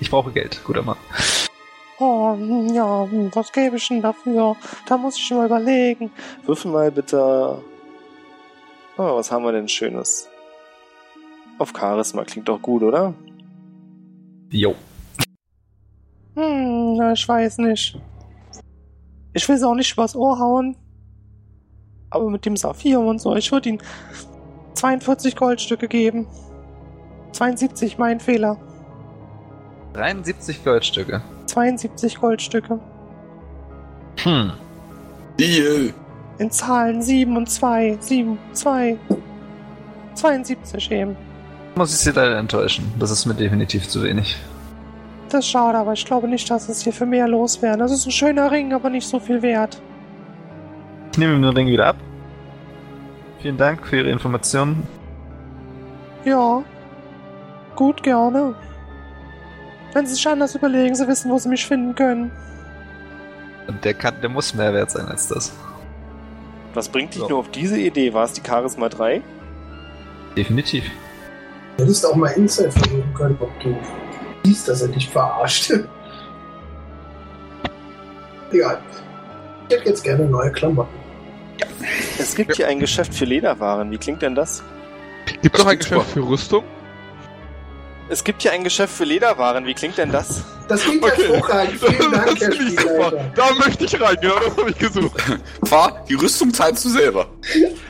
[0.00, 0.96] ich brauche Geld, guter Mann.
[1.98, 2.34] Oh,
[2.72, 4.56] ja, was gebe ich denn dafür?
[4.86, 6.10] Da muss ich mal überlegen.
[6.46, 7.62] Würfel mal bitte.
[8.96, 10.28] Oh, was haben wir denn Schönes?
[11.58, 13.12] Auf Charisma klingt doch gut, oder?
[14.48, 14.74] Jo.
[16.34, 18.00] Hm, na, ich weiß nicht.
[19.34, 20.76] Ich will es auch nicht übers Ohr hauen.
[22.08, 23.78] Aber mit dem Saphir und so, ich würde ihm
[24.74, 26.26] 42 Goldstücke geben.
[27.32, 28.58] 72, mein Fehler.
[29.92, 31.22] 73 Goldstücke.
[31.46, 32.78] 72 Goldstücke.
[34.22, 34.52] Hm.
[35.38, 35.92] Deal.
[36.38, 37.98] In Zahlen 7 und 2.
[38.00, 38.98] 7, 2.
[40.14, 41.16] 72 eben.
[41.74, 42.92] Muss ich Sie leider enttäuschen.
[42.98, 44.36] Das ist mir definitiv zu wenig.
[45.28, 47.76] Das ist schade, aber ich glaube nicht, dass es hier für mehr los wäre.
[47.76, 49.80] Das ist ein schöner Ring, aber nicht so viel wert.
[51.12, 51.96] Ich nehme ihm den Ring wieder ab
[53.40, 54.86] vielen Dank für Ihre Informationen.
[56.24, 56.62] Ja.
[57.76, 58.54] Gut, gerne.
[59.92, 62.30] Wenn Sie sich anders überlegen, Sie wissen, wo Sie mich finden können.
[63.66, 65.52] Und der kann, der muss mehr wert sein als das.
[66.74, 67.28] Was bringt dich So.
[67.28, 68.12] nur auf diese Idee?
[68.14, 69.22] War es die Charisma 3?
[70.36, 70.84] Definitiv.
[71.76, 73.76] Du hättest auch mal Insight versuchen können, ob du
[74.44, 75.72] siehst, dass er dich verarscht.
[78.52, 78.80] Egal.
[79.68, 80.94] Ich hätte jetzt gerne neue Klamotten.
[82.18, 83.90] Es gibt hier ein Geschäft für Lederwaren.
[83.90, 84.62] Wie klingt denn das?
[85.42, 86.64] Gibt Das noch ein Geschäft für Rüstung?
[88.10, 89.64] Es gibt hier ein Geschäft für Lederwaren.
[89.66, 90.42] Wie klingt denn das?
[90.68, 91.28] Das klingt Okay.
[91.28, 91.80] hervorragend.
[91.80, 92.82] Vielen Dank, das Herr Spielleiter.
[92.82, 93.30] super.
[93.36, 95.22] Da möchte ich rein, genau das habe ich gesucht.
[95.64, 97.28] Fahr, die Rüstung zahlst du selber.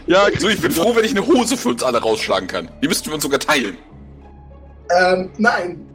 [0.06, 2.68] Ja, So, ich bin froh, wenn ich eine Hose für uns alle rausschlagen kann.
[2.82, 3.78] Die müssten wir uns sogar teilen.
[4.94, 5.86] Ähm, nein.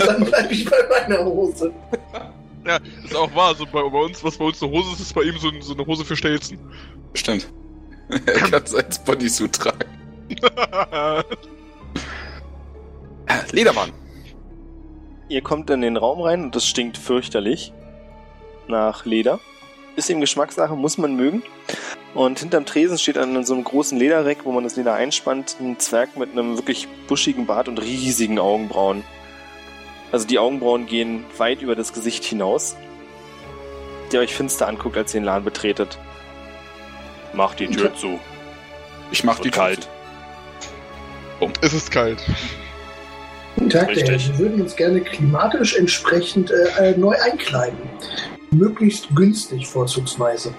[0.00, 1.72] Dann bleibe ich bei meiner Hose.
[2.66, 3.54] ja, ist auch wahr.
[3.54, 5.74] So bei, bei uns, was bei uns eine Hose ist, ist bei ihm so, so
[5.74, 6.58] eine Hose für Stelzen.
[7.14, 7.48] Stimmt.
[8.26, 9.86] er kann es als Bodysuit tragen.
[13.52, 13.92] Ledermann.
[15.28, 17.72] Ihr kommt in den Raum rein und das stinkt fürchterlich
[18.68, 19.38] nach Leder.
[19.96, 21.42] Ist ihm Geschmackssache, muss man mögen.
[22.14, 25.78] Und hinterm Tresen steht an so einem großen Lederreck, wo man das Leder einspannt, ein
[25.78, 29.04] Zwerg mit einem wirklich buschigen Bart und riesigen Augenbrauen.
[30.10, 32.76] Also die Augenbrauen gehen weit über das Gesicht hinaus.
[34.10, 35.98] Der euch finster anguckt, als ihr den Laden betretet.
[37.32, 38.18] Macht die Tür zu.
[39.12, 39.88] Ich mach die Wird kalt.
[41.60, 42.18] es ist kalt.
[43.56, 44.18] Guten Tag, Herr.
[44.18, 47.78] Wir würden uns gerne klimatisch entsprechend äh, äh, neu einkleiden.
[48.50, 50.54] Möglichst günstig vorzugsweise.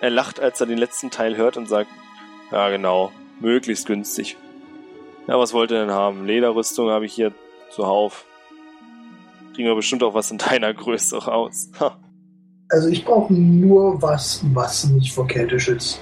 [0.00, 1.90] Er lacht, als er den letzten Teil hört und sagt,
[2.50, 4.36] ja genau, möglichst günstig.
[5.26, 6.26] Ja, was wollt ihr denn haben?
[6.26, 7.32] Lederrüstung habe ich hier
[7.70, 8.24] zuhauf.
[9.54, 11.70] Kriegen wir bestimmt auch was in deiner Größe raus.
[11.78, 11.96] Ha.
[12.70, 16.00] Also ich brauche nur was, was nicht vor Kälte schützt.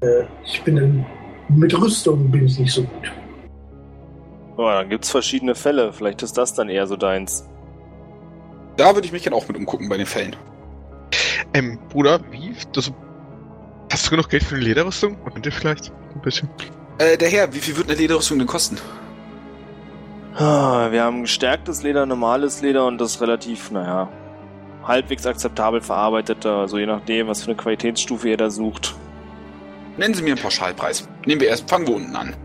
[0.00, 1.06] Äh, ich bin in,
[1.48, 3.12] mit Rüstung bin ich nicht so gut.
[4.56, 5.92] Oh, dann gibt's verschiedene Fälle.
[5.92, 7.48] Vielleicht ist das dann eher so deins.
[8.76, 10.36] Da würde ich mich gerne auch mit umgucken bei den Fällen.
[11.54, 12.54] Ähm, Bruder, wie?
[12.72, 12.92] Das,
[13.90, 15.16] hast du genug Geld für eine Lederrüstung?
[15.32, 16.48] Könnt ihr vielleicht ein bisschen?
[16.98, 18.78] Äh, der Herr, wie viel wird eine Lederrüstung denn kosten?
[20.34, 24.10] Ah, Wir haben gestärktes Leder, normales Leder und das relativ, naja,
[24.84, 26.52] halbwegs akzeptabel verarbeitete.
[26.52, 28.94] Also je nachdem, was für eine Qualitätsstufe ihr da sucht.
[29.96, 31.08] Nennen Sie mir einen Pauschalpreis.
[31.24, 32.36] Nehmen wir erst, fangen wir unten an.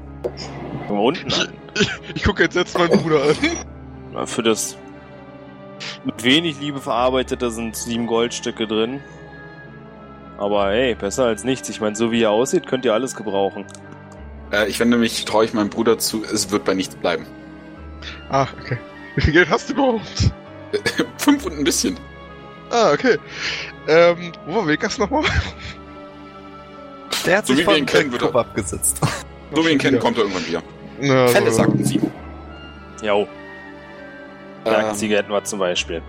[0.87, 1.53] Fangen wir unten an.
[2.15, 3.35] Ich gucke jetzt jetzt meinen Bruder an.
[4.13, 4.77] Na, Für das
[6.05, 9.01] mit wenig Liebe verarbeitete sind sieben Goldstücke drin.
[10.37, 11.69] Aber hey, besser als nichts.
[11.69, 13.65] Ich meine, so wie ihr aussieht, könnt ihr alles gebrauchen.
[14.51, 17.25] Äh, ich wende mich, traue ich meinem Bruder zu, es wird bei nichts bleiben.
[18.29, 18.77] Ah, okay.
[19.15, 20.31] Wie viel Geld hast du überhaupt?
[21.17, 21.97] Fünf und ein bisschen.
[22.69, 23.17] Ah, okay.
[23.87, 25.23] Ähm, wo war Vegas nochmal?
[27.25, 28.99] Der hat So sich wie wir von er- abgesetzt.
[29.53, 30.63] So wie ihn kennen, kommt er irgendwann wieder.
[31.01, 31.99] Na, Fälle, so- sagten Sie.
[33.01, 33.27] Jo, Ähm,
[34.63, 36.01] Bergziege hätten wir zum Beispiel.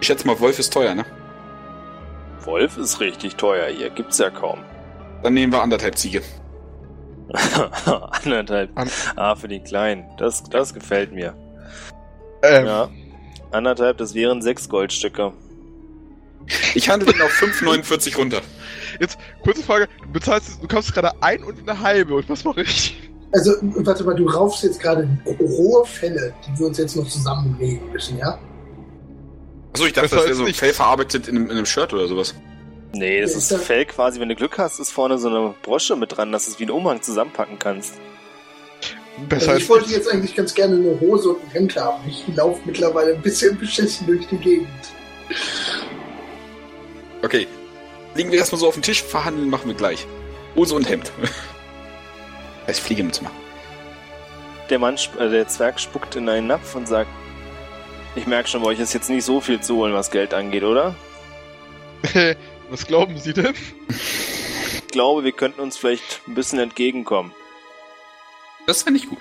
[0.00, 1.04] ich schätze mal, Wolf ist teuer, ne?
[2.42, 4.58] Wolf ist richtig teuer hier, gibt's ja kaum.
[5.22, 6.20] Dann nehmen wir anderthalb Ziege.
[8.24, 8.70] Anderthalb.
[8.78, 10.04] An- Ah, für den Kleinen.
[10.18, 11.34] Das, das gefällt mir.
[12.42, 12.88] Ähm, Ja.
[13.50, 15.32] Anderthalb, das wären sechs Goldstücke.
[16.74, 18.42] Ich handle den auf 5,49 runter.
[19.42, 19.88] kurze Frage.
[20.02, 22.16] Du bezahlst, du kaufst gerade ein und eine halbe.
[22.16, 23.03] Und was mache ich?
[23.36, 25.08] Also, warte mal, du raufst jetzt gerade
[25.40, 28.38] rohe Fälle, die wir uns jetzt noch zusammenlegen müssen, ja?
[29.72, 30.60] Achso, ich dachte, Besser das wäre so nichts.
[30.60, 32.34] Fell verarbeitet in einem, in einem Shirt oder sowas.
[32.92, 35.26] Nee, das Ja, ist ist ja- Fell quasi, wenn du Glück hast, ist vorne so
[35.28, 37.94] eine Brosche mit dran, dass du es wie einen Umhang zusammenpacken kannst.
[39.30, 42.02] Also ich wollte jetzt eigentlich ganz gerne eine Hose und ein Hemd haben.
[42.08, 44.68] Ich laufe mittlerweile ein bisschen beschissen durch die Gegend.
[47.22, 47.46] Okay.
[48.14, 50.06] Legen wir erstmal so auf den Tisch, verhandeln machen wir gleich.
[50.54, 51.10] Hose und Hemd.
[52.66, 53.36] Als Fliegemütze machen.
[54.70, 57.10] Der Mann, sp- äh, der Zwerg spuckt in einen Napf und sagt,
[58.16, 60.62] ich merke schon, bei euch ist jetzt nicht so viel zu holen, was Geld angeht,
[60.64, 60.94] oder?
[62.70, 63.54] Was glauben Sie denn?
[63.88, 67.32] Ich glaube, wir könnten uns vielleicht ein bisschen entgegenkommen.
[68.66, 69.18] Das wäre nicht gut.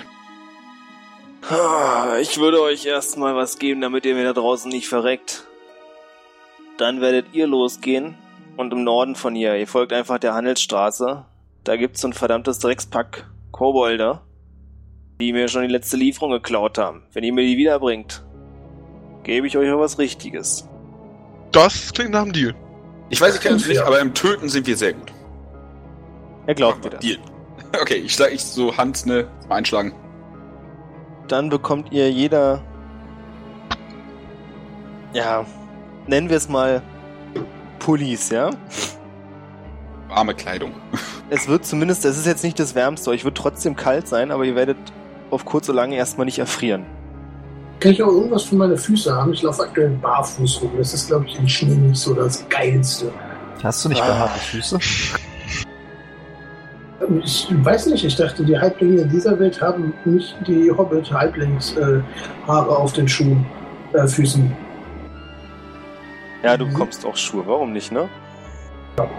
[1.49, 5.43] Ah, Ich würde euch erstmal was geben, damit ihr mir da draußen nicht verreckt.
[6.77, 8.15] Dann werdet ihr losgehen
[8.55, 11.25] und im Norden von hier, ihr folgt einfach der Handelsstraße.
[11.65, 14.19] Da gibt's so ein verdammtes Dreckspack Kobolde,
[15.21, 17.03] die mir schon die letzte Lieferung geklaut haben.
[17.13, 18.25] Wenn ihr mir die wiederbringt,
[19.23, 20.67] gebe ich euch auch was Richtiges.
[21.53, 22.55] Das klingt nach einem Deal.
[23.09, 25.13] Ich weiß, ich kenne uns nicht, aber im Töten sind wir sehr gut.
[26.47, 26.99] Er glaubt mir das.
[26.99, 27.17] Deal.
[27.81, 29.93] Okay, ich schlage ich so Hand, ne, mal einschlagen.
[31.27, 32.61] Dann bekommt ihr jeder,
[35.13, 35.43] ja,
[36.05, 36.83] nennen wir es mal
[37.79, 38.51] Pullis, ja?
[40.13, 40.71] Arme Kleidung.
[41.29, 44.43] es wird zumindest, es ist jetzt nicht das Wärmste, euch wird trotzdem kalt sein, aber
[44.45, 44.77] ihr werdet
[45.29, 46.85] auf kurz oder lange erstmal nicht erfrieren.
[47.79, 49.33] Kann ich auch irgendwas für meine Füße haben?
[49.33, 50.71] Ich laufe aktuell barfuß rum.
[50.77, 53.11] Das ist, glaube ich, im Schnee nicht so das Geilste.
[53.61, 54.07] Hast du nicht Ah.
[54.07, 54.79] behaarte Füße?
[57.23, 62.03] Ich weiß nicht, ich dachte, die Halblinge in dieser Welt haben nicht die Hobbit-Halblingshaare
[62.47, 63.45] auf den Schuhen,
[63.93, 64.55] äh, Füßen.
[66.43, 68.07] Ja, du bekommst auch Schuhe, warum nicht, ne?
[68.95, 69.09] Fällt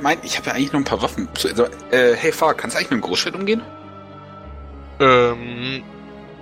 [0.00, 1.28] mir ein, ich habe ja eigentlich noch ein paar Waffen.
[1.36, 3.62] So, also, äh, hey, Fahr, kannst du eigentlich mit dem Großschwert umgehen?
[5.00, 5.82] Ähm,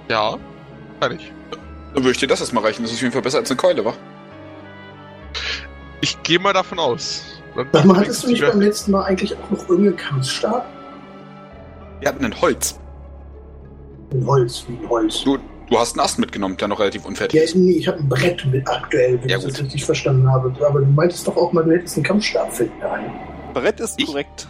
[0.09, 0.36] ja,
[1.01, 1.32] kann ich.
[1.94, 2.82] Dann würde ich dir das erstmal reichen.
[2.82, 3.94] Das ist auf jeden Fall besser als eine Keule, wa?
[6.01, 7.24] Ich gehe mal davon aus.
[7.72, 10.66] Sag mal, hattest du nicht beim letzten Mal eigentlich auch noch irgendeinen Kampfstab?
[12.01, 12.78] Wir hatten ein Holz.
[14.12, 15.22] Ein Holz, wie ein Holz.
[15.24, 15.38] Du,
[15.68, 17.55] du hast einen Ast mitgenommen, der noch relativ unfertig Ja, ist.
[17.57, 19.64] nee, ich habe ein Brett mit aktuell, wenn Ja, ich das gut.
[19.64, 20.55] richtig verstanden habe.
[20.64, 23.11] Aber du meintest doch auch mal, du hättest einen Kampfstab fällt mir ein.
[23.53, 24.07] Brett ist Ich?
[24.07, 24.48] korrekt.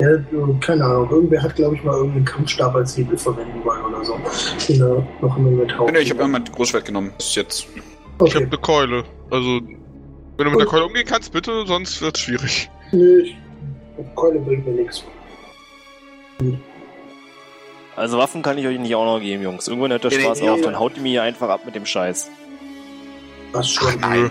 [0.00, 0.08] Ja,
[0.60, 1.08] keine Ahnung.
[1.10, 4.18] Irgendwer hat, glaube ich, mal irgendeinen Kampfstab als Hebel verwenden wollen oder so.
[4.68, 5.90] Den er noch im Inventar.
[5.90, 7.12] Nee, ich habe immer mein Großschwert genommen.
[7.16, 7.66] Das ist jetzt.
[7.76, 7.82] Ich
[8.18, 8.34] Okay.
[8.34, 9.04] habe eine Keule.
[9.30, 9.60] Also,
[10.36, 12.70] wenn du mit der Keule umgehen kannst, bitte, sonst wird's schwierig.
[12.92, 13.36] Nee, ich,
[14.16, 15.04] Keule bringt mir nichts.
[17.96, 19.68] Also Waffen kann ich euch nicht auch noch geben, Jungs.
[19.68, 20.64] Irgendwann hört der Nee, Spaß nee, auf, nee.
[20.64, 22.28] dann haut ihr mir hier einfach ab mit dem Scheiß.
[23.52, 24.00] Was schon.
[24.00, 24.30] Nein.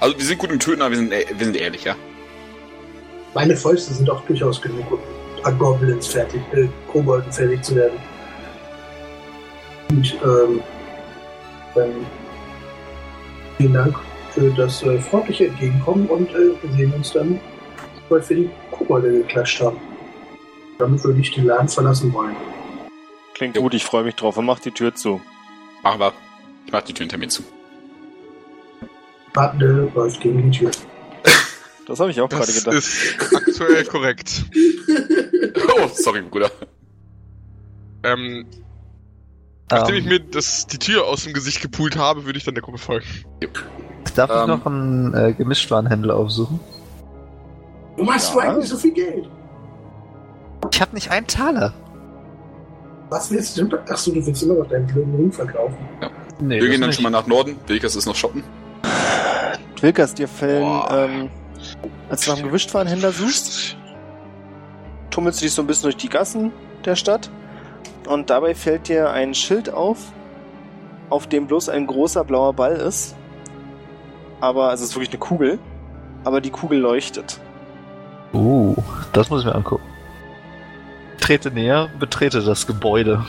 [0.00, 1.96] Also wir sind gut im Töten, aber wir sind, äh, wir sind ehrlich, ja.
[3.38, 4.98] Meine Fäuste sind auch durchaus genug, um
[5.44, 7.96] an Goblins fertig, äh, Kobolden fertig zu werden.
[9.90, 10.60] Und, ähm,
[11.72, 12.04] dann
[13.56, 13.96] vielen Dank
[14.32, 17.38] für das äh, freundliche Entgegenkommen und äh, wir sehen uns dann,
[18.02, 19.76] sobald wir die Kobolde geklatscht haben.
[20.80, 22.34] Damit würde ich den Laden verlassen wollen.
[23.34, 24.36] Klingt gut, ich freue mich drauf.
[24.36, 25.20] Und macht die Tür zu.
[25.84, 26.12] Machen wir.
[26.66, 27.44] Ich mach die Tür hinter mir zu.
[29.32, 30.72] Wartende läuft gegen die Tür.
[31.88, 32.74] Das habe ich auch gerade Das gedacht.
[32.76, 34.44] ist aktuell korrekt.
[35.80, 36.50] Oh, sorry, Bruder.
[38.02, 38.44] Ähm,
[39.70, 42.54] nachdem Ähm, ich mir das, die Tür aus dem Gesicht gepult habe, würde ich dann
[42.54, 43.06] der Gruppe folgen.
[44.16, 46.58] Darf ich ähm, noch einen äh, Gemischtwarenhändler aufsuchen?
[47.96, 48.34] Warum hast Ja.
[48.34, 49.28] du eigentlich so viel Geld?
[50.72, 51.72] Ich habe nicht einen Taler.
[53.10, 53.78] Was willst du denn?
[53.88, 55.76] Achso, du willst immer noch deinen blöden Ring verkaufen.
[56.40, 56.96] Nee, wir das gehen dann nicht.
[56.96, 57.56] schon mal nach Norden.
[57.68, 58.42] Wilkers ist noch shoppen.
[59.80, 61.08] Wilkers, dir fällen, Boah.
[61.08, 61.30] ähm,
[62.08, 63.76] als du nach einem Gewischtwarenhändler suchst,
[65.10, 66.52] tummelst du dich so ein bisschen durch die Gassen
[66.84, 67.30] der Stadt
[68.08, 69.98] und dabei fällt dir ein Schild auf,
[71.10, 73.14] auf dem bloß ein großer blauer Ball ist.
[74.40, 75.58] Aber also es ist wirklich eine Kugel,
[76.24, 77.40] aber die Kugel leuchtet.
[78.32, 78.76] Uh,
[79.12, 79.84] das muss ich mir angucken.
[81.20, 83.24] Trete näher, betrete das Gebäude.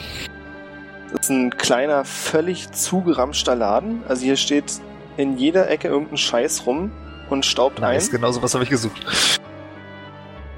[1.11, 4.03] Das ist ein kleiner, völlig zugeramschter Laden.
[4.07, 4.79] Also hier steht
[5.17, 6.91] in jeder Ecke irgendein Scheiß rum
[7.29, 8.11] und staubt Nice, ein.
[8.11, 9.05] genau so was habe ich gesucht.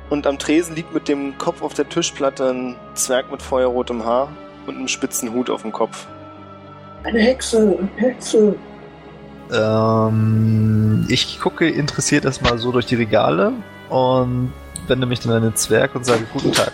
[0.10, 4.30] Und am Tresen liegt mit dem Kopf auf der Tischplatte ein Zwerg mit feuerrotem Haar
[4.68, 6.08] und einem spitzen Hut auf dem Kopf.
[7.04, 8.56] Eine Hexe, eine Hexe.
[9.54, 13.54] Ähm, ich gucke interessiert erstmal so durch die Regale
[13.90, 14.54] und
[14.88, 16.74] wende mich dann an den Zwerg und sage Guten Tag.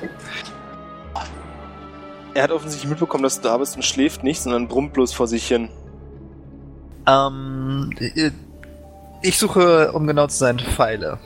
[2.34, 5.28] Er hat offensichtlich mitbekommen, dass du da bist und schläft nicht, sondern brummt bloß vor
[5.28, 5.70] sich hin.
[7.08, 7.90] Ähm,
[9.22, 11.20] ich suche, um genau zu sein, Pfeile.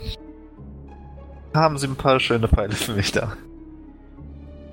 [1.54, 3.34] Haben Sie ein paar schöne Pfeile für mich da?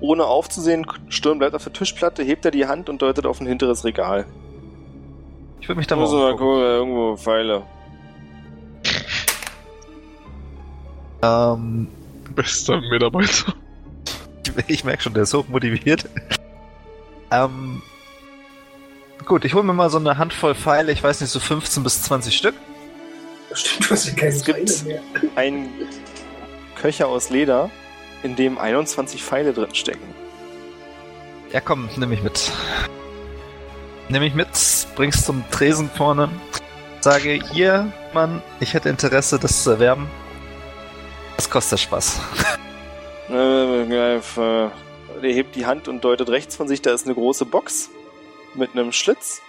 [0.01, 3.47] Ohne aufzusehen, Stirn bleibt auf der Tischplatte, hebt er die Hand und deutet auf ein
[3.47, 4.25] hinteres Regal.
[5.59, 7.63] Ich würde mich da mal muss mal gucken, irgendwo Pfeile.
[11.21, 11.87] Ähm,
[12.33, 13.53] Bester Mitarbeiter.
[14.45, 16.07] ich, ich merke schon, der ist hoch motiviert.
[17.31, 17.81] ähm,
[19.25, 22.03] gut, ich hole mir mal so eine Handvoll Pfeile, ich weiß nicht, so 15 bis
[22.03, 22.55] 20 Stück.
[23.53, 25.01] Stimmt, du hast ja keine Es gibt- mehr.
[25.35, 25.69] Ein
[26.75, 27.69] Köcher aus Leder,
[28.23, 30.13] in dem 21 Pfeile drin stecken.
[31.51, 32.51] Ja, komm, nimm mich mit.
[34.09, 34.47] Nimm mich mit,
[34.95, 36.29] bring's zum Tresen vorne.
[37.01, 40.09] Sage, hier, Mann, ich hätte Interesse, das zu erwerben.
[41.37, 42.19] Was kostet Spaß?
[43.31, 44.19] Äh, äh,
[45.21, 47.91] Der hebt die Hand und deutet rechts von sich, da ist eine große Box
[48.55, 49.41] mit einem Schlitz.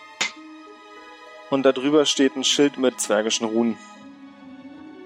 [1.49, 3.79] Und da drüber steht ein Schild mit zwergischen Runen.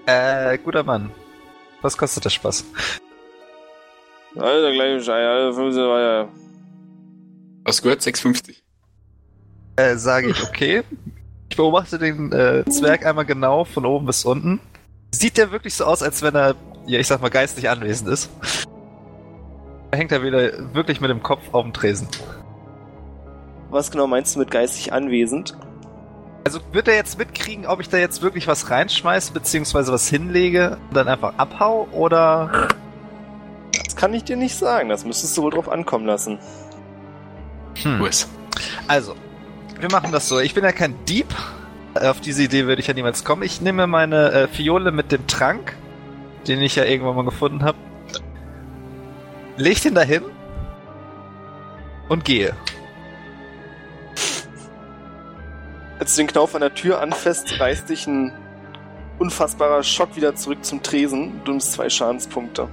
[0.05, 1.11] Äh, guter Mann.
[1.81, 2.65] Was kostet der Spaß?
[4.35, 6.29] Alter, gleich Bescheid, Alter, 15 weiter.
[7.63, 8.01] Was gehört?
[8.01, 8.55] 6,50.
[9.77, 10.83] Äh, sage ich, okay.
[11.49, 14.59] Ich beobachte den äh, Zwerg einmal genau von oben bis unten.
[15.11, 18.29] Sieht der wirklich so aus, als wenn er, ja, ich sag mal, geistig anwesend ist?
[19.91, 22.07] Da hängt er wieder wirklich mit dem Kopf auf dem Tresen.
[23.69, 25.57] Was genau meinst du mit geistig anwesend?
[26.45, 30.77] Also wird er jetzt mitkriegen, ob ich da jetzt wirklich was reinschmeiße, beziehungsweise was hinlege
[30.89, 32.69] und dann einfach abhau oder.
[33.83, 34.89] Das kann ich dir nicht sagen.
[34.89, 36.37] Das müsstest du wohl drauf ankommen lassen.
[37.81, 37.97] Hm.
[37.97, 38.27] Louis.
[38.87, 39.15] Also,
[39.79, 40.39] wir machen das so.
[40.39, 41.33] Ich bin ja kein Dieb.
[41.95, 43.41] Auf diese Idee würde ich ja niemals kommen.
[43.41, 45.75] Ich nehme meine äh, Fiole mit dem Trank,
[46.47, 47.77] den ich ja irgendwann mal gefunden habe,
[49.57, 50.21] leg den dahin
[52.07, 52.53] und gehe.
[55.99, 58.33] Als du den Knauf an der Tür anfasst, reißt dich ein
[59.17, 61.41] unfassbarer Schock wieder zurück zum Tresen.
[61.45, 62.67] Du nimmst zwei Schadenspunkte.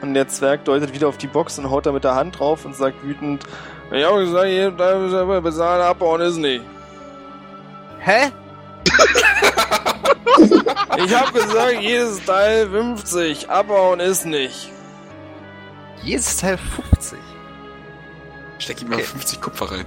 [0.00, 2.64] Und der Zwerg deutet wieder auf die Box und haut da mit der Hand drauf
[2.64, 3.44] und sagt wütend,
[3.90, 6.64] ich hab gesagt, hier, da bezahlen, abbauen ist nicht.
[8.00, 8.30] Hä?
[11.04, 14.72] Ich hab gesagt, jedes Teil 50, abbauen ist nicht.
[16.02, 17.18] Jedes Teil 50.
[18.58, 19.04] Steck ihm mal Okay.
[19.04, 19.84] 50 Kupfer rein.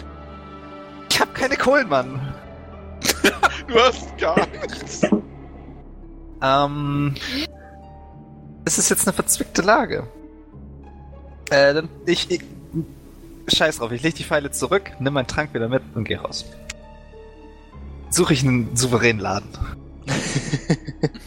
[1.11, 2.33] Ich hab keine Kohlen, Mann.
[3.67, 5.01] Du hast gar nichts.
[6.41, 7.15] Ähm.
[8.63, 10.07] Es ist jetzt eine verzwickte Lage.
[11.49, 12.41] Äh, dann ich, ich.
[13.47, 16.45] Scheiß drauf, ich leg die Pfeile zurück, nimm meinen Trank wieder mit und geh raus.
[18.09, 19.49] Suche ich einen souveränen Laden.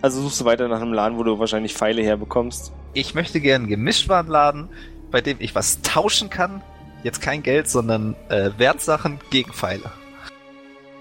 [0.00, 2.70] Also suchst du weiter nach einem Laden, wo du wahrscheinlich Pfeile herbekommst.
[2.94, 4.68] Ich möchte gerne einen Gemischtwarenladen,
[5.10, 6.62] bei dem ich was tauschen kann.
[7.02, 9.90] Jetzt kein Geld, sondern äh, Wertsachen gegen Pfeile.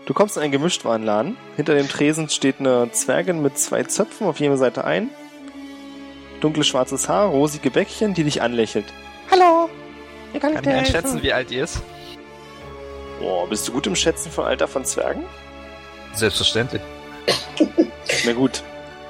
[0.05, 1.35] Du kommst in einen Gemischtwarenladen.
[1.55, 5.09] Hinter dem Tresen steht eine Zwergin mit zwei Zöpfen auf jeder Seite ein.
[6.39, 8.85] Dunkles schwarzes Haar, rosige Bäckchen, die dich anlächelt.
[9.31, 9.69] Hallo.
[10.33, 11.23] Wie kann, Kann ich einschätzen, helfen?
[11.23, 11.81] wie alt die ist?
[13.19, 15.23] Boah, bist du gut im Schätzen von Alter von Zwergen?
[16.13, 16.81] Selbstverständlich.
[18.25, 18.61] Na gut,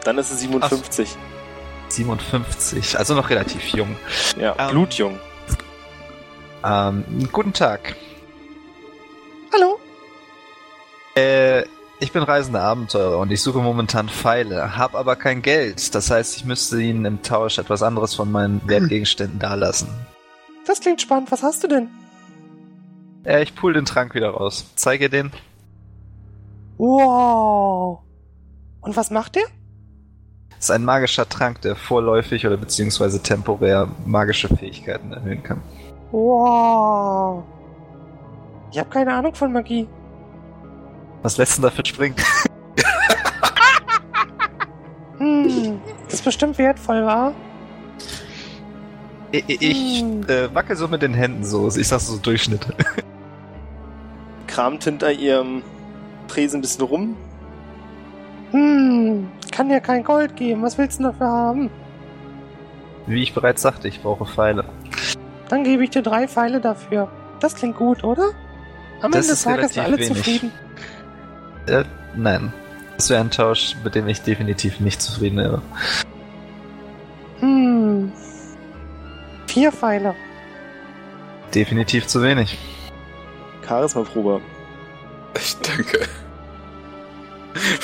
[0.04, 1.10] dann ist es 57.
[1.90, 3.96] 57, also noch relativ jung.
[4.40, 4.70] Ja, Ähm.
[4.72, 5.20] blutjung.
[6.64, 7.96] Ähm, guten Tag.
[9.54, 9.80] Hallo.
[11.16, 11.64] Äh,
[12.00, 15.96] ich bin reisender Abenteurer und ich suche momentan Pfeile, hab aber kein Geld.
[15.96, 19.90] Das heißt, ich müsste Ihnen im Tausch etwas anderes von meinen Wertgegenständen dalassen.
[20.66, 21.32] Das klingt spannend.
[21.32, 21.90] Was hast du denn?
[23.24, 24.66] Äh, ich pull den Trank wieder raus.
[24.76, 25.32] Zeige den.
[26.78, 28.00] Wow.
[28.82, 29.44] Und was macht der?
[30.60, 35.62] ist ein magischer Trank, der vorläufig oder beziehungsweise temporär magische Fähigkeiten erhöhen kann.
[36.12, 37.44] Wow.
[38.72, 39.88] Ich habe keine Ahnung von Magie.
[41.24, 42.16] Was lässt denn dafür springen?
[45.18, 45.80] Hm.
[46.06, 47.34] Das ist bestimmt wertvoll, war?
[49.32, 50.22] Ich, ich Hm.
[50.30, 51.68] äh, wackel so mit den Händen so.
[51.70, 52.68] Ich sag so Durchschnitt.
[54.48, 55.64] Kramt hinter ihrem
[56.28, 57.18] Tresen ein bisschen rum.
[58.52, 59.28] Hm.
[59.52, 60.62] Kann dir kein Gold geben.
[60.62, 61.72] Was willst du dafür haben?
[63.08, 64.66] Wie ich bereits sagte, ich brauche Pfeile.
[65.50, 67.10] Dann gebe ich dir drei Pfeile dafür.
[67.40, 68.32] Das klingt gut, oder?
[69.02, 70.18] Am Das Ende des ist Tages sind relativ alle wenig.
[70.18, 70.52] zufrieden.
[71.68, 71.84] Äh,
[72.16, 72.52] nein.
[72.98, 75.62] Das wäre ein Tausch, mit dem ich definitiv nicht zufrieden wäre.
[77.42, 78.12] Hm.
[79.46, 80.16] Vier Pfeile.
[81.54, 82.58] Definitiv zu wenig.
[83.68, 84.42] Charisma-Probe.
[85.36, 86.00] Ich danke.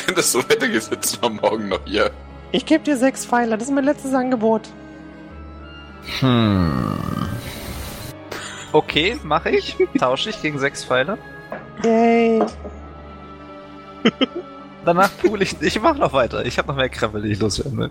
[0.05, 2.09] Wenn das so weitergeht, sitzen wir morgen noch hier.
[2.51, 3.57] Ich gebe dir sechs Pfeile.
[3.57, 4.69] Das ist mein letztes Angebot.
[6.19, 6.97] Hm.
[8.71, 9.77] Okay, mache ich.
[9.97, 11.17] Tausche ich gegen sechs Pfeile.
[11.83, 12.43] Yay.
[14.85, 15.61] Danach pool ich.
[15.61, 16.45] Ich mache noch weiter.
[16.45, 17.89] Ich habe noch mehr Krempel, die ich loswerden will.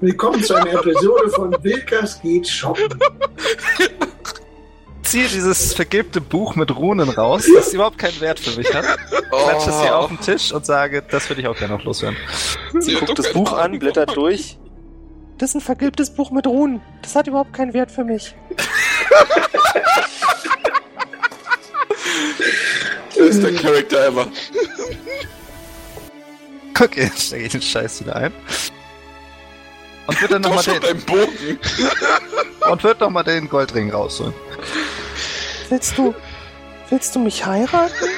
[0.00, 2.98] Willkommen zu einer Episode von Wilkas geht shoppen.
[5.10, 8.84] Ziehe dieses vergilbte Buch mit Runen raus, das überhaupt keinen Wert für mich hat.
[9.08, 12.16] Klatsch es hier auf den Tisch und sage, das würde ich auch gerne noch loswerden.
[12.78, 14.56] Sie guckt das Buch an, blättert durch.
[15.36, 16.80] Das ist ein vergilbtes Buch mit Runen.
[17.02, 18.36] Das hat überhaupt keinen Wert für mich.
[23.08, 24.28] Das ist der Charakter ever.
[26.80, 28.32] Okay, jetzt stecke ich den Scheiß wieder ein.
[30.10, 31.58] Und würde dann Doch nochmal den, Bogen.
[32.70, 34.34] und würd noch mal den Goldring rausholen.
[35.68, 36.14] Willst du.
[36.88, 38.08] Willst du mich heiraten?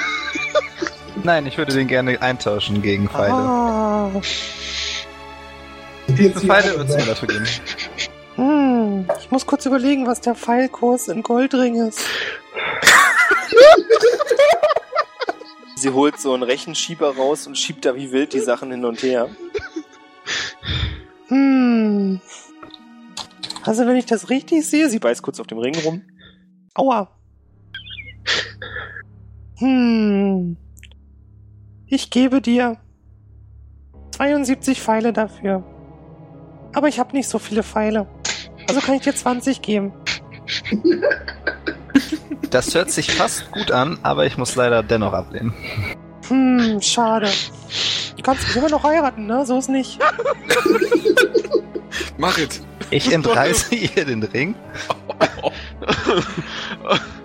[1.23, 3.35] Nein, ich würde den gerne eintauschen gegen Pfeile.
[3.35, 4.11] Ah.
[4.15, 4.25] Jetzt
[6.07, 7.47] Wie die viele Pfeile würdest du mir dafür geben?
[8.37, 9.11] Hm.
[9.21, 12.01] Ich muss kurz überlegen, was der Pfeilkurs in Goldring ist.
[15.77, 19.03] Sie holt so einen Rechenschieber raus und schiebt da wie wild die Sachen hin und
[19.03, 19.29] her.
[21.33, 22.21] Hm.
[23.65, 26.03] Also wenn ich das richtig sehe, Sie beißt kurz auf dem Ring rum.
[26.75, 27.09] Aua.
[29.57, 30.59] Hm.
[31.87, 32.77] Ich gebe dir
[34.11, 35.65] 72 Pfeile dafür.
[36.75, 38.07] Aber ich habe nicht so viele Pfeile.
[38.69, 39.93] Also kann ich dir 20 geben.
[42.51, 45.55] Das hört sich fast gut an, aber ich muss leider dennoch ablehnen.
[46.29, 47.31] Hm, schade.
[48.23, 49.45] Du kannst mich immer noch heiraten, ne?
[49.45, 49.99] So ist nicht.
[52.19, 52.63] Mach es.
[52.91, 54.55] Ich entreiße ihr den Ring,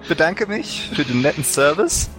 [0.07, 2.09] bedanke mich für den netten Service.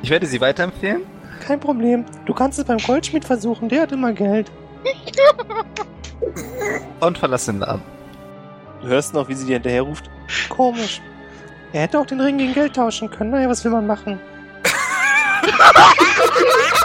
[0.00, 1.02] Ich werde sie weiterempfehlen.
[1.46, 2.06] Kein Problem.
[2.24, 4.50] Du kannst es beim Goldschmied versuchen, der hat immer Geld.
[7.00, 7.82] Und verlasse den Laden.
[8.80, 10.08] Du hörst noch, wie sie dir hinterher ruft.
[10.48, 11.02] Komisch.
[11.74, 13.32] Er hätte auch den Ring gegen Geld tauschen können.
[13.32, 14.18] Naja, was will man machen?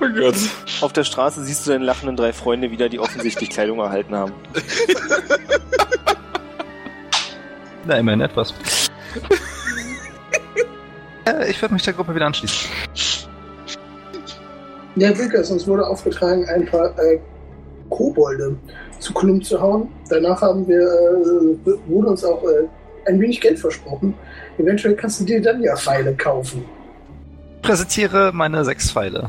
[0.00, 0.34] Oh Gott.
[0.80, 4.32] Auf der Straße siehst du deine lachenden drei Freunde wieder, die offensichtlich Kleidung erhalten haben.
[7.86, 8.52] Na, immerhin etwas.
[11.26, 12.68] äh, ich würde mich der Gruppe wieder anschließen.
[14.96, 17.20] Ja, Wilkers, uns wurde aufgetragen, ein paar äh,
[17.90, 18.56] Kobolde
[19.00, 19.88] zu Klump zu hauen.
[20.08, 22.68] Danach haben wir, äh, wurde uns auch äh,
[23.08, 24.14] ein wenig Geld versprochen.
[24.58, 26.64] Eventuell kannst du dir dann ja Pfeile kaufen.
[27.62, 29.28] Präsentiere meine sechs Pfeile,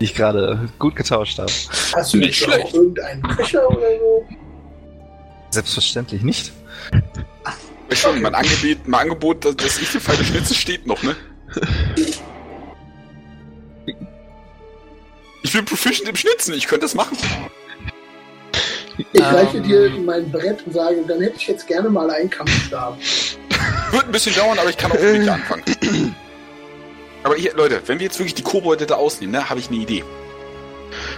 [0.00, 1.52] die ich gerade gut getauscht habe.
[1.94, 4.26] Hast du Nicht auch irgendeinen Köcher oder so?
[5.50, 6.52] Selbstverständlich nicht.
[7.90, 11.16] Ich schon, mein Angebot, mein Angebot, dass, dass ich die Pfeile schnitze, steht noch, ne?
[15.48, 17.16] Ich bin proficient im Schnitzen, ich könnte das machen.
[18.98, 19.24] Ich Ähm.
[19.24, 22.98] reiche dir mein Brett und sage, dann hätte ich jetzt gerne mal einen Kampfstab.
[23.90, 25.62] Wird ein bisschen dauern, aber ich kann auch mit anfangen.
[27.24, 29.78] Aber hier, Leute, wenn wir jetzt wirklich die Kobolde da ausnehmen, ne, habe ich eine
[29.78, 30.04] Idee.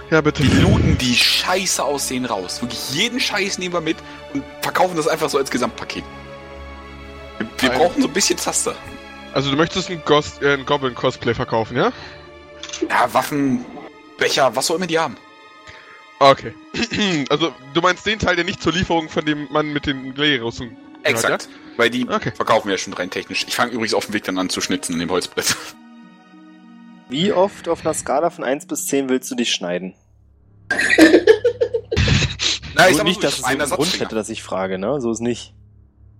[0.09, 0.43] Ja, bitte.
[0.43, 2.61] Wir looten die Scheiße aussehen raus.
[2.61, 3.97] Wirklich jeden Scheiß nehmen wir mit
[4.33, 6.03] und verkaufen das einfach so als Gesamtpaket.
[7.37, 8.75] Wir, wir brauchen so ein bisschen Zaster.
[9.33, 11.91] Also du möchtest ein, Ghost, äh, ein Goblin-Cosplay verkaufen, ja?
[12.89, 13.63] Ja, Waffen,
[14.17, 15.15] Becher, was auch immer die haben.
[16.21, 16.53] Okay.
[17.29, 20.61] also du meinst den Teil, der nicht zur Lieferung von dem Mann mit den gehört,
[21.03, 21.49] Exakt.
[21.77, 22.31] Weil die Okay.
[22.35, 23.43] verkaufen wir ja schon rein technisch.
[23.47, 25.55] Ich fange übrigens auf dem Weg dann an zu schnitzen in dem Holzbrett.
[27.09, 29.95] Wie oft auf einer Skala von 1 bis 10 willst du dich schneiden?
[32.75, 35.01] Na, Nur sag nicht, so, dass es einen einen Grund hätte, dass ich frage, ne?
[35.01, 35.55] So ist nicht.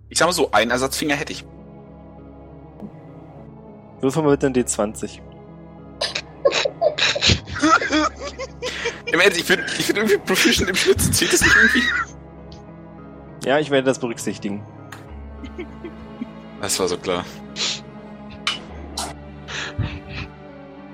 [0.09, 1.45] Ich sag mal so, einen Ersatzfinger hätte ich.
[4.01, 5.21] Würfel mal bitte ein D20.
[9.11, 11.11] Im Ernst, ich bin, ich bin irgendwie proficient im Schnitzen.
[11.11, 11.83] Zählt das nicht irgendwie?
[13.45, 14.63] Ja, ich werde das berücksichtigen.
[16.61, 17.25] Das war so klar.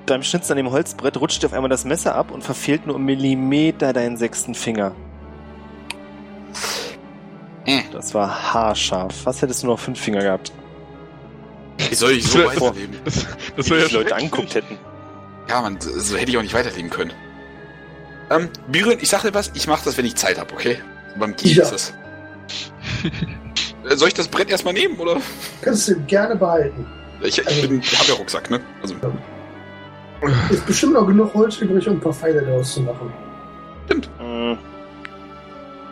[0.06, 2.96] Beim Schnitzen an dem Holzbrett rutscht dir auf einmal das Messer ab und verfehlt nur
[2.96, 4.96] um Millimeter deinen sechsten Finger.
[7.66, 7.82] Äh.
[7.92, 9.26] Das war haarscharf.
[9.26, 10.54] Was hättest du noch fünf Finger gehabt?
[11.90, 12.98] Wie soll ich so Das weiterleben?
[13.04, 14.78] Das, das Wie wäre ja die Leute angeguckt hätten.
[15.50, 17.12] Ja, man, so so hätte ich auch nicht weiterleben können.
[18.30, 20.78] Ähm, Biren, ich sag dir was, ich mach das, wenn ich Zeit habe, okay?
[21.18, 21.64] Beim Kiel Ja.
[21.64, 21.94] ist das.
[23.90, 25.18] Äh, Soll ich das Brett erstmal nehmen, oder?
[25.62, 26.86] Kannst du gerne behalten.
[27.22, 28.60] Ich, ich bin, hab ja Rucksack, ne?
[28.82, 28.96] Also,
[30.50, 33.12] Ist bestimmt noch genug Holz übrig, um ein paar Pfeile daraus zu machen.
[34.20, 34.58] Hm.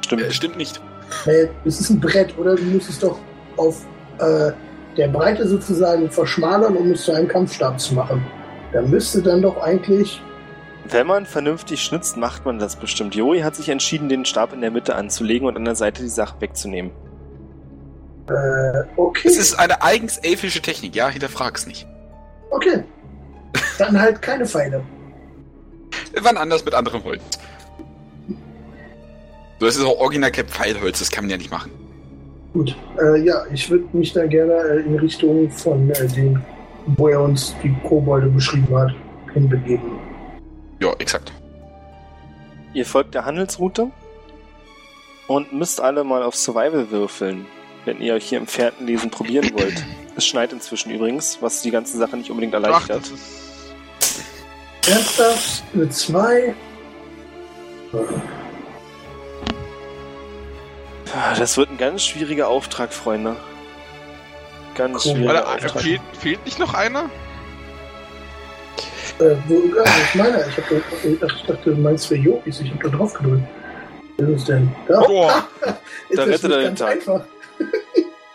[0.04, 0.22] Stimmt.
[0.22, 0.82] äh, stimmt nicht.
[1.24, 2.56] Hey, es ist ein Brett, oder?
[2.56, 3.18] Du musst es doch
[3.58, 3.86] auf
[4.20, 4.52] äh,
[4.98, 8.24] der Breite sozusagen verschmalern, um es zu einem Kampfstab zu machen.
[8.74, 10.22] Da müsste dann doch eigentlich.
[10.90, 13.16] Wenn man vernünftig schnitzt, macht man das bestimmt.
[13.16, 16.10] Jori hat sich entschieden, den Stab in der Mitte anzulegen und an der Seite die
[16.10, 16.92] Sache wegzunehmen.
[18.30, 19.28] Äh, okay.
[19.28, 21.10] Es ist eine eigens elfische Technik, ja?
[21.10, 21.88] Hinterfrag's nicht.
[22.52, 22.84] Okay.
[23.80, 24.84] Dann halt keine Pfeile.
[26.22, 27.22] Wann anders mit anderem Holz.
[29.60, 31.72] So, das ist auch original kein Pfeilholz, das kann man ja nicht machen.
[32.54, 32.76] Gut.
[33.02, 36.42] Äh, ja, ich würde mich da gerne äh, in Richtung von äh, dem,
[36.86, 38.92] wo er uns die Kobolde beschrieben hat,
[39.34, 40.00] hinbegeben.
[40.80, 41.32] Ja, exakt.
[42.74, 43.92] Ihr folgt der Handelsroute
[45.28, 47.46] und müsst alle mal auf Survival würfeln,
[47.86, 49.84] wenn ihr euch hier im Fährtenlesen probieren wollt.
[50.18, 53.02] Es schneit inzwischen übrigens, was die ganze Sache nicht unbedingt Ach, erleichtert.
[53.02, 53.76] das ist...
[54.88, 55.64] Ernsthaft?
[55.74, 56.56] Eine 2?
[61.14, 63.36] Ah, Das wird ein ganz schwieriger Auftrag, Freunde.
[64.76, 65.16] Ganz Cool.
[65.16, 65.82] schwieriger Alter, Auftrag.
[65.84, 67.10] fehlt, fehlt nicht noch einer?
[69.20, 70.72] Äh, wo, ja, ich meine, ich, hab,
[71.06, 73.44] ich dachte, du meinst für Jokis, ich habe da drauf gedrückt.
[74.18, 74.70] Wer ist denn?
[74.88, 75.48] Da, Boah.
[76.10, 76.92] Jetzt da ist rettet er es den ganz Tag.
[76.92, 77.26] einfach.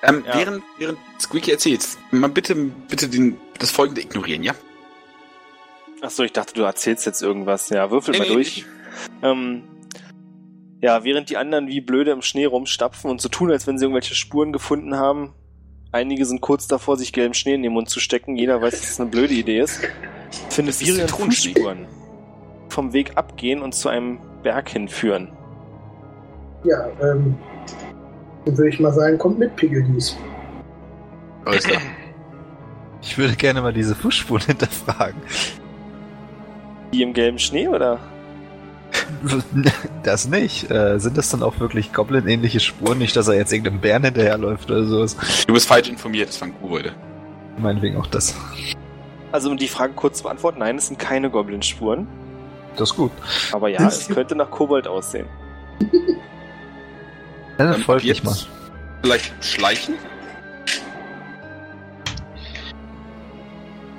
[0.03, 0.39] Ähm, Ja.
[0.39, 4.55] während, während Squeaky erzählt, mal bitte, bitte den, das folgende ignorieren, ja?
[6.01, 7.69] Achso, ich dachte, du erzählst jetzt irgendwas.
[7.69, 8.65] Ja, würfel Nee, mal nee, durch.
[9.23, 9.63] Ähm,
[10.81, 13.85] Ja, während die anderen wie blöde im Schnee rumstapfen und so tun, als wenn sie
[13.85, 15.35] irgendwelche Spuren gefunden haben.
[15.93, 18.37] Einige sind kurz davor, sich gelben Schnee in den Mund zu stecken.
[18.37, 19.81] Jeder weiß, dass das eine blöde Idee ist.
[20.51, 21.53] Virion Zitronenschnee.
[21.55, 21.87] Fußspuren
[22.71, 25.33] vom Weg abgehen und zu einem Berg hinführen.
[26.65, 27.37] Ja, ähm,
[28.45, 30.17] dann würde ich mal sagen, kommt mit, Piggeldies.
[31.45, 31.81] Alles klar.
[33.03, 35.21] Ich würde gerne mal diese Fußspuren hinterfragen.
[36.93, 37.99] Die im gelben Schnee, oder?
[40.03, 40.71] Das nicht.
[40.71, 42.99] Äh, sind das dann auch wirklich Goblin-ähnliche Spuren?
[42.99, 45.17] Nicht, dass er jetzt irgendeinem Bären hinterherläuft oder sowas.
[45.47, 46.93] Du bist falsch informiert, das waren Kobolde.
[47.59, 48.35] Meinetwegen auch das.
[49.33, 52.07] Also um die Frage kurz zu beantworten, nein, es sind keine Goblin-Spuren.
[52.77, 53.13] Das ist gut.
[53.53, 55.27] Aber ja, es könnte nach Kobold aussehen.
[57.59, 58.37] Dann folge ich mal.
[59.03, 59.95] Vielleicht schleichen?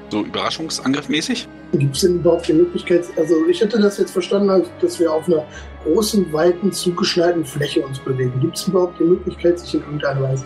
[0.09, 1.47] So Überraschungsangriffmäßig?
[1.74, 5.28] Gibt es denn überhaupt die Möglichkeit, also ich hätte das jetzt verstanden, dass wir auf
[5.28, 5.45] einer
[5.84, 8.34] großen, weiten, zugeschneiten Fläche uns bewegen.
[8.41, 10.43] Gibt es überhaupt die Möglichkeit, sich in irgendeiner Weise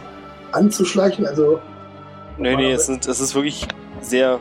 [0.51, 1.25] anzuschleichen?
[1.25, 1.59] Also,
[2.37, 3.65] Nee, nee, es, sind, es ist wirklich
[4.01, 4.39] sehr,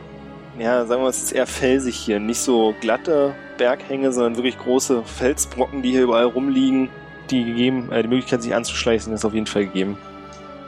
[0.59, 2.19] ja, sagen wir mal, es ist eher felsig hier.
[2.19, 6.89] Nicht so glatte Berghänge, sondern wirklich große Felsbrocken, die hier überall rumliegen.
[7.31, 9.97] Die gegeben, äh, die Möglichkeit, sich anzuschleichen, ist auf jeden Fall gegeben.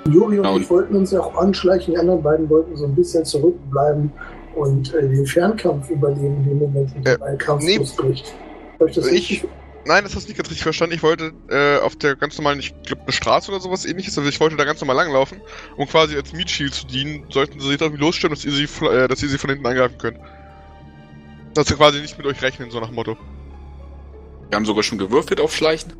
[0.09, 3.25] Juri und ich wollten uns ja auch anschleichen, die anderen beiden wollten so ein bisschen
[3.25, 4.11] zurückbleiben
[4.57, 7.77] und äh, den Fernkampf überleben, dem Moment, in dem Äh, ein Kampf nee.
[7.77, 8.33] losbricht.
[8.79, 9.45] Habe ich das Ich-?
[9.85, 10.95] Nein, das hast du nicht ganz richtig verstanden.
[10.95, 14.29] Ich wollte äh, auf der ganz normalen, ich glaube, eine Straße oder sowas ähnliches, also
[14.29, 15.39] ich wollte da ganz normal langlaufen,
[15.77, 18.65] um quasi als Meat Shield zu dienen, sollten sie sich irgendwie losstellen, dass ihr sie,
[18.85, 20.17] äh, dass ihr sie von hinten angreifen könnt.
[21.53, 23.15] Dass sie quasi nicht mit euch rechnen, so nach Motto.
[24.49, 25.93] Wir haben sogar schon gewürfelt auf Schleichen.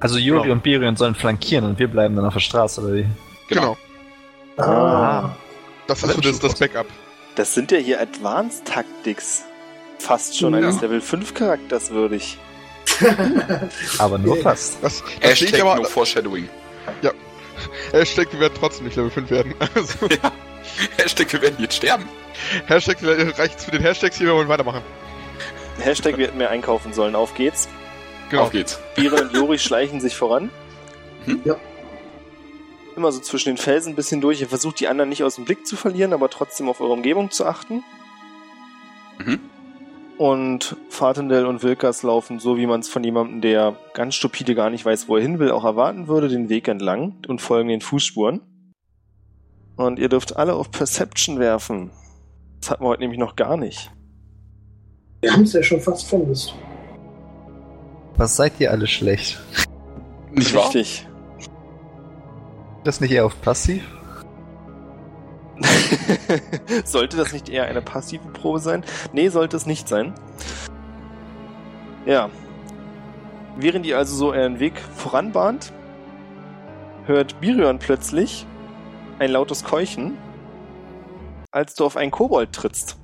[0.00, 0.52] Also Yuri Genau.
[0.54, 3.06] und Birion sollen flankieren und wir bleiben dann auf der Straße, oder wie?
[3.48, 3.76] Genau.
[4.58, 5.30] Ah.
[5.86, 6.86] Das ist so das, das Backup.
[7.36, 9.44] Das sind ja hier Advanced Tactics.
[9.98, 10.58] Fast schon Ja.
[10.60, 12.38] eines Level 5 Charakters würdig.
[13.98, 14.42] Aber nur Ja.
[14.42, 14.78] fast.
[14.82, 15.76] Das, das Hashtag aber.
[15.76, 16.48] no foreshadowing.
[17.92, 19.54] Hashtag, wir werden trotzdem nicht Level 5 werden.
[19.74, 20.08] Also,
[20.96, 22.08] Hashtag, wir werden jetzt sterben.
[22.66, 22.98] Hashtag,
[23.38, 24.80] reicht's für den Hashtags hier, wir wollen weitermachen.
[25.78, 27.14] Hashtag, wir hätten mehr einkaufen sollen.
[27.14, 27.68] Auf geht's.
[28.30, 28.42] Genau.
[28.44, 28.78] Auf geht's.
[28.96, 30.50] Bire und Jori schleichen sich voran.
[31.26, 31.40] Mhm.
[31.44, 31.56] Ja.
[33.00, 34.42] Immer so zwischen den Felsen ein bisschen durch.
[34.42, 37.30] Ihr versucht die anderen nicht aus dem Blick zu verlieren, aber trotzdem auf eure Umgebung
[37.30, 37.82] zu achten.
[39.18, 39.40] Mhm.
[40.18, 44.68] Und Fatendell und Wilkas laufen so, wie man es von jemandem, der ganz stupide gar
[44.68, 47.80] nicht weiß, wo er hin will, auch erwarten würde, den Weg entlang und folgen den
[47.80, 48.42] Fußspuren.
[49.76, 51.92] Und ihr dürft alle auf Perception werfen.
[52.60, 53.90] Das hatten wir heute nämlich noch gar nicht.
[55.22, 56.54] Wir haben es ja schon fast vermisst.
[58.18, 59.40] Was seid ihr alle schlecht?
[60.32, 60.66] Nicht wahr?
[60.66, 61.06] Richtig.
[62.84, 63.86] Das nicht eher auf passiv?
[66.84, 68.84] sollte das nicht eher eine passive Probe sein?
[69.12, 70.14] Nee, sollte es nicht sein.
[72.06, 72.30] Ja.
[73.56, 75.72] Während ihr also so euren Weg voranbahnt,
[77.04, 78.46] hört Birion plötzlich
[79.18, 80.16] ein lautes Keuchen,
[81.50, 82.96] als du auf einen Kobold trittst.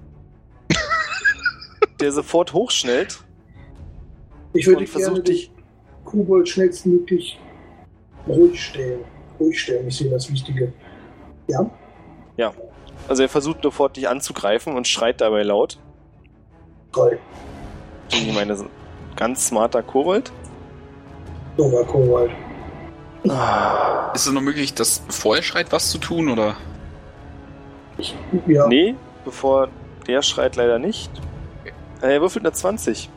[2.00, 3.18] der sofort hochschnellt
[4.54, 5.50] Ich würde den dich.
[6.04, 7.38] Kobold schnellstmöglich
[8.26, 9.00] ruhig stellen.
[9.38, 10.72] Ruhig stellen ist hier das Wichtige.
[11.48, 11.70] Ja?
[13.08, 15.78] Also er versucht sofort dich anzugreifen und schreit dabei laut.
[16.92, 17.18] Toll.
[18.10, 18.56] Ich meine,
[19.14, 20.32] ganz smarter Kobold.
[21.56, 22.32] Dober Kobold.
[24.14, 26.56] Ist es noch möglich, das bevor er schreit, was zu tun, oder?
[28.46, 28.66] Ja.
[28.66, 29.68] Nee, bevor
[30.06, 31.10] der schreit leider nicht.
[32.02, 33.10] Äh, Er würfelt eine 20.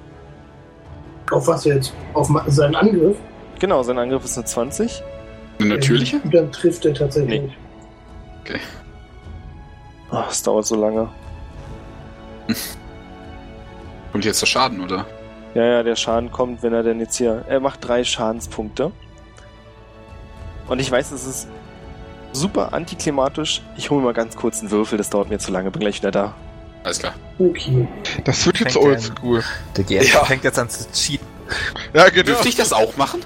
[1.32, 1.93] Auf was jetzt?
[2.13, 3.17] Auf seinen Angriff?
[3.59, 5.03] Genau, sein Angriff ist eine 20.
[5.60, 6.18] Eine natürliche?
[6.24, 7.41] Ähm, Dann trifft er tatsächlich.
[7.41, 8.60] Nee.
[10.12, 11.10] Oh, es dauert so lange.
[14.12, 15.05] Kommt jetzt der Schaden, oder?
[15.53, 17.43] Ja, ja, der Schaden kommt, wenn er denn jetzt hier.
[17.47, 18.91] Er macht drei Schadenspunkte.
[20.68, 21.47] Und ich weiß, es ist
[22.32, 23.62] super antiklimatisch.
[23.76, 25.70] Ich hole mal ganz kurz einen Würfel, das dauert mir zu lange.
[25.72, 26.34] Bin gleich wieder da.
[26.84, 27.14] Alles klar.
[27.38, 27.88] Okay.
[28.24, 29.43] Das wird jetzt oldschool.
[29.78, 30.24] Der GM Ja.
[30.26, 31.28] fängt jetzt an zu cheaten.
[31.93, 32.24] Ja, genau.
[32.26, 33.22] Dürfte ich das auch machen?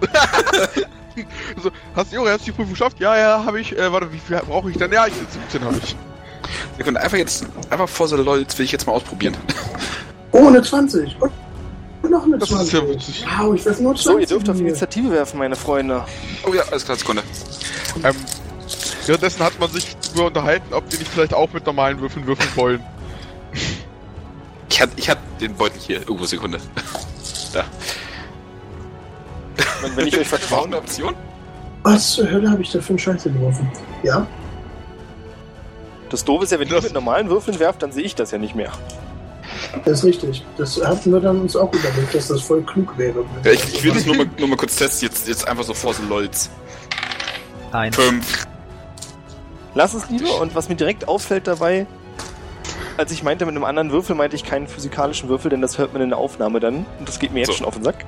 [1.62, 2.98] So, hast du hast du die Prüfung geschafft?
[2.98, 3.76] Ja, ja, habe ich.
[3.78, 4.90] Äh, warte, wie viel brauche ich dann?
[4.90, 5.94] Ja, ich 17 habe ich.
[6.76, 9.36] Wir können einfach jetzt, einfach vor so LOLs will ich jetzt mal ausprobieren.
[10.36, 11.16] Oh, eine 20.
[12.02, 12.66] Und noch eine Das 20.
[12.66, 13.24] ist ja witzig.
[13.38, 14.02] Wow, ich weiß nur 20.
[14.04, 14.58] So, ihr dürft auf.
[14.58, 16.04] Initiative werfen, meine Freunde.
[16.44, 17.22] Oh ja, alles klar, Sekunde.
[18.02, 18.16] Ähm,
[19.06, 22.50] währenddessen hat man sich darüber unterhalten, ob wir nicht vielleicht auch mit normalen Würfeln würfeln
[22.56, 22.82] wollen.
[24.68, 26.00] Ich hatte ich hat den Beutel hier.
[26.00, 26.58] Irgendwo, Sekunde.
[27.52, 27.62] Da.
[29.84, 31.14] Und wenn ich euch vertraue, eine Option?
[31.82, 33.70] Was zur Hölle habe ich da für einen Scheiße geworfen?
[34.02, 34.26] Ja?
[36.10, 38.30] das Doofe ist ja, wenn ihr Das- mit normalen Würfeln werft, dann sehe ich das
[38.30, 38.70] ja nicht mehr.
[39.84, 40.44] Das ist richtig.
[40.56, 43.24] Das hatten wir dann uns auch überlegt, dass das voll klug wäre.
[43.42, 45.74] Ja, ich, ich will das nur mal, nur mal kurz testen, jetzt, jetzt einfach so
[45.74, 46.50] vor so Lolz.
[47.72, 47.96] Eins.
[47.96, 48.46] Fünf.
[49.74, 51.86] Lass es lieber und was mir direkt auffällt dabei,
[52.96, 55.92] als ich meinte mit einem anderen Würfel, meinte ich keinen physikalischen Würfel, denn das hört
[55.92, 57.54] man in der Aufnahme dann und das geht mir jetzt So.
[57.54, 58.04] schon auf den Sack.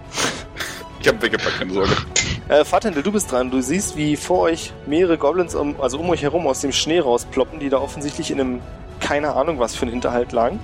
[1.07, 1.97] Ich hab weggepackt, keine Sorge.
[2.49, 3.51] Äh, Fatendel, du bist dran.
[3.51, 7.01] Du siehst, wie vor euch mehrere Goblins, um, also um euch herum aus dem Schnee
[7.01, 8.61] rausploppen, die da offensichtlich in einem,
[9.01, 10.61] keine Ahnung was für einen Hinterhalt lagen.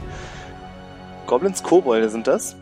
[1.27, 2.57] Goblins Kobolde sind das.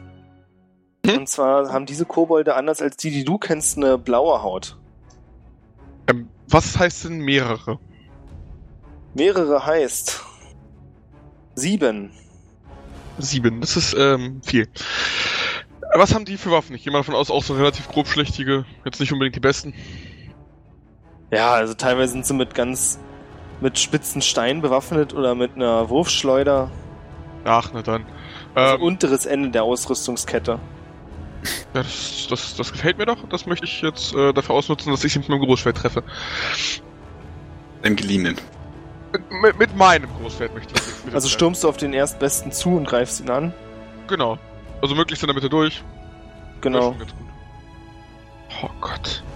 [1.06, 4.78] Und zwar haben diese Kobolde anders als die, die du kennst, eine blaue Haut.
[6.06, 7.78] Ähm, was heißt denn mehrere?
[9.14, 10.22] Mehrere heißt
[11.54, 12.10] sieben.
[13.18, 14.66] Sieben, das ist ähm, viel.
[15.94, 16.74] Was haben die für Waffen?
[16.76, 19.74] Ich gehe mal davon aus, auch so relativ grobschlächtige, jetzt nicht unbedingt die besten.
[21.32, 22.98] Ja, also teilweise sind sie mit ganz
[23.60, 26.70] mit spitzen Steinen bewaffnet oder mit einer Wurfschleuder.
[27.44, 28.06] Ach, na dann.
[28.54, 30.58] Also Ähm, unteres Ende der Ausrüstungskette.
[31.74, 33.18] ja, das, das, das gefällt mir doch.
[33.28, 36.02] Das möchte ich jetzt äh, dafür ausnutzen, dass ich sie mit meinem Großschwert treffe.
[37.82, 38.36] Im Geliehenen.
[39.12, 41.14] Mit, mit, mit meinem Großschwert möchte ich jetzt.
[41.14, 43.52] Also stürmst du auf den Erstbesten zu und greifst ihn an.
[44.08, 44.38] Genau.
[44.82, 45.82] Also möglichst in der Mitte durch.
[46.60, 46.92] Genau.
[46.92, 47.14] Ganz gut.
[48.62, 49.22] Oh Gott.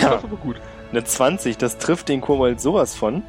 [0.00, 0.56] Ja, Das ist aber gut.
[0.90, 3.22] eine 20, das trifft den Kobold sowas von.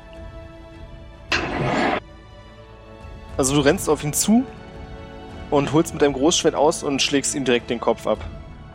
[3.38, 4.43] Also du rennst auf ihn zu
[5.49, 8.20] und holst mit deinem Großschwert aus und schlägst ihm direkt den Kopf ab.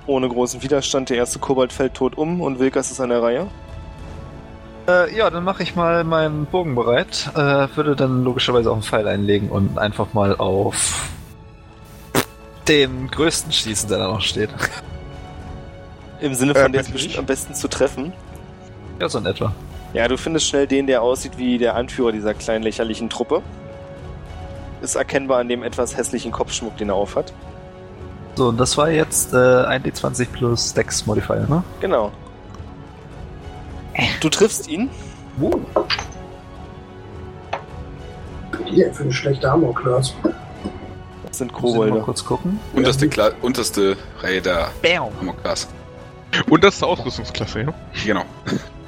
[0.06, 3.46] Ohne großen Widerstand, der erste Kobold fällt tot um und Wilkas ist an der Reihe.
[4.88, 7.30] Äh, ja, dann mache ich mal meinen Bogen bereit.
[7.34, 11.10] Äh, würde dann logischerweise auch einen Pfeil einlegen und einfach mal auf
[12.68, 14.50] den größten schießen, der da noch steht.
[16.20, 18.12] Im Sinne von, Äh, der ist am besten zu treffen.
[19.00, 19.52] Ja, so in etwa.
[19.94, 23.42] Ja, du findest schnell den, der aussieht wie der Anführer dieser kleinen lächerlichen Truppe.
[24.82, 27.32] Ist erkennbar an dem etwas hässlichen Kopfschmuck, den er aufhat.
[28.34, 31.64] So, und das war jetzt äh, 1d20 plus Dex Modifier, ne?
[31.80, 32.12] Genau.
[34.20, 34.90] Du triffst ihn.
[38.66, 40.14] Hier, für eine schlechte Armor-Class.
[41.28, 42.00] Das sind ich mal Kobolde.
[42.00, 42.58] kurz gucken.
[42.74, 45.08] Unterste, Kla unterste Reihe Bam!
[45.20, 45.68] Amok-Class.
[46.48, 47.74] Und das ist der Ausrüstungsklasse, ja?
[48.04, 48.24] Genau.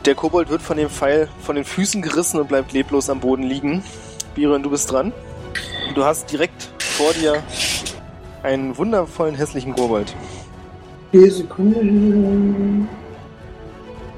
[0.05, 3.43] Der Kobold wird von dem Pfeil von den Füßen gerissen und bleibt leblos am Boden
[3.43, 3.83] liegen.
[4.35, 5.13] Biren, du bist dran.
[5.95, 7.43] Du hast direkt vor dir
[8.43, 10.15] einen wundervollen hässlichen Kobold.
[11.13, 12.89] Die Sekunde.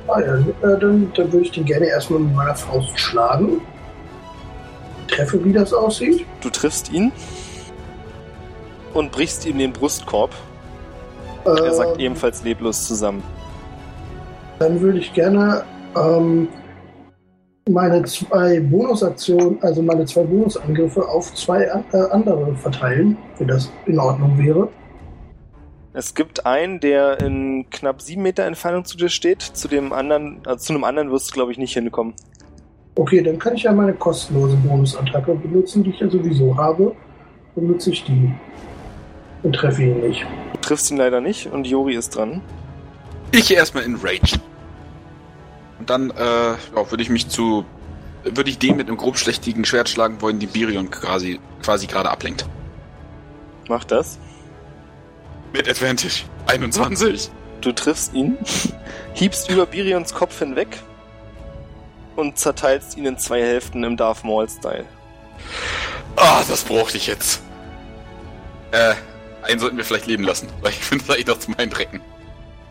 [0.07, 0.37] Ah ja,
[0.77, 3.61] dann, dann würde ich den gerne erstmal mit meiner Faust schlagen.
[5.09, 6.27] Treffe, wie das aussieht.
[6.41, 7.11] Du triffst ihn
[8.95, 10.35] und brichst ihm den Brustkorb.
[11.45, 13.23] Er sagt Ähm, ebenfalls leblos zusammen.
[14.59, 15.65] Dann würde ich gerne
[15.97, 16.49] ähm,
[17.69, 23.99] meine zwei Bonusaktionen, also meine zwei Bonusangriffe auf zwei äh, andere verteilen, wenn das in
[23.99, 24.69] Ordnung wäre.
[25.95, 29.43] Es gibt einen, der in knapp sieben Meter Entfernung zu dir steht.
[29.43, 32.15] Zu dem anderen, also zu einem anderen wirst du, glaube ich, nicht hinkommen.
[32.95, 36.95] Okay, dann kann ich ja meine kostenlose Bonusattacke benutzen, die ich ja sowieso habe.
[37.55, 38.33] Dann nutze ich die.
[39.43, 40.25] Und treffe ihn nicht.
[40.53, 42.41] Du triffst ihn leider nicht und Jori ist dran.
[43.33, 44.41] Ich gehe erstmal in Rage.
[45.79, 46.57] Und dann äh, ja,
[46.91, 47.65] würde ich mich zu.
[48.25, 52.47] Würde ich den mit einem grobschlächtigen Schwert schlagen wollen, die Birion quasi, quasi gerade ablenkt.
[53.69, 54.19] Mach das.
[55.53, 56.25] Mit Advantage.
[56.47, 57.31] 21.
[57.63, 58.39] Du triffst ihn,
[59.15, 60.69] hiebst über Birions Kopf hinweg
[62.15, 64.85] und zerteilst ihn in zwei Hälften im Darth Maul-Style.
[66.15, 67.43] Ah, das brauchte ich jetzt.
[68.71, 68.95] Äh,
[69.43, 72.01] einen sollten wir vielleicht leben lassen, weil ich finde vielleicht noch zu meinen Drecken.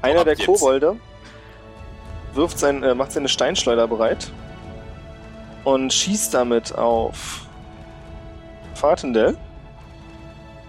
[0.01, 0.45] Einer der jetzt.
[0.45, 0.97] Kobolde
[2.33, 4.31] wirft sein, äh, macht seine Steinschleuder bereit
[5.63, 7.45] und schießt damit auf
[8.75, 9.37] Fatendel.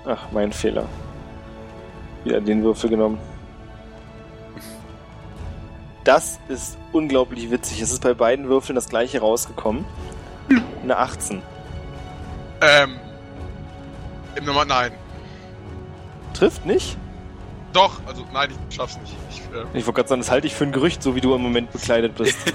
[0.04, 0.86] Ach, mein Fehler.
[2.24, 3.18] Wieder den Würfel genommen.
[6.04, 7.80] Das ist unglaublich witzig.
[7.80, 9.84] Es ist bei beiden Würfeln das gleiche rausgekommen.
[10.82, 11.42] Eine 18.
[12.60, 12.98] Ähm.
[14.34, 14.92] Im Nummer, nein.
[16.34, 16.96] Trifft nicht?
[17.72, 19.14] Doch, also nein, ich schaff's nicht.
[19.30, 21.34] Ich, äh, Ich wollte gerade sagen, das halte ich für ein Gerücht, so wie du
[21.34, 22.36] im Moment bekleidet bist.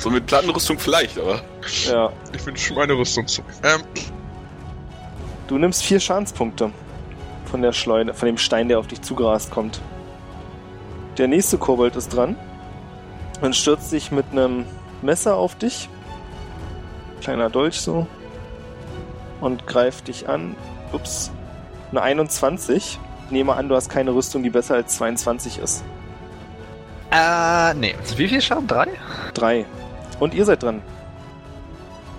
[0.00, 1.40] So mit Plattenrüstung vielleicht, aber.
[1.86, 2.12] ja.
[2.32, 3.46] ich wünsche meine Rüstung zurück.
[3.64, 3.80] Ähm,
[5.48, 6.70] Du nimmst vier Schadenspunkte
[7.50, 9.80] von der Schleuder, von dem Stein, der auf dich zugerast kommt.
[11.18, 12.36] Der nächste Kobold ist dran
[13.40, 14.66] und stürzt sich mit einem
[15.02, 15.88] Messer auf dich.
[17.20, 18.06] Kleiner Dolch so.
[19.40, 20.56] Und greift dich an.
[20.92, 21.30] Ups.
[21.90, 22.98] Eine 21.
[23.26, 25.84] Ich nehme an, du hast keine Rüstung, die besser als 22 ist.
[27.10, 27.94] Äh, nee.
[28.16, 28.66] Wie viel Schaden?
[28.66, 28.88] Drei?
[29.34, 29.66] Drei.
[30.20, 30.82] Und ihr seid dran.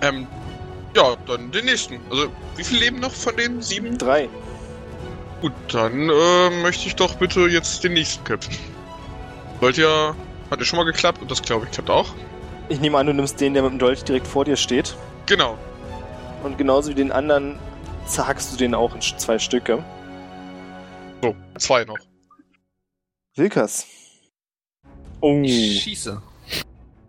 [0.02, 0.26] ähm,
[0.94, 2.00] Ja, dann den nächsten.
[2.10, 3.96] Also, wie viel leben noch von den sieben?
[3.98, 4.28] Drei.
[5.40, 8.56] Gut, dann äh, möchte ich doch bitte jetzt den nächsten köpfen.
[9.60, 10.14] Sollte ja.
[10.50, 12.06] Hat ja schon mal geklappt und das glaube ich klappt auch.
[12.70, 14.96] Ich nehme an, du nimmst den, der mit dem Dolch direkt vor dir steht.
[15.26, 15.58] Genau.
[16.42, 17.58] Und genauso wie den anderen
[18.06, 19.84] zerhackst du den auch in zwei Stücke.
[21.22, 21.98] So, zwei noch.
[23.34, 23.86] Wilkas.
[25.20, 25.42] Oh.
[25.44, 26.22] Ich schieße.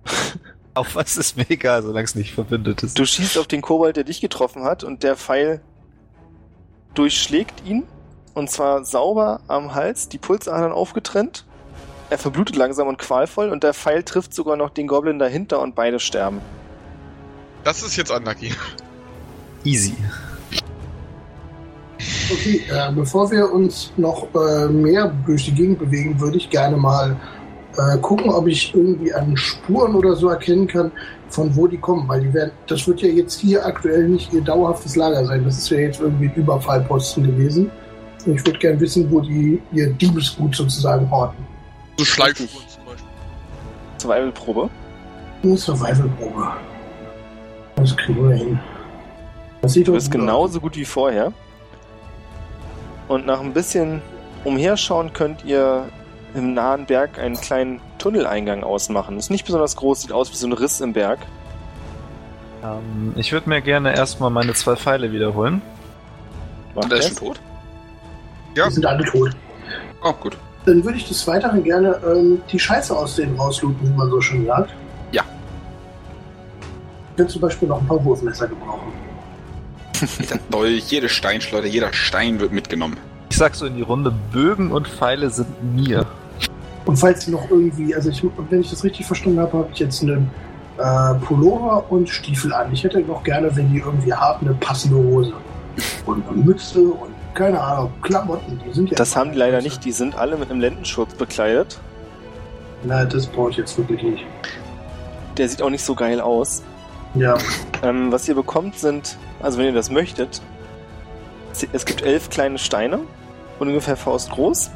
[0.73, 2.97] Auf was ist mir egal, solange es nicht verbündet ist.
[2.97, 5.61] Du schießt auf den Kobold, der dich getroffen hat, und der Pfeil
[6.93, 7.83] durchschlägt ihn.
[8.33, 11.45] Und zwar sauber am Hals, die Pulsadern aufgetrennt.
[12.09, 15.75] Er verblutet langsam und qualvoll und der Pfeil trifft sogar noch den Goblin dahinter und
[15.75, 16.39] beide sterben.
[17.63, 18.53] Das ist jetzt unlucky.
[19.63, 19.95] Easy.
[22.31, 26.77] Okay, äh, bevor wir uns noch äh, mehr durch die Gegend bewegen, würde ich gerne
[26.77, 27.19] mal
[27.77, 30.91] äh, gucken, ob ich irgendwie an Spuren oder so erkennen kann,
[31.29, 32.07] von wo die kommen.
[32.07, 35.43] Weil die werden, das wird ja jetzt hier aktuell nicht ihr dauerhaftes Lager sein.
[35.43, 37.69] Das ist ja jetzt irgendwie ein Überfallposten gewesen.
[38.25, 41.45] Und ich würde gerne wissen, wo die ihr Diebesgut sozusagen horten.
[41.97, 42.49] So Richtig.
[42.49, 43.07] zum Beispiel.
[43.97, 44.69] Survival-Probe.
[45.43, 46.47] Eine Survival-Probe.
[47.75, 48.59] Das kriegen wir hin.
[49.61, 51.33] Das sieht Du doch bist genauso gut wie vorher.
[53.09, 54.01] Und nach ein bisschen
[54.45, 55.89] Umherschauen könnt ihr
[56.33, 59.17] im nahen Berg einen kleinen Tunneleingang ausmachen.
[59.17, 61.19] Ist nicht besonders groß, sieht aus wie so ein Riss im Berg.
[62.63, 65.61] Ähm, ich würde mir gerne erstmal meine zwei Pfeile wiederholen.
[66.75, 67.17] Macht Und der ist das?
[67.17, 67.41] schon tot?
[68.55, 68.67] Ja.
[68.67, 69.31] Die sind alle tot.
[70.03, 70.37] Oh, gut.
[70.65, 74.21] Dann würde ich des Weiteren gerne ähm, die Scheiße aus denen rauslooten, wie man so
[74.21, 74.71] schön sagt.
[75.11, 75.23] Ja.
[77.11, 78.93] Ich könnte zum Beispiel noch ein paar Wurfmesser gebrauchen.
[80.19, 82.97] Jeder Dolch, jede Steinschleuder, jeder Stein wird mitgenommen.
[83.29, 86.05] Ich sag so in die Runde, Bögen und Pfeile sind mir.
[86.85, 89.79] Und falls Sie noch irgendwie, also ich, wenn ich das richtig verstanden habe, habe ich
[89.79, 90.29] jetzt einen
[90.77, 92.73] äh, Pullover und Stiefel an.
[92.73, 95.33] Ich hätte noch gerne, wenn die irgendwie haben, eine passende Hose.
[96.05, 98.59] Und eine Mütze und keine Ahnung, Klamotten.
[98.65, 99.85] Die sind ja Das haben die leider nicht.
[99.85, 101.79] Die sind alle mit einem Lendenschurz bekleidet.
[102.83, 104.25] Nein, das brauche ich jetzt wirklich nicht.
[105.37, 106.63] Der sieht auch nicht so geil aus.
[107.15, 107.37] Ja,
[107.81, 110.41] Ähm, was ihr bekommt sind, also wenn ihr das möchtet,
[111.73, 112.99] es gibt elf kleine Steine,
[113.57, 114.69] ungefähr faustgroß,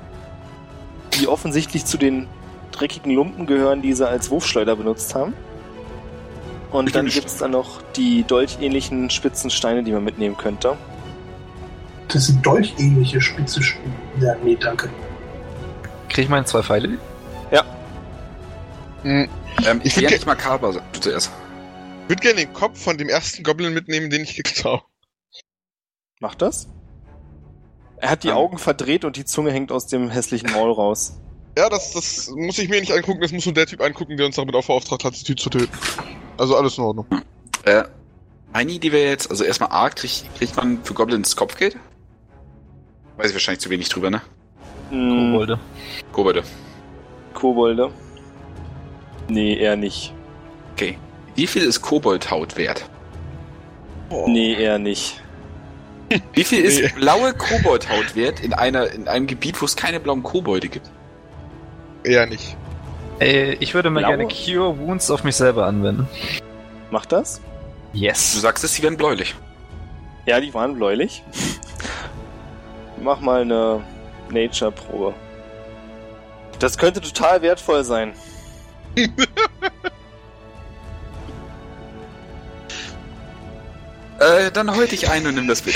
[1.13, 2.27] die offensichtlich zu den
[2.71, 5.33] dreckigen Lumpen gehören, die sie als Wurfschleuder benutzt haben.
[6.71, 7.13] Und dann Stimmt.
[7.13, 10.75] gibt es dann noch die dolchähnlichen spitzen Steine, die man mitnehmen könnte.
[12.07, 13.77] das sind dolchähnliche spitze Sch
[14.19, 14.89] Ja, nee, danke.
[16.09, 16.97] Krieg ich meine zwei Pfeile?
[19.05, 19.27] Ähm,
[19.83, 21.31] Ich ich würd will ge- nicht makaber, du zuerst.
[22.03, 24.83] Ich würde gerne den Kopf von dem ersten Goblin mitnehmen, den ich gekriegt habe.
[26.19, 26.67] Macht das?
[27.97, 28.35] Er hat die Ähm.
[28.35, 31.19] Augen verdreht und die Zunge hängt aus dem hässlichen Maul raus.
[31.57, 34.25] Ja, das, das muss ich mir nicht angucken, das muss nur der Typ angucken, der
[34.25, 35.71] uns damit auch beauftragt hat, die Typ zu töten.
[36.37, 37.05] Also alles in Ordnung.
[37.63, 37.83] Äh,
[38.51, 41.77] meine Idee wäre jetzt, also erstmal A, krieg, kriegt man für Goblins Kopfgeld?
[43.17, 44.21] Weiß ich wahrscheinlich zu wenig drüber, ne?
[44.89, 45.59] Hm, Kobolde.
[46.11, 46.43] Kobolde.
[47.33, 47.91] Kobolde.
[49.29, 50.13] Nee, eher nicht.
[50.73, 50.97] Okay.
[51.35, 52.85] Wie viel ist Koboldhaut wert?
[54.27, 55.21] Nee, eher nicht.
[56.33, 56.91] Wie viel ist Nee.
[56.95, 60.89] blaue Koboldhaut wert in einer, in einem Gebiet, wo es keine blauen Kobolde gibt?
[62.03, 62.55] Eher nicht.
[63.19, 64.17] Ey, ich würde mir Blaue?
[64.17, 66.07] gerne Cure Wounds auf mich selber anwenden.
[66.91, 67.41] Macht das?
[67.93, 68.41] Du Yes.
[68.41, 69.35] sagst es, sie werden bläulich.
[70.25, 71.23] Ja, die waren bläulich.
[73.01, 73.81] Mach mal eine
[74.29, 75.13] Nature-Probe.
[76.59, 78.13] Das könnte total wertvoll sein.
[84.23, 85.75] Äh, dann heul dich ein und nimm das mit.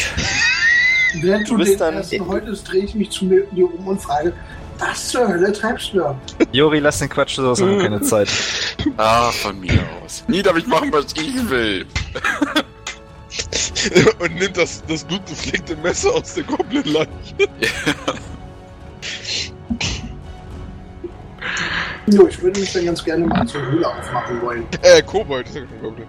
[1.21, 3.87] Während Du du, bist den dann- ersten häutest, drehe ich mich zu mir dir um
[3.87, 4.33] und frage,
[4.79, 6.15] was zur Hölle treibst du da?
[6.51, 8.29] Jori, lass den Quatsch, sowas haben wir keine Zeit.
[8.97, 10.23] Ah, von mir aus.
[10.27, 11.85] Nie darf ich machen, was ich will.
[14.19, 17.07] Und nimmt das, das blutbefleckte Messer aus der Goblin-Leiche.
[22.07, 24.65] Jo, ich würde mich dann ganz gerne mal zur Höhle aufmachen wollen.
[24.81, 26.07] Äh, Kobold, ist ja kein Goblin.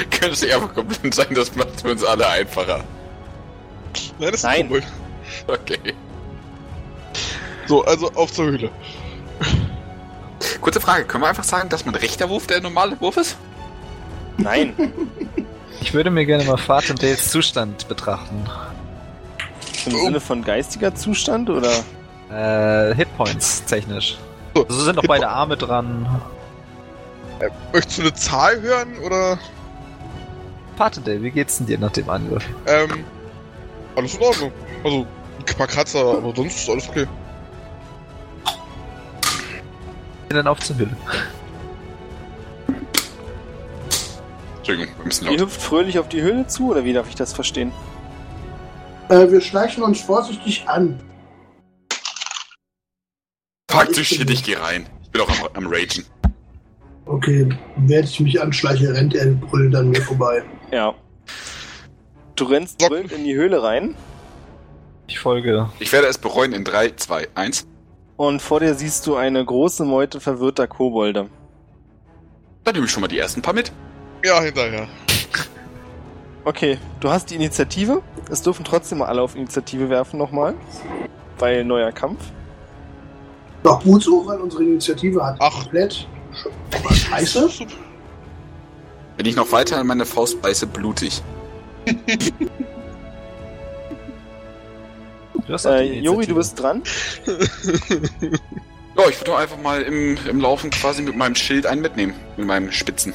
[0.10, 2.78] Könnte es einfach Goblin sein, das macht für uns alle einfacher.
[4.18, 4.56] Nein, das ist Nein.
[4.60, 4.84] ein Kobold.
[5.46, 5.94] Okay.
[7.66, 8.70] So, also auf zur Höhle.
[10.60, 13.36] Kurze Frage, können wir einfach sagen, dass mein rechter Wurf der normale Wurf ist?
[14.38, 14.74] Nein.
[15.82, 18.44] Ich würde mir gerne mal Fatendales Zustand betrachten.
[19.86, 21.72] Im Sinne von geistiger Zustand oder?
[22.30, 24.18] Äh, Hitpoints technisch.
[24.54, 26.06] So, Also sind noch Hitpo- beide Arme dran.
[27.72, 29.38] Möchtest du eine Zahl hören oder?
[30.80, 32.42] Fatendale, wie geht's denn dir nach dem Angriff?
[32.66, 33.04] Ähm,
[33.96, 34.50] alles in Ordnung.
[34.82, 35.06] Also,
[35.38, 37.06] ein paar Kratzer, aber sonst ist alles okay.
[40.30, 40.96] Gehen dann auf zur Höhle.
[44.56, 45.40] Entschuldigung, wir müssen Ihr laut.
[45.40, 47.72] hüpft fröhlich auf die Höhle zu, oder wie darf ich das verstehen?
[49.10, 50.98] Äh, wir schleichen uns vorsichtig an.
[53.68, 54.88] Du shit, ich geh rein.
[55.02, 56.06] Ich bin auch am, am Ragen.
[57.10, 60.44] Okay, während ich mich anschleiche, rennt er brüllend an mir vorbei.
[60.70, 60.94] Ja.
[62.36, 63.96] Du rennst brüllend in die Höhle rein
[65.08, 65.68] Ich folge.
[65.80, 67.66] Ich werde es bereuen in 3, 2, 1.
[68.16, 71.28] und vor dir siehst du eine große Meute verwirrter Kobolde.
[72.62, 73.72] Dann nehme ich schon mal die ersten paar mit.
[74.24, 74.86] Ja, hinterher.
[76.44, 78.02] Okay, du hast die Initiative.
[78.30, 80.54] Es dürfen trotzdem mal alle auf Initiative werfen nochmal.
[81.40, 82.22] Weil neuer Kampf.
[83.64, 85.64] Doch gut so, weil unsere Initiative hat Ach.
[85.64, 86.06] komplett
[86.92, 87.48] scheiße.
[89.16, 91.22] Wenn ich noch weiter an meine Faust beiße, blutig.
[95.46, 96.82] Du Äh, Jori, du bist dran.
[97.26, 102.14] Ja, ich würde einfach mal im, im Laufen quasi mit meinem Schild einen mitnehmen.
[102.36, 103.14] Mit meinem Spitzen.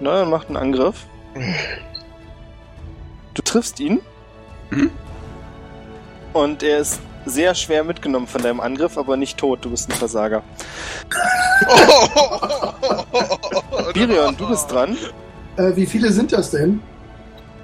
[0.00, 1.06] Na, dann macht einen Angriff.
[3.34, 4.00] Du triffst ihn.
[4.70, 4.90] Mhm.
[6.32, 9.64] Und er ist sehr schwer mitgenommen von deinem Angriff, aber nicht tot.
[9.64, 10.42] Du bist ein Versager.
[13.94, 14.96] Birion, du bist dran.
[15.56, 16.80] Äh, wie viele sind das denn?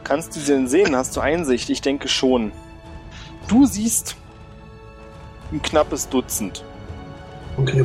[0.03, 0.97] Kannst du sie denn sehen?
[0.97, 1.71] Hast du Einsicht?
[1.71, 2.53] Ich denke schon.
[3.49, 4.17] Du siehst
[5.53, 6.65] ein knappes Dutzend.
[7.57, 7.85] Okay.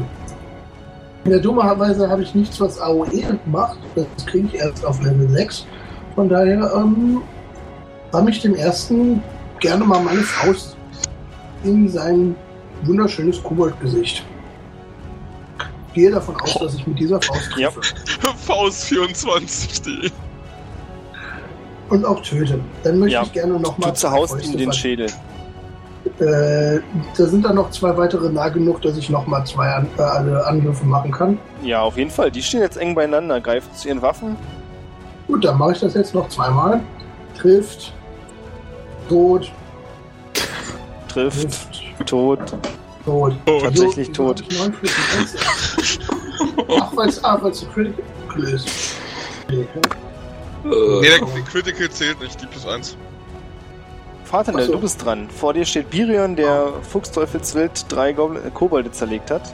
[1.25, 3.77] Ja, dummerweise habe ich nichts, was AOE macht.
[3.95, 5.65] Das kriege ich erst auf Level 6.
[6.15, 7.21] Von daher ähm,
[8.11, 9.21] ramme ich dem ersten
[9.59, 10.75] gerne mal meine Faust
[11.63, 12.35] in sein
[12.83, 14.23] wunderschönes Koboldgesicht.
[15.93, 17.69] Gehe davon aus, dass ich mit dieser Faust Ja.
[17.71, 17.81] treffe.
[18.37, 20.11] Faust 24, die.
[21.89, 22.59] Und auch töte.
[22.83, 23.23] Dann möchte Ja.
[23.23, 23.89] ich gerne nochmal.
[23.89, 25.07] Du zerhaust ihm den Schädel.
[26.19, 26.79] Äh,
[27.17, 30.45] da sind dann noch zwei weitere nah genug, dass ich nochmal zwei an, äh, alle
[30.45, 31.37] Angriffe machen kann.
[31.63, 32.29] Ja, auf jeden Fall.
[32.31, 34.35] Die stehen jetzt eng beieinander, greifen zu ihren Waffen.
[35.27, 36.81] Gut, dann mache ich das jetzt noch zweimal.
[37.37, 37.93] Trifft.
[39.07, 39.51] Tot.
[41.19, 41.83] Trifft.
[42.05, 42.39] Tot.
[43.05, 43.33] Tot.
[43.45, 44.43] Oh, Tatsächlich tot.
[46.69, 48.95] Ach, weil es ah, weil's Critical ist.
[49.47, 49.65] Okay.
[50.63, 52.97] Nee, der, Critical zählt nicht, die plus 1.
[54.25, 54.73] Vaterl, Ach so.
[54.73, 55.29] du bist dran.
[55.29, 59.53] Vor dir steht Birion, der Fuchsteufelswild drei Goblin äh, Kobolde zerlegt hat.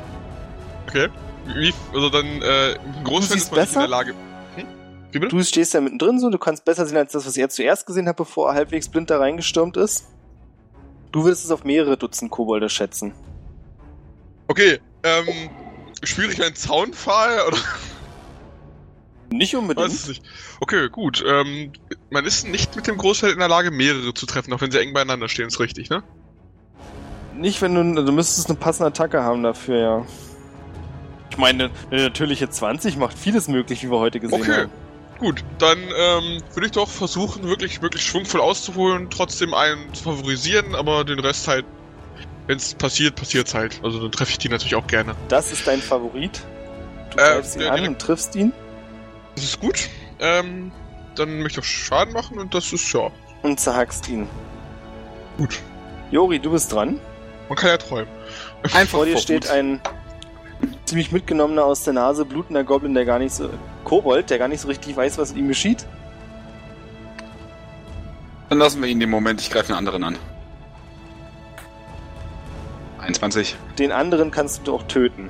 [0.87, 1.07] Okay.
[1.45, 3.79] Wie, also dann, äh, im Großteil ist man nicht in besser?
[3.81, 4.13] der Lage.
[4.55, 5.29] Hm?
[5.29, 8.07] Du stehst ja mittendrin so, du kannst besser sehen als das, was er zuerst gesehen
[8.09, 10.05] hat, bevor er halbwegs blind da reingestürmt ist.
[11.15, 13.13] Du würdest es auf mehrere Dutzend Kobolde schätzen.
[14.49, 15.49] Okay, ähm,
[16.03, 17.57] spüre ich einen Zaunpfahl oder
[19.31, 19.87] Nicht unbedingt.
[19.87, 20.23] weiß es nicht?
[20.59, 21.23] Okay, gut.
[21.25, 21.71] Ähm,
[22.09, 24.79] man ist nicht mit dem Großfeld in der Lage, mehrere zu treffen, auch wenn sie
[24.81, 26.03] eng beieinander stehen, ist richtig, ne?
[27.33, 30.05] Nicht, wenn du, du müsstest eine passende Attacke haben dafür, ja.
[31.31, 34.61] Ich meine, eine natürliche 20 macht vieles möglich, wie wir heute gesehen Okay.
[34.63, 34.71] haben.
[35.19, 40.75] Gut, dann ähm, würde ich doch versuchen, wirklich, wirklich schwungvoll auszuholen, trotzdem einen zu favorisieren,
[40.75, 41.65] aber den Rest halt,
[42.47, 43.79] wenn es passiert, passiert's halt.
[43.81, 45.15] Also dann treffe ich die natürlich auch gerne.
[45.29, 46.41] Das ist dein Favorit.
[47.11, 48.51] Du Äh, greifst ihn der- an und triffst ihn
[49.35, 49.89] Das ist gut.
[50.19, 50.71] Ähm,
[51.15, 53.09] dann möchte ich auch Schaden machen und das ist ja
[53.41, 54.27] und zerhackst ihn.
[55.37, 55.59] gut.
[56.11, 56.99] Jori, du bist dran.
[57.47, 58.07] Man kann ja träumen.
[58.73, 59.51] Einfach Vor dir vor steht Wut.
[59.51, 59.81] ein
[60.85, 63.49] ziemlich mitgenommener aus der Nase blutender Goblin, der gar nicht so.
[63.86, 65.86] Kobold, der gar nicht so richtig weiß, was ihm geschieht.
[68.49, 70.18] Dann lassen wir ihn den Moment, ich greife den anderen an.
[72.99, 73.56] 21.
[73.80, 75.30] Den anderen kannst du auch töten.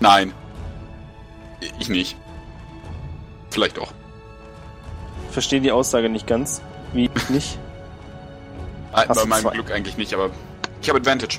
[0.00, 0.32] Nein.
[1.78, 2.16] Ich nicht.
[3.50, 3.92] Vielleicht auch.
[5.30, 6.60] Verstehe die Aussage nicht ganz.
[6.92, 7.58] Wie nicht?
[8.92, 9.50] Ah, Hast Bei meinem zwei?
[9.52, 10.30] Glück eigentlich nicht, aber
[10.80, 11.38] ich habe Advantage.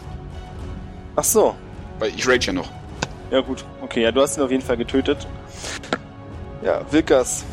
[1.15, 1.55] Ach so.
[1.99, 2.69] Weil ich rage ja noch.
[3.31, 3.65] Ja gut.
[3.81, 5.27] Okay, ja, du hast ihn auf jeden Fall getötet.
[6.61, 7.45] Ja, Wilkas.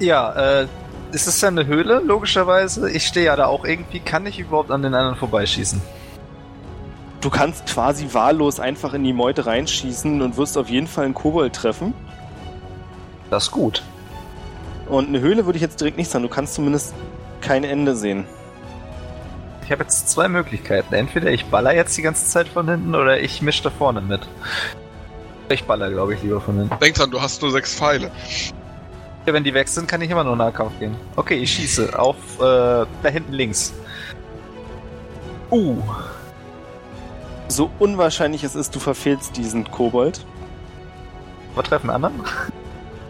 [0.00, 0.66] Ja, äh,
[1.12, 2.90] es ist ja eine Höhle, logischerweise.
[2.90, 4.00] Ich stehe ja da auch irgendwie.
[4.00, 5.80] Kann ich überhaupt an den anderen vorbeischießen?
[7.20, 11.14] Du kannst quasi wahllos einfach in die Meute reinschießen und wirst auf jeden Fall einen
[11.14, 11.94] Kobold treffen.
[13.30, 13.82] Das ist gut.
[14.88, 16.22] Und eine Höhle würde ich jetzt direkt nicht sagen.
[16.22, 16.94] Du kannst zumindest
[17.40, 18.24] kein Ende sehen.
[19.64, 20.94] Ich habe jetzt zwei Möglichkeiten.
[20.94, 24.26] Entweder ich baller jetzt die ganze Zeit von hinten oder ich mische da vorne mit.
[25.50, 26.78] Ich baller, glaube ich, lieber von hinten.
[26.78, 28.10] Denk dran, du hast nur sechs Pfeile.
[29.26, 30.96] Ja, wenn die weg sind, kann ich immer nur Nahkampf gehen.
[31.16, 33.72] Okay, ich schieße auf äh, da hinten links.
[35.50, 35.82] Uh,
[37.48, 40.24] So unwahrscheinlich es ist, du verfehlst diesen Kobold
[41.54, 42.22] was treffen anderen?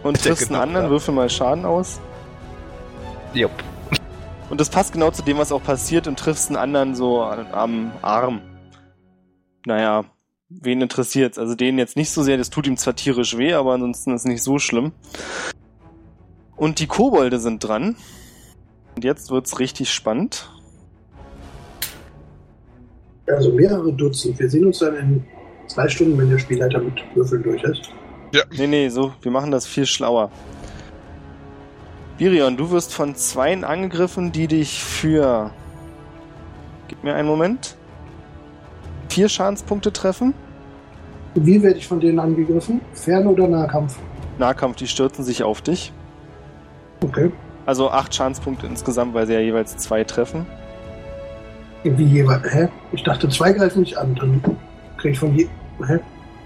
[0.03, 1.99] und triffst einen genau anderen, würfel mal Schaden aus.
[3.33, 3.51] Jupp.
[4.49, 7.91] Und das passt genau zu dem, was auch passiert und triffst einen anderen so am
[8.01, 8.41] Arm.
[9.65, 10.05] Naja,
[10.49, 11.37] wen interessiert's?
[11.37, 14.25] Also den jetzt nicht so sehr, das tut ihm zwar tierisch weh, aber ansonsten ist
[14.25, 14.91] nicht so schlimm.
[16.55, 17.95] Und die Kobolde sind dran.
[18.95, 20.49] Und jetzt wird's richtig spannend.
[23.27, 24.39] Also mehrere Dutzend.
[24.39, 25.23] Wir sehen uns dann in
[25.67, 27.91] zwei Stunden, wenn der Spielleiter mit Würfeln durch ist.
[28.57, 30.31] Nee, nee, so, wir machen das viel schlauer.
[32.17, 35.51] Virion, du wirst von zweien angegriffen, die dich für.
[36.87, 37.77] Gib mir einen Moment.
[39.09, 40.33] Vier Schadenspunkte treffen.
[41.35, 42.81] Wie werde ich von denen angegriffen?
[42.93, 43.97] Fern- oder Nahkampf?
[44.37, 45.91] Nahkampf, die stürzen sich auf dich.
[47.03, 47.31] Okay.
[47.65, 50.45] Also acht Schadenspunkte insgesamt, weil sie ja jeweils zwei treffen.
[51.83, 52.43] Wie jeweils.
[52.51, 52.67] Hä?
[52.91, 54.15] Ich dachte, zwei greifen mich an.
[54.15, 54.41] Dann
[54.97, 55.47] krieg ich von je.
[55.85, 55.99] Hä?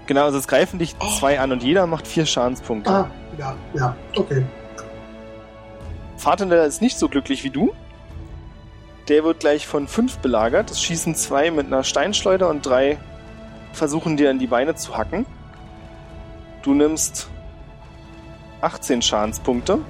[0.06, 2.90] Genau, also es greifen dich zwei an und jeder macht vier Schadenspunkte.
[2.90, 3.96] Ah, ja, ja.
[4.16, 4.44] Okay.
[6.16, 7.72] Fahrtender ist nicht so glücklich wie du.
[9.08, 10.70] Der wird gleich von fünf belagert.
[10.70, 12.98] Es schießen zwei mit einer Steinschleuder und drei
[13.72, 15.26] versuchen dir in die Beine zu hacken.
[16.62, 17.28] Du nimmst
[18.62, 19.80] 18 Schadenspunkte.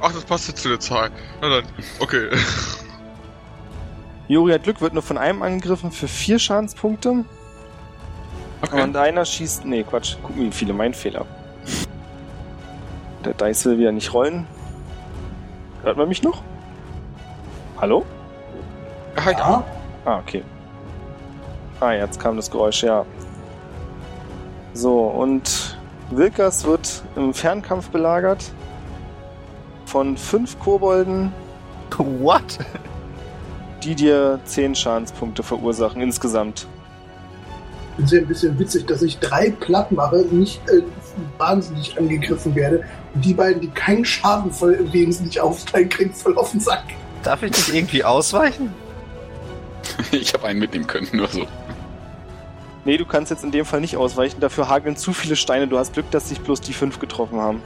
[0.00, 1.10] Ach, das passt jetzt zu der Zahl.
[1.40, 1.64] Na dann,
[2.00, 2.28] okay.
[4.28, 7.24] Juri hat Glück, wird nur von einem angegriffen für vier Schadenspunkte.
[8.62, 8.82] Okay.
[8.82, 9.64] Und einer schießt.
[9.64, 10.16] Nee, Quatsch.
[10.22, 11.24] Guck wie viele, mein Fehler.
[13.24, 14.46] Der Dice will wieder nicht rollen.
[15.82, 16.42] Hört man mich noch?
[17.80, 18.04] Hallo?
[19.16, 19.38] Ah, ja.
[19.38, 19.64] Ja.
[20.04, 20.44] Ah, okay.
[21.80, 23.04] Ah, jetzt kam das Geräusch, ja.
[24.72, 25.76] So, und
[26.10, 28.52] Wilkas wird im Fernkampf belagert
[29.86, 31.32] von fünf Kobolden,
[31.98, 32.58] What?
[33.82, 36.66] die dir zehn Schadenspunkte verursachen insgesamt.
[37.98, 40.82] Ich finde es ein bisschen witzig, dass ich drei platt mache, nicht äh,
[41.38, 42.84] wahnsinnig angegriffen werde.
[43.14, 46.84] Und die beiden, die keinen Schaden voll wesentlich aufteilen, kriegen voll auf den Sack.
[47.22, 48.72] Darf ich nicht irgendwie ausweichen?
[50.12, 51.46] Ich habe einen mitnehmen können, nur so.
[52.84, 55.66] Nee, du kannst jetzt in dem Fall nicht ausweichen, dafür hageln zu viele Steine.
[55.66, 57.60] Du hast Glück, dass sich bloß die fünf getroffen haben.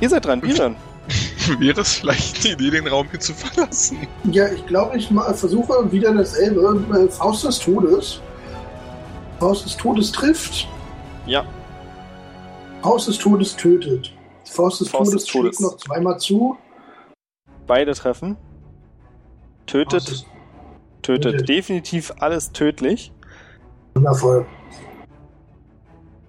[0.00, 0.76] Ihr seid dran, Biran.
[1.58, 4.06] Wäre es vielleicht eine Idee, den Raum hier zu verlassen?
[4.24, 6.84] Ja, ich glaube, ich ma- versuche wieder dasselbe.
[6.96, 8.20] Äh, Faust des Todes.
[9.40, 10.68] Faust des Todes trifft.
[11.26, 11.44] Ja,
[12.82, 14.12] Faust des Todes tötet.
[14.48, 15.56] Faust des Faust Todes des Todes.
[15.56, 16.56] schlägt noch zweimal zu.
[17.66, 18.36] beide treffen.
[19.70, 20.24] Tötet,
[21.02, 21.32] tötet.
[21.32, 21.48] tötet.
[21.48, 23.12] Definitiv alles tödlich.
[23.94, 24.46] Wundervoll.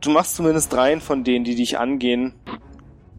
[0.01, 2.33] Du machst zumindest dreien von denen, die dich angehen,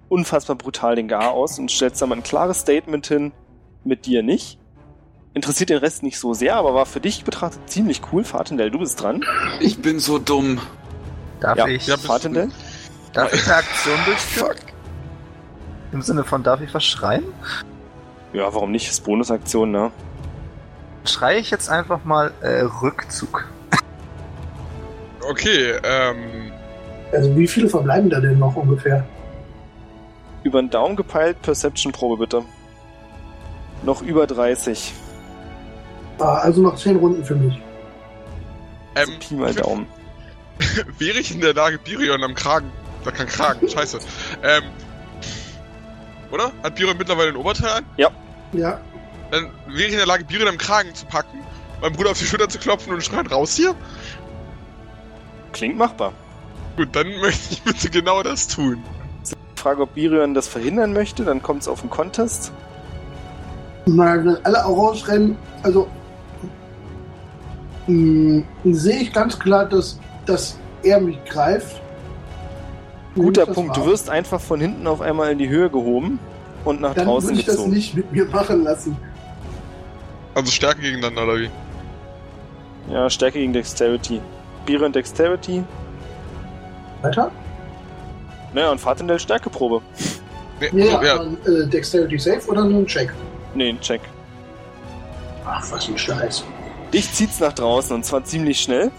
[0.08, 3.32] unfassbar brutal den Gar aus und stellst da mal ein klares Statement hin,
[3.84, 4.58] mit dir nicht.
[5.34, 8.22] Interessiert den Rest nicht so sehr, aber war für dich betrachtet ziemlich cool.
[8.24, 9.24] Fatendell, du bist dran.
[9.60, 10.60] Ich bin so dumm.
[11.40, 12.50] Darf Ja, ich, ja, Fatendell?
[13.12, 14.56] darf ich eine Aktion durchführen?
[15.92, 17.24] Im Sinne von, darf ich was schreien?
[18.32, 18.88] Ja, warum nicht?
[18.88, 19.90] Ist Bonusaktion, ne?
[21.04, 23.48] Schreie ich jetzt einfach mal äh, Rückzug.
[25.28, 26.52] Okay, ähm.
[27.12, 29.04] Also wie viele verbleiben da denn noch ungefähr?
[30.44, 32.42] Über den Daumen gepeilt, Perception-Probe bitte.
[33.82, 34.92] Noch über 30.
[36.18, 37.60] Ah, also noch zehn Runden für mich.
[38.94, 39.86] Also ähm Pi mal Daumen.
[40.98, 42.70] wäre ich in der Lage, Birion am Kragen.
[43.04, 43.98] Da kann Kragen, scheiße.
[44.42, 44.62] Ähm.
[46.30, 46.52] Oder?
[46.62, 47.84] Hat Birion mittlerweile ein Oberteil an?
[47.96, 48.80] Ja,
[49.32, 51.38] Dann wäre ich in der Lage, Birion am Kragen zu packen,
[51.80, 53.74] meinem Bruder auf die Schulter zu klopfen und schreien, raus hier?
[55.52, 56.12] Klingt machbar.
[56.76, 58.82] Gut, dann möchte ich bitte genau das tun.
[59.56, 62.52] Frage, ob Birion das verhindern möchte, dann kommt es auf den Contest.
[63.86, 65.36] mal wenn alle auch rausrennen.
[65.62, 65.88] Also
[67.86, 71.80] mh, sehe ich ganz klar, dass, dass er mich greift.
[73.14, 73.76] Guter Punkt.
[73.78, 76.18] Du wirst einfach von hinten auf einmal in die Höhe gehoben
[76.64, 77.72] und nach Dann draußen würde ich das gezogen.
[77.72, 78.96] nicht mit mir machen lassen.
[80.34, 81.50] Also Stärke gegeneinander, oder wie?
[82.90, 84.20] Ja, Stärke gegen Dexterity.
[84.66, 85.62] Birion Dexterity.
[87.02, 87.30] Weiter?
[88.54, 89.82] Naja, und Fatendell Stärkeprobe.
[90.72, 91.16] Nee, Ja, also, ja.
[91.18, 93.12] dann, äh, Dexterity Safe oder nur ein Check?
[93.54, 94.00] Nee, check.
[95.44, 96.44] Ach, was ein Scheiß.
[96.92, 98.90] Dich zieht's nach draußen und zwar ziemlich schnell.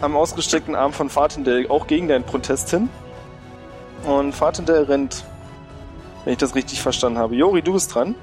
[0.00, 2.88] Am ausgestreckten Arm von Fatendell auch gegen deinen Protest hin.
[4.04, 5.24] Und Fatendell rennt.
[6.24, 7.34] Wenn ich das richtig verstanden habe.
[7.34, 8.14] Jori, du bist dran.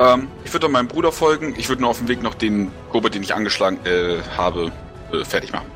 [0.00, 1.54] Ähm, ich würde meinem Bruder folgen.
[1.58, 4.72] Ich würde nur auf dem Weg noch den Kobold, den ich angeschlagen äh, habe,
[5.12, 5.70] äh, fertig machen.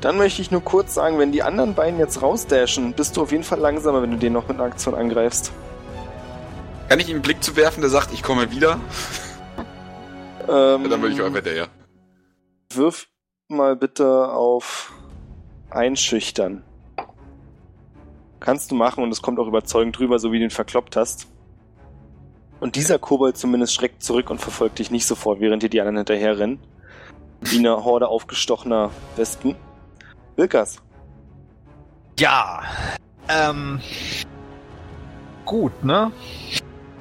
[0.00, 3.32] Dann möchte ich nur kurz sagen, wenn die anderen beiden jetzt rausdashen, bist du auf
[3.32, 5.50] jeden Fall langsamer, wenn du den noch mit einer Aktion angreifst.
[6.88, 8.78] Kann ich ihm einen Blick zu werfen, der sagt, ich komme wieder?
[10.46, 11.66] Ähm, Dann würde ich auch der, ja.
[12.74, 13.08] Wirf
[13.48, 14.92] mal bitte auf
[15.70, 16.62] Einschüchtern.
[18.40, 21.28] Kannst du machen und es kommt auch überzeugend drüber, so wie du ihn verkloppt hast.
[22.64, 25.98] Und dieser Kobold zumindest schreckt zurück und verfolgt dich nicht sofort, während dir die anderen
[25.98, 26.58] hinterher rennen.
[27.42, 29.54] Wie eine Horde aufgestochener Wespen.
[30.36, 30.78] Wilkas.
[32.18, 32.62] Ja.
[33.28, 33.82] Ähm.
[35.44, 36.10] Gut, ne?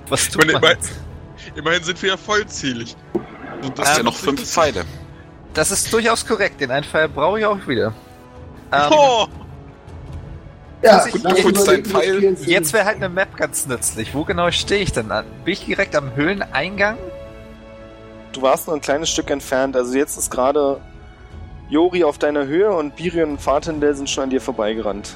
[0.10, 0.91] Was tut Ich man meine, jetzt?
[1.56, 2.98] Immerhin sind wir ja vollzählig.
[3.64, 4.84] Und Das hast ja Ähm, noch fünf Pfeile.
[5.53, 6.60] Das ist durchaus korrekt.
[6.60, 7.94] Den einen Pfeil brauche ich auch wieder.
[8.73, 9.27] Ähm, Oh!
[10.84, 12.35] Ja, Muss ich- nach Gut, Überleben dein Pfeil.
[12.45, 14.14] Jetzt wäre halt eine Map ganz nützlich.
[14.14, 15.26] Wo genau stehe ich denn an?
[15.45, 16.97] Bin ich direkt am Höhleneingang?
[18.34, 19.76] Du warst nur ein kleines Stück entfernt.
[19.77, 20.81] Also jetzt ist gerade
[21.69, 25.15] Jori auf deiner Höhe und Birion und Fatendel sind schon an dir vorbeigerannt.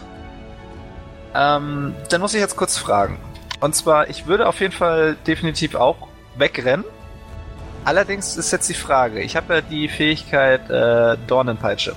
[1.36, 3.20] Ähm, dann muss ich jetzt kurz fragen.
[3.60, 6.08] Und zwar, ich würde auf jeden Fall definitiv auch
[6.38, 6.86] wegrennen.
[7.86, 11.96] Allerdings ist jetzt die Frage, ich habe ja die Fähigkeit äh, Dornenpeitsche.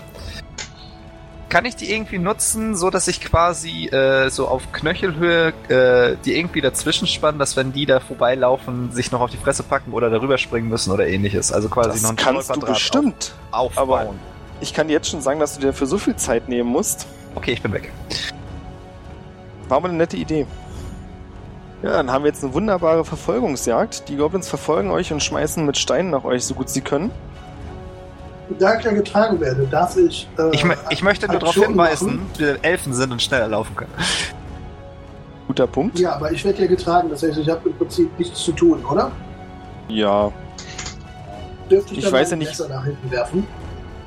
[1.51, 6.39] Kann ich die irgendwie nutzen, so dass ich quasi äh, so auf Knöchelhöhe äh, die
[6.39, 10.11] irgendwie dazwischen spannen, dass wenn die da vorbeilaufen, sich noch auf die Fresse packen oder
[10.11, 11.51] darüber springen müssen oder ähnliches.
[11.53, 13.35] Also quasi Das noch ein kannst du bestimmt.
[13.51, 14.19] auf, aber- aufbauen.
[14.63, 17.07] Ich kann dir jetzt schon sagen, dass du dir dafür so viel Zeit nehmen musst.
[17.35, 17.91] Okay, ich bin weg.
[19.69, 20.47] War aber eine nette Idee.
[21.83, 24.09] Ja, dann haben wir jetzt eine wunderbare Verfolgungsjagd.
[24.09, 27.11] Die Goblins verfolgen euch und schmeißen mit Steinen nach euch, so gut sie können.
[28.59, 30.29] Da ich ja getragen werde, darf ich.
[30.39, 32.31] Äh, Ich, ich möchte nur darauf hinweisen, machen?
[32.39, 33.93] wir Elfen sind und schneller laufen können.
[35.47, 35.99] Guter Punkt.
[35.99, 38.85] Ja, aber ich werde ja getragen, das heißt, ich habe im Prinzip nichts zu tun,
[38.85, 39.11] oder?
[39.89, 40.31] Ja.
[41.71, 43.47] Dürfte ich, Ich dann weiß ja nicht- Messer nach hinten werfen?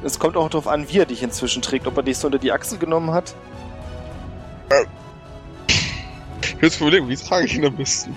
[0.03, 1.87] Es kommt auch darauf an, wie er dich inzwischen trägt.
[1.87, 3.33] Ob er dich so unter die Achsel genommen hat.
[6.61, 8.15] Jetzt überlegen, wie trage ich ihn am besten?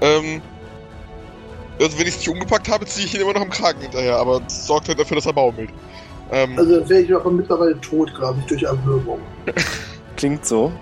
[0.00, 0.40] Ähm.
[1.80, 4.16] Also, wenn ich es nicht umgepackt habe, ziehe ich ihn immer noch im Kragen hinterher,
[4.16, 5.70] aber das sorgt halt dafür, dass er baumelt.
[6.30, 9.18] Ähm, Also wäre ich aber mittlerweile tot, glaube ich, durch Erwürmung.
[10.16, 10.72] Klingt so.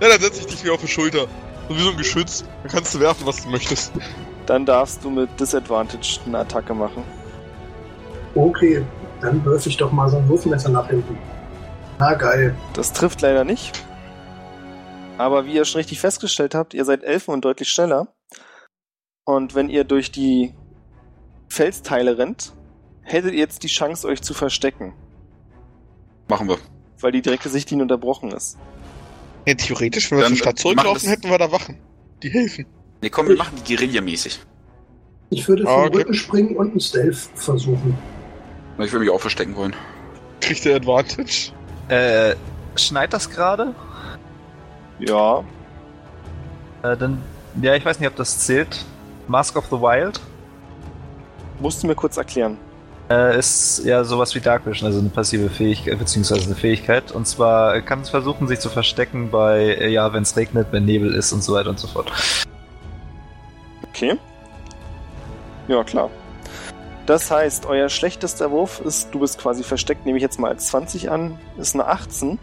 [0.00, 1.26] ja, dann setze ich dich wieder auf die Schulter.
[1.68, 2.44] So wie so ein Geschütz.
[2.62, 3.92] Dann kannst du werfen, was du möchtest.
[4.46, 7.02] Dann darfst du mit Disadvantage eine Attacke machen.
[8.34, 8.84] Okay,
[9.20, 11.18] dann würfe ich doch mal so ein Wurfmesser nach hinten.
[11.98, 12.54] Na geil.
[12.74, 13.82] Das trifft leider nicht.
[15.18, 18.08] Aber wie ihr schon richtig festgestellt habt, ihr seid Elfen und deutlich schneller.
[19.26, 20.54] Und wenn ihr durch die
[21.48, 22.52] Felsteile rennt,
[23.02, 24.94] hättet ihr jetzt die Chance, euch zu verstecken,
[26.28, 26.58] Machen wir.
[27.00, 28.56] weil die direkte Sichtlinie unterbrochen ist.
[29.44, 31.76] Ja, theoretisch, wenn wir zur Stadt zurücklaufen, hätten wir da Wachen.
[32.22, 32.66] Die helfen.
[33.02, 34.38] Ne, komm, wir Ich- machen die Guerilla-mäßig.
[35.30, 35.96] Ich würde Ah, vom okay.
[35.98, 37.98] Rücken springen und einen Stealth versuchen.
[38.78, 39.74] Ich will mich auch verstecken wollen.
[40.40, 41.50] Kriegt der Advantage.
[41.88, 42.36] Äh,
[42.76, 43.74] schneit das gerade?
[45.00, 45.42] Ja,
[46.84, 47.20] Äh, dann,
[47.60, 48.84] ja, ich weiß nicht, ob das zählt.
[49.28, 50.20] Mask of the Wild
[51.60, 52.58] musst du mir kurz erklären.
[53.08, 57.12] äh, ist ja sowas wie Dark Vision, also eine passive Fähigkeit, beziehungsweise eine Fähigkeit.
[57.12, 60.84] Und zwar kann es versuchen, sich zu verstecken bei, äh, ja, wenn es regnet, wenn
[60.84, 62.12] Nebel ist und so weiter und so fort.
[63.90, 64.18] Okay.
[65.68, 66.10] Ja, klar.
[67.06, 70.66] Das heißt, euer schlechtester Wurf ist, du bist quasi versteckt, nehme ich jetzt mal als
[70.68, 72.38] 20 an, ist eine 18.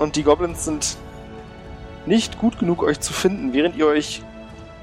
[0.00, 0.96] Und die Goblins sind
[2.06, 3.52] nicht gut genug, euch zu finden.
[3.52, 4.22] Während ihr euch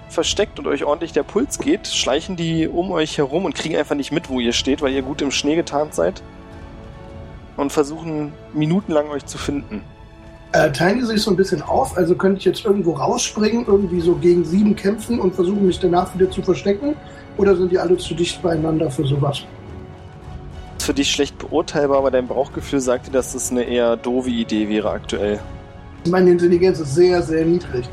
[0.09, 3.95] versteckt und euch ordentlich der Puls geht, schleichen die um euch herum und kriegen einfach
[3.95, 6.21] nicht mit, wo ihr steht, weil ihr gut im Schnee getarnt seid.
[7.55, 9.81] Und versuchen minutenlang euch zu finden.
[10.53, 11.97] Äh, teilen die sich so ein bisschen auf?
[11.97, 16.13] Also könnte ich jetzt irgendwo rausspringen, irgendwie so gegen sieben kämpfen und versuchen, mich danach
[16.15, 16.95] wieder zu verstecken?
[17.37, 19.43] Oder sind die alle zu dicht beieinander für sowas?
[20.77, 24.29] Ist für dich schlecht beurteilbar, aber dein Bauchgefühl sagt dir, dass das eine eher doofe
[24.29, 25.39] Idee wäre aktuell.
[26.09, 27.85] Meine Intelligenz ist sehr, sehr niedrig.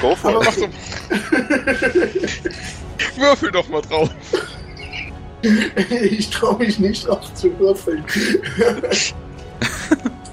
[0.00, 0.68] Go for it.
[3.16, 4.10] Würfel doch mal drauf.
[5.90, 8.04] ich traue mich nicht auf zu würfeln.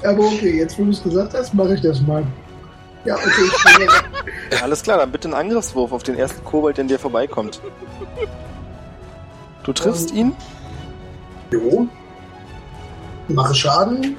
[0.04, 2.26] Aber okay, jetzt wo du es gesagt hast, mache ich das mal.
[3.06, 3.90] Ja, okay, ich springe.
[4.62, 7.62] Alles klar, dann bitte einen Angriffswurf auf den ersten Kobold, der an dir vorbeikommt.
[9.64, 10.34] Du triffst ihn
[11.52, 11.88] Jo.
[13.28, 14.18] Mache Schaden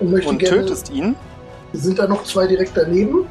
[0.00, 0.62] und möchte und gerne.
[0.62, 1.16] tötest ihn.
[1.72, 3.26] Sind da noch zwei direkt daneben?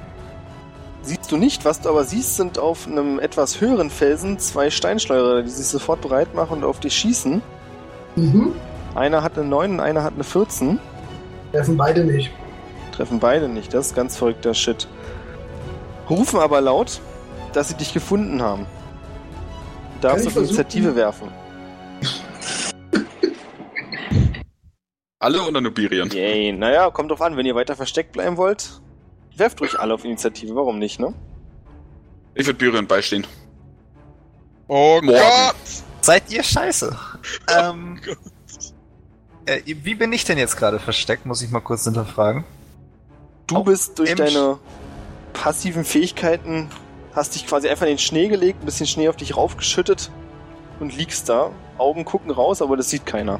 [1.04, 5.42] Siehst du nicht, was du aber siehst, sind auf einem etwas höheren Felsen zwei Steinschleuder,
[5.42, 7.42] die sich sofort bereit machen und auf dich schießen.
[8.16, 8.54] Mhm.
[8.94, 10.80] Einer hat eine 9 und einer hat eine 14.
[11.52, 12.32] Treffen beide nicht.
[12.92, 14.88] Treffen beide nicht, das ist ganz verrückter Shit.
[16.10, 17.02] Rufen aber laut,
[17.54, 18.68] dass sie dich gefunden haben.
[20.02, 20.36] Du darfst auf?
[20.36, 21.30] Initiative werfen.
[25.20, 26.10] Alle oder nur Birion?
[26.10, 28.82] Yay, naja, kommt drauf an, wenn ihr weiter versteckt bleiben wollt,
[29.38, 31.14] werft ruhig alle auf Initiative, warum nicht, ne?
[32.34, 33.28] Ich würde Birion beistehen.
[34.68, 35.08] Oh Morgen.
[35.08, 35.56] Gott!
[36.02, 36.98] Seid ihr scheiße?
[37.60, 38.18] ähm, Gott.
[39.46, 41.26] äh, wie bin ich denn jetzt gerade versteckt?
[41.26, 42.44] Muss ich mal kurz hinterfragen.
[43.48, 44.60] Du Auch bist durch deine
[45.34, 46.70] passiven Fähigkeiten,
[47.14, 50.10] hast dich quasi einfach in den Schnee gelegt, ein bisschen Schnee auf dich raufgeschüttet
[50.80, 51.52] und liegst da.
[51.78, 53.40] Augen gucken raus, aber das sieht keiner.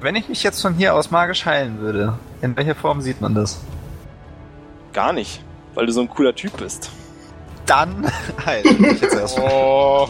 [0.00, 3.34] Wenn ich mich jetzt von hier aus magisch heilen würde, in welcher Form sieht man
[3.34, 3.60] das?
[4.96, 5.42] Gar nicht,
[5.74, 6.90] weil du so ein cooler Typ bist.
[7.66, 8.10] Dann
[8.46, 9.50] heile ich mich jetzt erstmal.
[9.52, 10.08] Oh.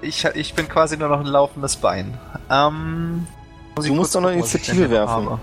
[0.00, 2.18] Ich, ich bin quasi nur noch ein laufendes Bein.
[2.50, 3.24] Ähm,
[3.76, 5.12] muss ich Du musst doch noch ich Initiative werfen.
[5.14, 5.38] habe.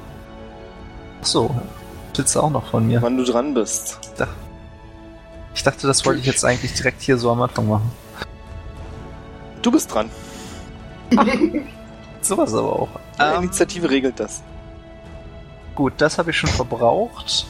[1.21, 1.55] Ach so,
[2.13, 3.01] sitzt auch noch von mir.
[3.01, 3.97] Wann du dran bist.
[5.55, 7.89] Ich dachte, das wollte ich jetzt eigentlich direkt hier so am Anfang machen.
[9.61, 10.09] Du bist dran.
[12.21, 12.89] Sowas aber auch.
[13.17, 14.43] Die Ähm, Initiative regelt das.
[15.79, 17.45] Gut, das habe ich schon verbraucht.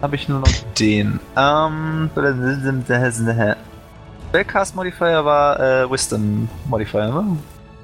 [0.00, 0.48] Habe ich nur noch
[0.78, 1.20] den.
[1.36, 2.08] Ähm.
[4.30, 7.36] Spellcast Modifier war äh, Wisdom Modifier, ne?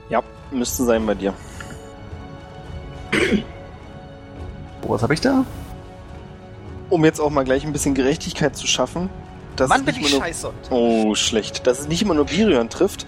[0.09, 1.35] Ja, müsste sein bei dir.
[4.81, 5.45] Oh, was habe ich da?
[6.89, 9.11] Um jetzt auch mal gleich ein bisschen Gerechtigkeit zu schaffen.
[9.57, 10.51] Dass Mann, bin ich nur- scheiße.
[10.71, 11.67] Oh, schlecht.
[11.67, 13.07] Dass es nicht immer nur Birion trifft.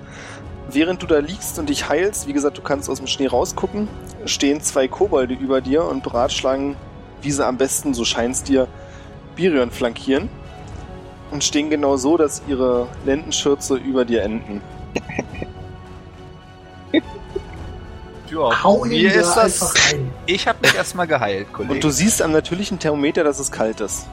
[0.72, 3.88] Während du da liegst und dich heilst, wie gesagt, du kannst aus dem Schnee rausgucken,
[4.24, 6.76] stehen zwei Kobolde über dir und beratschlagen,
[7.22, 8.68] wie sie am besten, so scheint's dir,
[9.34, 10.28] Birion flankieren.
[11.30, 14.60] Und stehen genau so, dass ihre Lendenschürze über dir enden.
[18.30, 19.74] Ja, Hau ihn mir da ist das.
[20.26, 21.74] Ich habe mich erstmal geheilt, Kollege.
[21.74, 24.06] Und du siehst am natürlichen Thermometer, dass es kalt ist.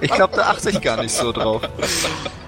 [0.00, 1.62] Ich glaube, da achte ich gar nicht so drauf.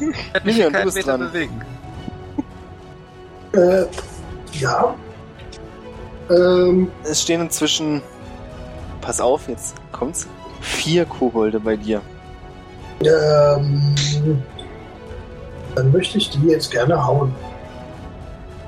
[0.36, 1.32] Ich mich hier du bist Meter dran.
[1.32, 1.60] bewegen.
[3.52, 3.86] Äh,
[4.52, 4.94] ja.
[6.30, 8.02] Ähm, Es stehen inzwischen,
[9.00, 10.26] pass auf, jetzt kommt's,
[10.60, 12.00] vier Kobolde bei dir.
[13.00, 13.94] ähm,
[15.74, 17.34] dann möchte ich die jetzt gerne hauen.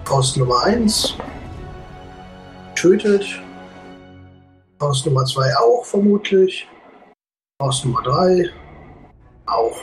[0.04, 1.14] Faust Nummer 1
[2.74, 3.24] tötet.
[4.78, 6.68] Faust Nummer 2 auch vermutlich.
[7.60, 8.48] Faust Nummer 3
[9.46, 9.76] auch.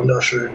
[0.00, 0.50] Wunderschön.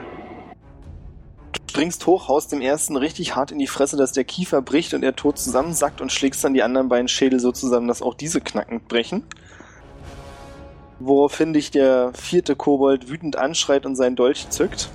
[1.70, 5.04] springst hoch, haust dem ersten richtig hart in die Fresse, dass der Kiefer bricht und
[5.04, 8.42] er tot zusammensackt und schlägst dann die anderen beiden Schädel so zusammen, dass auch diese
[8.42, 9.24] knackend brechen.
[11.00, 14.90] Woraufhin dich der vierte Kobold wütend anschreit und seinen Dolch zückt.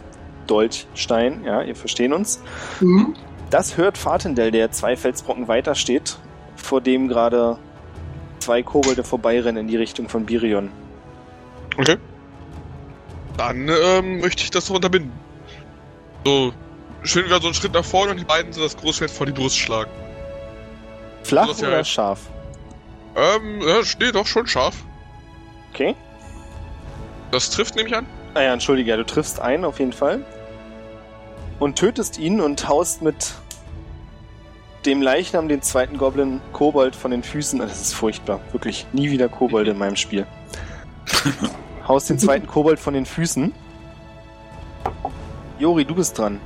[0.49, 2.41] Dolchstein, ja, ihr verstehen uns.
[2.81, 3.15] Mhm.
[3.51, 6.19] Das hört Fatendell, der zwei Felsbrocken weiter steht,
[6.57, 7.57] vor dem gerade
[8.41, 10.71] zwei Kobolde vorbeirennen in die Richtung von Birion.
[11.79, 11.99] Okay.
[13.37, 15.13] Dann ähm, möchte ich das so unterbinden.
[16.25, 16.53] So,
[17.03, 19.33] schön wieder so einen Schritt nach vorne und die beiden so das Großschwert vor die
[19.33, 19.91] Brust schlagen.
[21.23, 22.21] Flach ja oder jetzt- scharf?
[23.17, 24.77] Ähm, ja, steht doch schon scharf.
[25.73, 25.95] Okay.
[27.31, 28.07] Das trifft nämlich an.
[28.35, 30.25] Ah ja, entschuldige, ja, du triffst einen auf jeden Fall.
[31.59, 33.35] Und tötest ihn und haust mit
[34.87, 37.59] dem Leichnam den zweiten Goblin Kobold von den Füßen.
[37.59, 38.41] Das ist furchtbar.
[38.53, 38.87] Wirklich.
[38.93, 40.27] Nie wieder Kobold in meinem Spiel.
[41.87, 43.53] haust den zweiten Kobold von den Füßen.
[45.59, 46.41] Jori, du bist dran.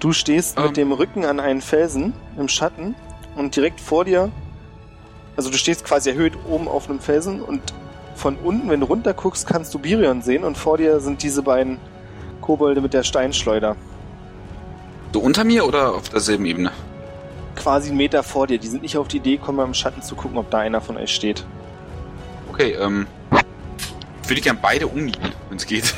[0.00, 0.66] Du stehst Ähm.
[0.66, 2.94] mit dem Rücken an einen Felsen im Schatten
[3.36, 4.30] und direkt vor dir,
[5.36, 7.60] also du stehst quasi erhöht oben auf einem Felsen und
[8.14, 11.42] von unten, wenn du runter guckst, kannst du Birion sehen und vor dir sind diese
[11.42, 11.78] beiden
[12.40, 13.76] Kobolde mit der Steinschleuder.
[15.12, 16.72] So unter mir oder auf derselben Ebene?
[17.56, 18.58] Quasi einen Meter vor dir.
[18.58, 20.96] Die sind nicht auf die Idee gekommen, im Schatten zu gucken, ob da einer von
[20.96, 21.44] euch steht.
[22.50, 23.06] Okay, ähm.
[24.32, 25.92] Würde ich gern beide umnieten, wenn es geht.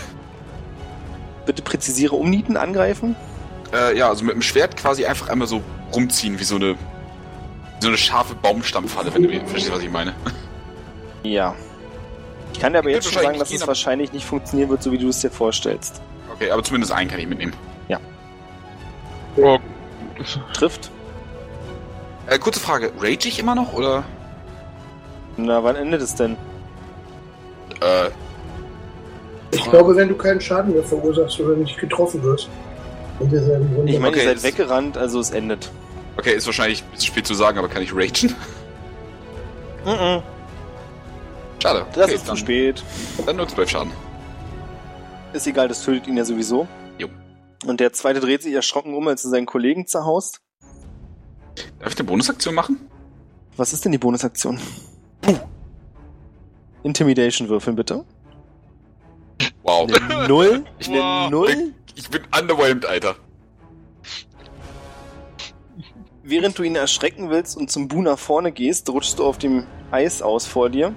[1.47, 3.15] Bitte präzisiere Umnieten angreifen.
[3.73, 5.63] Äh, ja, also mit dem Schwert quasi einfach einmal so
[5.95, 6.73] rumziehen, wie so eine.
[6.75, 6.77] Wie
[7.83, 10.15] so eine scharfe Baumstammfalle, wenn du mir verstehst, was ich meine.
[11.23, 11.55] Ja.
[12.53, 14.83] Ich kann dir aber Ich jetzt schon sagen, dass es aber- wahrscheinlich nicht funktionieren wird,
[14.83, 16.03] so wie du es dir vorstellst.
[16.35, 17.55] Okay, aber zumindest einen kann ich mitnehmen.
[19.37, 19.59] Oh,
[20.55, 20.91] Trifft.
[22.27, 24.03] Äh, kurze Frage, rage ich immer noch oder?
[25.37, 26.37] Na, wann endet es denn?
[27.81, 28.11] Äh,
[29.55, 32.49] Ich glaube, wenn du keinen Schaden mehr verursachst oder nicht getroffen wirst.
[33.21, 33.93] In derselben Runde.
[33.93, 35.71] Ich meine, Okay, ihr seid das- weggerannt, also es endet.
[36.17, 38.35] okay, ist wahrscheinlich ein bisschen spät zu sagen, aber kann ich ragen?
[39.85, 40.23] Mhm.
[41.63, 41.85] Schade.
[41.95, 42.83] Das okay, ist zu dann, spät.
[43.27, 43.93] Dann nur 12 Schaden.
[45.35, 46.67] Ist egal, das tötet ihn ja sowieso.
[46.99, 47.09] Jo.
[47.67, 50.41] Und der zweite dreht sich erschrocken um, als er seinen Kollegen zerhaust.
[51.81, 52.81] Darf ich eine Bonusaktion machen?
[53.59, 54.59] Was ist denn die Bonusaktion?
[56.83, 58.05] Intimidation würfeln, bitte.
[59.65, 59.91] Wow.
[59.91, 60.65] Eine Null.
[60.87, 61.31] Eine Wow.
[61.31, 61.73] Null.
[61.97, 63.17] Ich bin underwhelmed, Alter.
[66.23, 69.67] Während du ihn erschrecken willst und zum Bu nach vorne gehst, rutschst du auf dem
[69.91, 70.95] Eis aus vor dir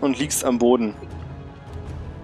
[0.00, 0.94] und liegst am Boden.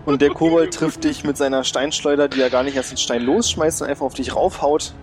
[0.07, 3.23] Und der Kobold trifft dich mit seiner Steinschleuder, die er gar nicht erst den Stein
[3.23, 4.95] losschmeißt und einfach auf dich raufhaut,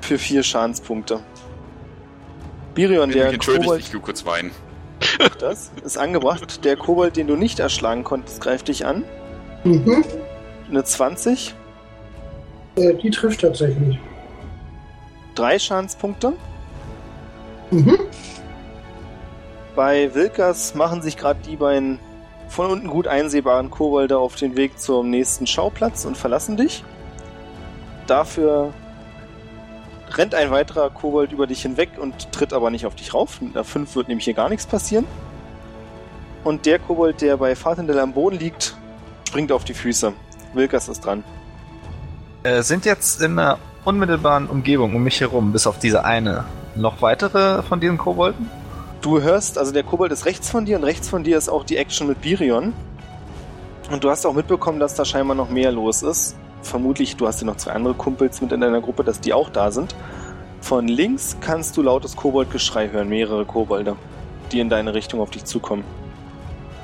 [0.00, 1.20] für vier Schadenspunkte.
[2.74, 4.50] Birion, Ich der Kobold, ich kurz weinen.
[5.38, 6.64] Das ist angebracht.
[6.64, 9.04] Der Kobold, den du nicht erschlagen konntest, greift dich an.
[9.64, 10.04] Mhm.
[10.68, 11.54] Eine 20,
[12.76, 13.98] Äh, die trifft tatsächlich.
[15.34, 16.32] drei Schadenspunkte.
[17.70, 17.98] Mhm.
[19.76, 21.98] Bei Wilkers machen sich gerade die beiden
[22.48, 26.84] von unten gut einsehbaren Kobolde auf den Weg zum nächsten Schauplatz und verlassen dich.
[28.06, 28.72] Dafür
[30.12, 33.40] rennt ein weiterer Kobold über dich hinweg und tritt aber nicht auf dich rauf.
[33.40, 35.06] Mit einer 5 wird nämlich hier gar nichts passieren.
[36.42, 38.76] Und der Kobold, der bei Fatendel am Boden liegt,
[39.30, 40.12] springt auf die Füße.
[40.54, 41.22] Wilkers ist dran.
[42.42, 47.00] Äh, sind jetzt in einer unmittelbaren Umgebung um mich herum, bis auf diese eine, noch
[47.00, 48.50] weitere von diesen Kobolden?
[49.02, 51.62] Du hörst, also der Kobold ist rechts von dir und rechts von dir ist auch
[51.62, 52.72] die Action mit Birion.
[53.92, 56.34] Und du hast auch mitbekommen, dass da scheinbar noch mehr los ist.
[56.62, 59.48] Vermutlich, du hast ja noch zwei andere Kumpels mit in deiner Gruppe, dass die auch
[59.48, 59.94] da sind.
[60.60, 63.94] Von links kannst du lautes Koboldgeschrei hören, mehrere Kobolde,
[64.50, 65.84] die in deine Richtung auf dich zukommen.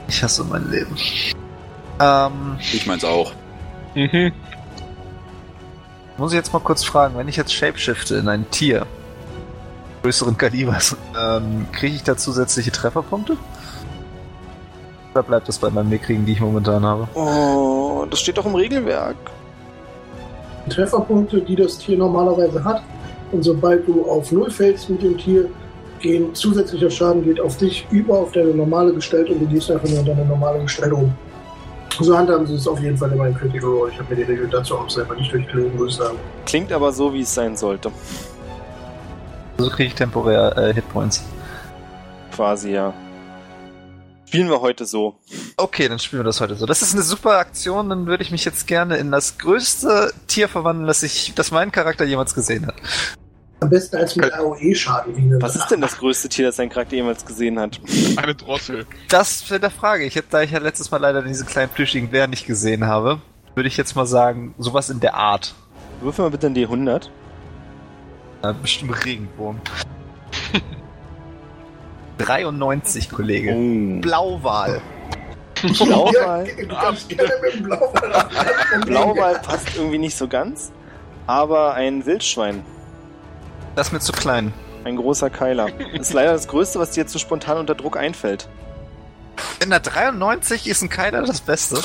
[0.07, 0.97] Ich hasse mein Leben.
[2.01, 3.33] Ähm, Ich meins auch.
[3.95, 4.33] Mhm.
[6.19, 8.87] muss ich jetzt mal kurz fragen, wenn ich jetzt shapeshifte in ein Tier
[10.07, 13.37] größeren Kalibers, ähm, kriege ich da zusätzliche Trefferpunkte?
[15.13, 17.09] Oder bleibt das bei meinen Mickrigen, die ich momentan habe?
[17.15, 19.17] Oh, das steht doch im Regelwerk.
[20.67, 22.83] Die Trefferpunkte, die das Tier normalerweise hat.
[23.33, 25.49] Und sobald du auf Null fällst mit dem Tier,
[25.99, 29.89] gehen zusätzlicher Schaden geht auf dich über auf deine normale Gestalt und du gehst einfach
[29.89, 31.13] nur in deine normale Gestalt um.
[32.01, 33.91] So handhaben sie es auf jeden Fall in meinem Critical Role.
[33.91, 36.19] Ich habe mir die Regel dazu auch selber nicht durchgelesen, muss ich sagen.
[36.45, 37.91] Klingt aber so, wie es sein sollte.
[39.59, 41.25] So kriege ich temporär äh, Hitpoints.
[42.35, 42.93] Quasi, ja.
[44.27, 45.15] Spielen wir heute so.
[45.57, 46.67] Okay, dann spielen wir das heute so.
[46.67, 50.49] Das ist eine super Aktion, dann würde ich mich jetzt gerne in das größte Tier
[50.49, 52.75] verwandeln, das ich, das mein Charakter jemals gesehen hat.
[53.61, 55.17] Am besten als mit AOE-Schaden.
[55.17, 57.81] wie eine Was ist denn das größte Tier, das dein Charakter jemals gesehen hat?
[58.17, 58.87] Eine Drossel.
[59.09, 60.05] Das für der Frage.
[60.05, 63.21] Ich hätte, da ich ja letztes Mal leider diese kleinen plüschigen Bären nicht gesehen habe,
[63.55, 65.55] würde ich jetzt mal sagen, sowas in der Art.
[66.03, 67.09] Würfel mal bitte ein D100.
[68.43, 69.59] Äh, bestimmt Regenwurm.
[72.19, 73.55] 93, Kollege.
[73.55, 74.01] Oh.
[74.01, 74.81] Blauwal.
[75.63, 76.47] Blauwal.
[76.47, 78.85] Ja, du kannst gerne mit dem Blauwal anfangen.
[78.85, 80.73] Blauwal passt irgendwie nicht so ganz.
[81.27, 82.63] Aber ein Wildschwein.
[83.77, 84.53] Das ist mir zu klein.
[84.85, 85.69] Ein großer Keiler.
[85.93, 88.49] Ist leider das Größte, was dir jetzt so spontan unter Druck einfällt.
[89.63, 91.81] In der 93 ist ein Keiler das Beste.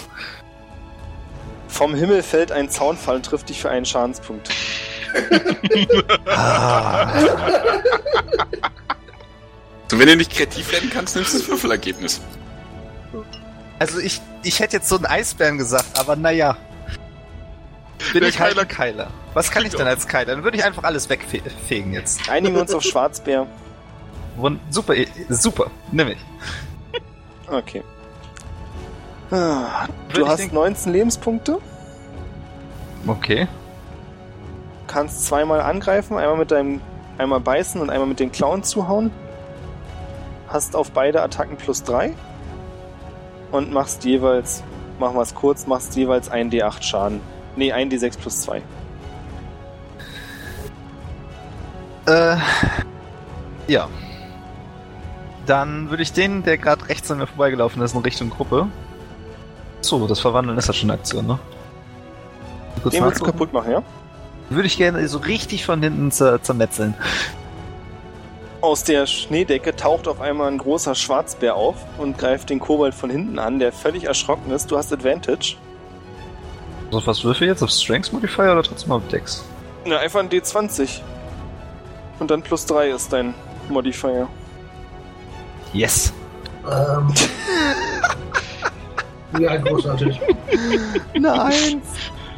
[1.68, 4.50] Vom Himmel fällt ein Zaunfall und trifft dich für einen Schadenspunkt.
[6.26, 7.12] Ah.
[9.92, 12.22] Und wenn du nicht kreativ werden kannst, nimmst du das Würfelergebnis.
[13.78, 16.56] Also ich, ich hätte jetzt so einen Eisbären gesagt, aber naja.
[18.14, 19.08] Bin Der ich halt Keiler- ein Keiler.
[19.34, 20.36] Was kann ich denn als Keiler?
[20.36, 22.30] Dann würde ich einfach alles wegfegen jetzt.
[22.30, 23.48] Einigen wir uns auf Schwarzbär.
[24.38, 25.68] Wund super, eh, super.
[25.92, 26.18] Nimm ich.
[27.50, 27.84] Okay.
[29.30, 31.60] Ah, Würde Du hast den- 19 Lebenspunkte,
[33.08, 33.48] Okay.
[34.88, 36.82] kannst zweimal angreifen, einmal mit deinem,
[37.18, 39.12] einmal beißen und einmal mit den Klauen zuhauen.
[40.50, 42.14] Hast auf beide Attacken plus 3
[43.52, 44.64] und machst jeweils,
[45.00, 47.22] machen wir es kurz, machst jeweils 1d8 Schaden.
[47.56, 48.62] Nee, 1d6 plus 2.
[52.08, 52.38] Äh,
[53.68, 53.88] ja.
[55.46, 58.68] Dann würde ich den, der gerade rechts an mir vorbeigelaufen ist, in Richtung Gruppe.
[59.82, 61.40] So, das Verwandeln ist ja schon eine Aktion, ne?
[62.82, 63.84] Kurz Den willst du kaputt machen, ja?
[64.50, 66.94] Würde ich gerne so richtig von hinten zer zermetzeln.
[68.62, 73.10] Aus der Schneedecke taucht auf einmal ein großer Schwarzbär auf und greift den Kobold von
[73.10, 74.70] hinten an, der völlig erschrocken ist.
[74.70, 75.56] Du hast Advantage.
[76.92, 77.64] So, was würfel ich jetzt?
[77.64, 79.44] Auf Strengths Modifier oder trotzdem auf Dex?
[79.86, 81.00] Na, einfach ein D20.
[82.20, 83.34] Und dann plus 3 ist dein
[83.70, 84.28] Modifier.
[85.74, 86.14] Yes.
[86.70, 87.14] Ähm.
[89.40, 90.20] ja, großartig.
[91.18, 91.82] Nein!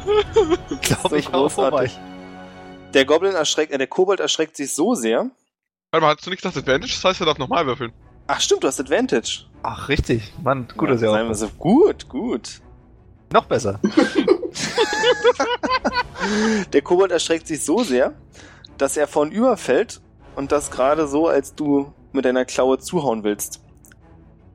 [0.82, 1.90] Glaube ich auch vorbei.
[2.94, 5.30] Der Goblin erschreckt, äh, der Kobold erschreckt sich so sehr.
[5.90, 6.92] Warte mal, hast du nicht das Advantage?
[6.94, 7.92] Das heißt, er darf nochmal würfeln.
[8.28, 9.46] Ach stimmt, du hast Advantage.
[9.64, 10.32] Ach, richtig.
[10.42, 11.34] Mann, gut, dass ja, ihr seien auch.
[11.34, 11.48] so.
[11.58, 12.60] Gut, gut.
[13.32, 13.80] Noch besser.
[16.72, 18.12] Der Kobold erschreckt sich so sehr,
[18.78, 20.00] dass er vorn fällt
[20.36, 23.60] und das gerade so, als du mit deiner Klaue zuhauen willst.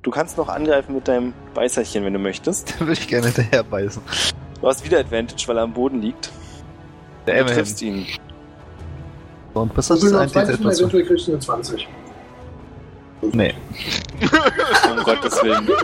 [0.01, 2.75] Du kannst noch angreifen mit deinem Beißerchen, wenn du möchtest.
[2.75, 4.01] Da würde ich gerne hinterher beißen.
[4.61, 6.31] Du hast wieder Advantage, weil er am Boden liegt.
[7.27, 8.07] Der Du triffst ihn.
[9.53, 11.87] Und was ist noch ein zwei Stunden, D6 eventuell kriegst du eine 20.
[13.21, 13.53] Nee.
[14.89, 15.69] Um Gottes Willen.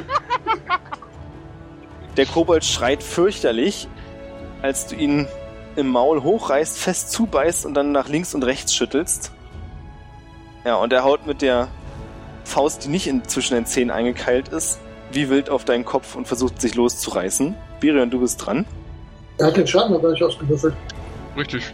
[2.17, 3.89] Der Kobold schreit fürchterlich,
[4.65, 5.27] als du ihn
[5.75, 9.31] im Maul hochreißt, fest zubeißt und dann nach links und rechts schüttelst.
[10.65, 11.67] Ja, und er haut mit der
[12.43, 14.79] Faust, die nicht in, zwischen den Zähnen eingekeilt ist,
[15.11, 17.55] wie wild auf deinen Kopf und versucht sich loszureißen.
[17.79, 18.65] Birion, du bist dran.
[19.37, 20.75] Er hat den Schaden aber nicht ausgewürfelt.
[21.37, 21.73] Richtig.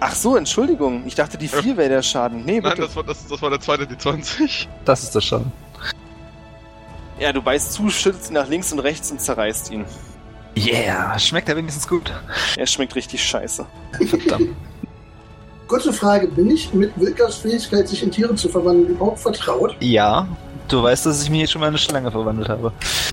[0.00, 1.04] Ach so, Entschuldigung.
[1.06, 2.44] Ich dachte, die 4 wäre der Schaden.
[2.44, 2.82] Nee, Nein, bitte.
[2.82, 4.66] das war, das, das war der zweite D20.
[4.84, 5.52] Das ist das schon.
[7.20, 9.84] Ja, du beißt zu, schüttelst ihn nach links und rechts und zerreißt ihn.
[10.56, 12.12] Yeah, schmeckt er wenigstens gut.
[12.56, 13.64] Er schmeckt richtig scheiße.
[14.06, 14.48] Verdammt.
[15.68, 19.74] Kurze Frage, bin ich mit Wilkers Fähigkeit, sich in Tiere zu verwandeln, überhaupt vertraut?
[19.80, 20.28] ja,
[20.68, 22.70] du weißt, dass ich mich jetzt schon mal in eine Schlange verwandelt habe.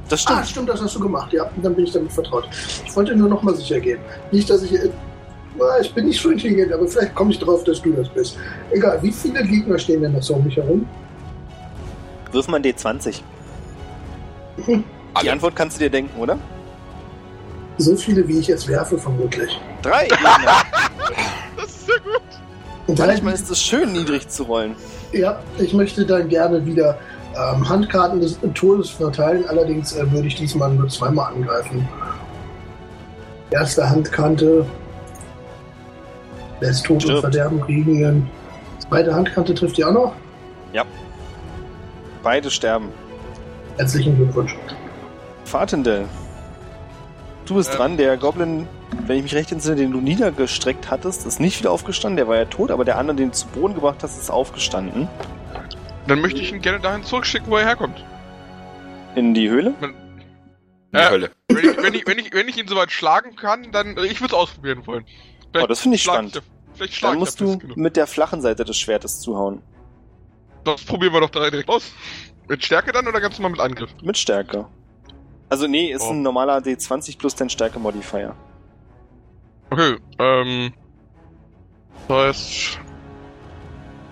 [0.10, 0.48] Das Ah, stimmt.
[0.50, 1.50] stimmt, das hast du gemacht, ja.
[1.64, 2.50] Dann bin ich damit vertraut.
[2.86, 4.00] Ich wollte nur noch mal sicher gehen.
[4.32, 4.74] Nicht, dass ich...
[4.74, 4.90] äh,
[5.58, 8.38] na, Ich bin nicht so intelligent, aber vielleicht komme ich drauf, dass du das bist.
[8.72, 10.86] Egal, wie viele Gegner stehen denn noch so um mich herum?
[12.34, 13.22] Wirf mal ein D20.
[14.68, 14.84] Die
[15.14, 15.32] Alle.
[15.32, 16.38] Antwort kannst du dir denken, oder?
[17.80, 19.60] So viele, wie ich jetzt werfe, vermutlich.
[19.82, 20.08] Drei.
[21.58, 22.22] Das ist sehr gut.
[22.88, 24.76] Und dann, Manchmal ist es schön, niedrig zu rollen.
[25.12, 26.98] ja, ich möchte dann gerne wieder
[27.36, 29.46] ähm, Handkarten des Todes verteilen.
[29.50, 31.88] Allerdings äh, würde ich diesmal nur zweimal angreifen.
[33.52, 34.66] Erste Handkante
[36.62, 37.22] lässt Tod und Stirbt.
[37.22, 38.30] Verderben kriegen.
[38.88, 40.14] Zweite Handkante trifft ihr auch noch.
[42.22, 42.90] Beide sterben.
[43.78, 44.56] Herzlichen Glückwunsch.
[45.46, 46.06] Fatendell.
[47.50, 47.78] Du bist Ähm.
[47.78, 47.98] dran.
[47.98, 48.68] Der Goblin,
[49.08, 52.16] wenn ich mich recht entsinne, den du niedergestreckt hattest, ist nicht wieder aufgestanden.
[52.18, 55.08] Der war ja tot, aber der andere, den du zu Boden gebracht hast, ist aufgestanden.
[56.08, 58.04] Dann möchte ich ihn gerne dahin zurückschicken, wo er herkommt.
[59.16, 59.74] In die Höhle.
[59.82, 59.94] In
[60.94, 61.32] die Äh, Hölle.
[61.50, 63.98] Wenn ich, wenn ich, wenn ich, wenn ich ihn soweit schlagen kann, dann.
[63.98, 65.06] Ich würde es ausprobieren wollen.
[65.60, 66.42] Oh, das finde ich spannend.
[66.76, 67.78] vielleicht schlag Dann musst du genug.
[67.78, 69.64] mit der flachen Seite des Schwertes zuhauen.
[70.64, 71.92] Das probieren wir doch direkt aus.
[72.48, 73.90] Mit Stärke dann oder ganz normal mit Angriff?
[74.04, 74.68] Mit Stärke.
[75.50, 76.12] Also nee, ist Oh.
[76.12, 78.36] ein normaler D20 plus dein Stärke-Modifier.
[79.72, 80.74] Okay, ähm.
[82.08, 82.80] Das heißt.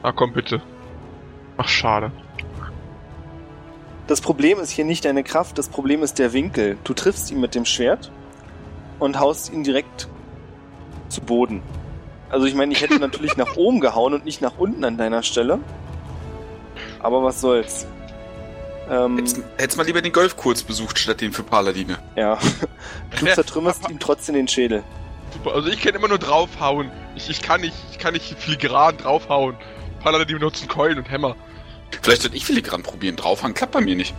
[0.03, 0.61] Ah, komm bitte.
[1.57, 2.11] Ach, schade.
[4.07, 6.77] Das Problem ist hier nicht deine Kraft, das Problem ist der Winkel.
[6.84, 8.11] Du triffst ihn mit dem Schwert
[8.99, 10.07] und haust ihn direkt
[11.09, 11.61] zu Boden.
[12.30, 15.23] Also ich meine, ich hätte natürlich nach oben gehauen und nicht nach unten an deiner
[15.23, 15.59] Stelle.
[17.01, 17.85] Aber was soll's.
[18.89, 19.18] Ähm,
[19.57, 21.97] Hättest, mal lieber den Golfkurs besucht, statt den für Paladine.
[22.15, 22.38] ja.
[23.19, 24.84] Du zertrümmerst ihm trotzdem den Schädel.
[25.34, 26.91] Super, also ich kenne immer nur draufhauen.
[27.15, 29.55] Ich, ich kann nicht, ich kann nicht filigran draufhauen.
[30.01, 31.35] Paladin benutzen Keulen und Hämmer.
[32.01, 33.15] Vielleicht sollte ich filigran probieren.
[33.15, 34.14] Draufhauen klappt bei mir nicht.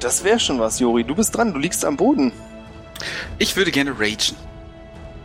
[0.00, 1.04] Das wäre schon was, Jori.
[1.04, 2.32] Du bist dran, du liegst am Boden.
[3.38, 4.36] Ich würde gerne ragen.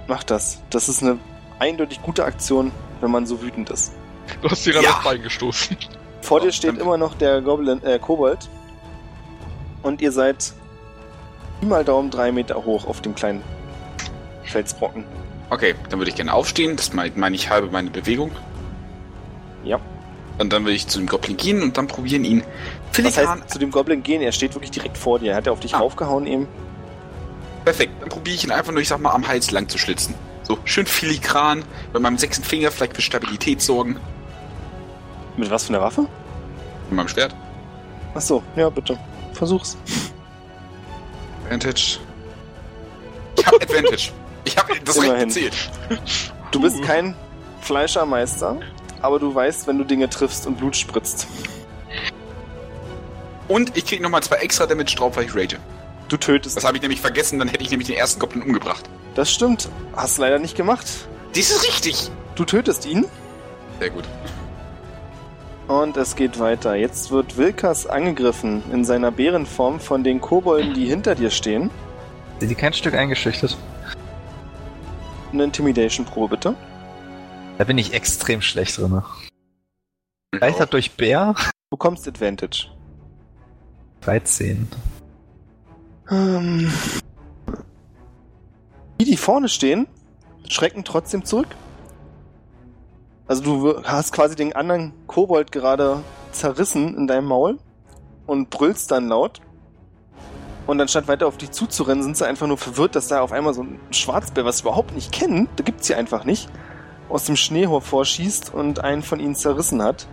[0.07, 0.61] Mach das.
[0.69, 1.19] Das ist eine
[1.59, 2.71] eindeutig gute Aktion,
[3.01, 3.93] wenn man so wütend ist.
[4.41, 4.93] Du hast dir gerade Ja.
[4.93, 5.77] das Bein gestoßen.
[6.23, 8.49] Vor dir Oh, steht immer noch der Goblin, äh, Kobold.
[9.81, 10.53] Und ihr seid
[11.61, 13.43] mal Daumen drei Meter hoch auf dem kleinen
[14.45, 15.03] Felsbrocken.
[15.49, 16.77] Okay, dann würde ich gerne aufstehen.
[16.77, 18.31] Das meine meine ich halbe meine Bewegung.
[19.65, 19.79] Ja.
[20.37, 23.41] Und dann würde ich zu dem Goblin gehen und dann probieren, ihn Was filigran.
[23.41, 25.31] heißt, zu dem Goblin gehen, er steht wirklich direkt vor dir.
[25.31, 25.79] Er hat ja auf dich Ah.
[25.79, 26.47] raufgehauen eben.
[27.65, 28.01] Perfekt.
[28.01, 30.15] Dann probiere ich ihn einfach nur, ich sag mal, am Hals lang zu schlitzen.
[30.43, 33.97] So, schön filigran, bei meinem sechsten Finger vielleicht für Stabilität sorgen.
[35.37, 36.01] Mit was für einer Waffe?
[36.89, 37.35] Mit meinem Schwert.
[38.13, 38.97] Ach so, ja, bitte.
[39.33, 39.77] Versuch's.
[41.45, 41.99] Advantage.
[43.37, 44.11] Ich habe Advantage.
[44.45, 45.27] Ich habe das Immerhin.
[45.29, 45.53] Gezählt.
[46.51, 47.15] Du bist kein
[47.61, 48.57] Fleischermeister,
[49.01, 51.27] aber du weißt, wenn du Dinge triffst und Blut spritzt.
[53.47, 55.57] Und ich krieg nochmal zwei extra Damage drauf, weil ich rage.
[56.09, 56.55] Du tötest.
[56.57, 58.89] Das habe ich nämlich vergessen, dann hätte ich nämlich den ersten Goblin umgebracht.
[59.15, 59.69] Das stimmt.
[59.95, 60.85] Hast leider nicht gemacht.
[61.35, 62.09] Das ist richtig.
[62.35, 63.05] Du tötest ihn.
[63.79, 64.05] Sehr gut.
[65.67, 66.75] Und es geht weiter.
[66.75, 71.69] Jetzt wird Wilkas angegriffen in seiner Bärenform von den Kobolden, die hinter dir stehen.
[72.39, 73.57] Sind die kein Stück eingeschüchtert?
[75.31, 76.55] Eine Intimidation-Probe, bitte.
[77.57, 79.01] Da bin ich extrem schlecht drin.
[80.33, 81.33] Leichter durch Bär?
[81.69, 82.67] Du bekommst Advantage.
[84.01, 84.67] 13.
[86.11, 86.71] Ähm.
[88.99, 89.87] Die, die vorne stehen,
[90.49, 91.47] schrecken trotzdem zurück.
[93.33, 96.03] Also du hast quasi den anderen Kobold gerade
[96.33, 97.57] zerrissen in deinem Maul
[98.27, 99.41] und brüllst dann laut.
[100.67, 103.55] Und anstatt weiter auf dich zuzurennen, sind sie einfach nur verwirrt, dass da auf einmal
[103.55, 106.47] so ein Schwarzbär, was sie überhaupt nicht kennen, da gibt's hier einfach nicht,
[107.09, 110.07] aus dem Schnee hervorschießt und einen von ihnen zerrissen hat.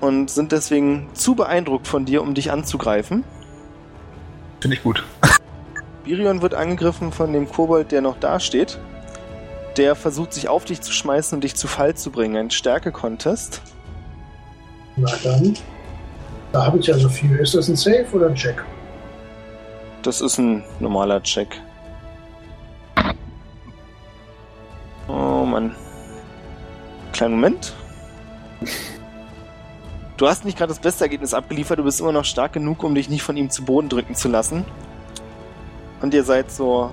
[0.00, 3.22] Und sind deswegen zu beeindruckt von dir, um dich anzugreifen.
[4.60, 5.04] Finde ich gut.
[6.04, 8.78] Birion wird angegriffen von dem Kobold, der noch da steht.
[9.76, 12.36] Der versucht sich auf dich zu schmeißen und dich zu Fall zu bringen.
[12.36, 13.62] Ein Stärke-Contest.
[14.96, 15.56] Na dann.
[16.52, 17.36] Da habe ich ja so viel.
[17.36, 18.62] Ist das ein Safe oder ein Check?
[20.02, 21.60] Das ist ein normaler Check.
[25.08, 25.74] Oh Mann.
[27.12, 27.72] Kleinen Moment.
[30.18, 32.94] Du hast nicht gerade das beste Ergebnis abgeliefert, du bist immer noch stark genug, um
[32.94, 34.64] dich nicht von ihm zu Boden drücken zu lassen.
[36.00, 36.92] Und ihr seid so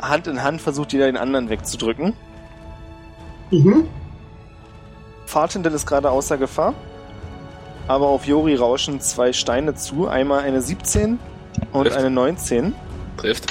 [0.00, 2.14] Hand in Hand, versucht jeder den anderen wegzudrücken.
[3.50, 3.86] Mhm.
[5.26, 6.74] Fahrtendel ist gerade außer Gefahr.
[7.88, 10.06] Aber auf Jori rauschen zwei Steine zu.
[10.08, 11.18] Einmal eine 17
[11.72, 11.96] und Trifft.
[11.96, 12.74] eine 19.
[13.16, 13.46] Trifft.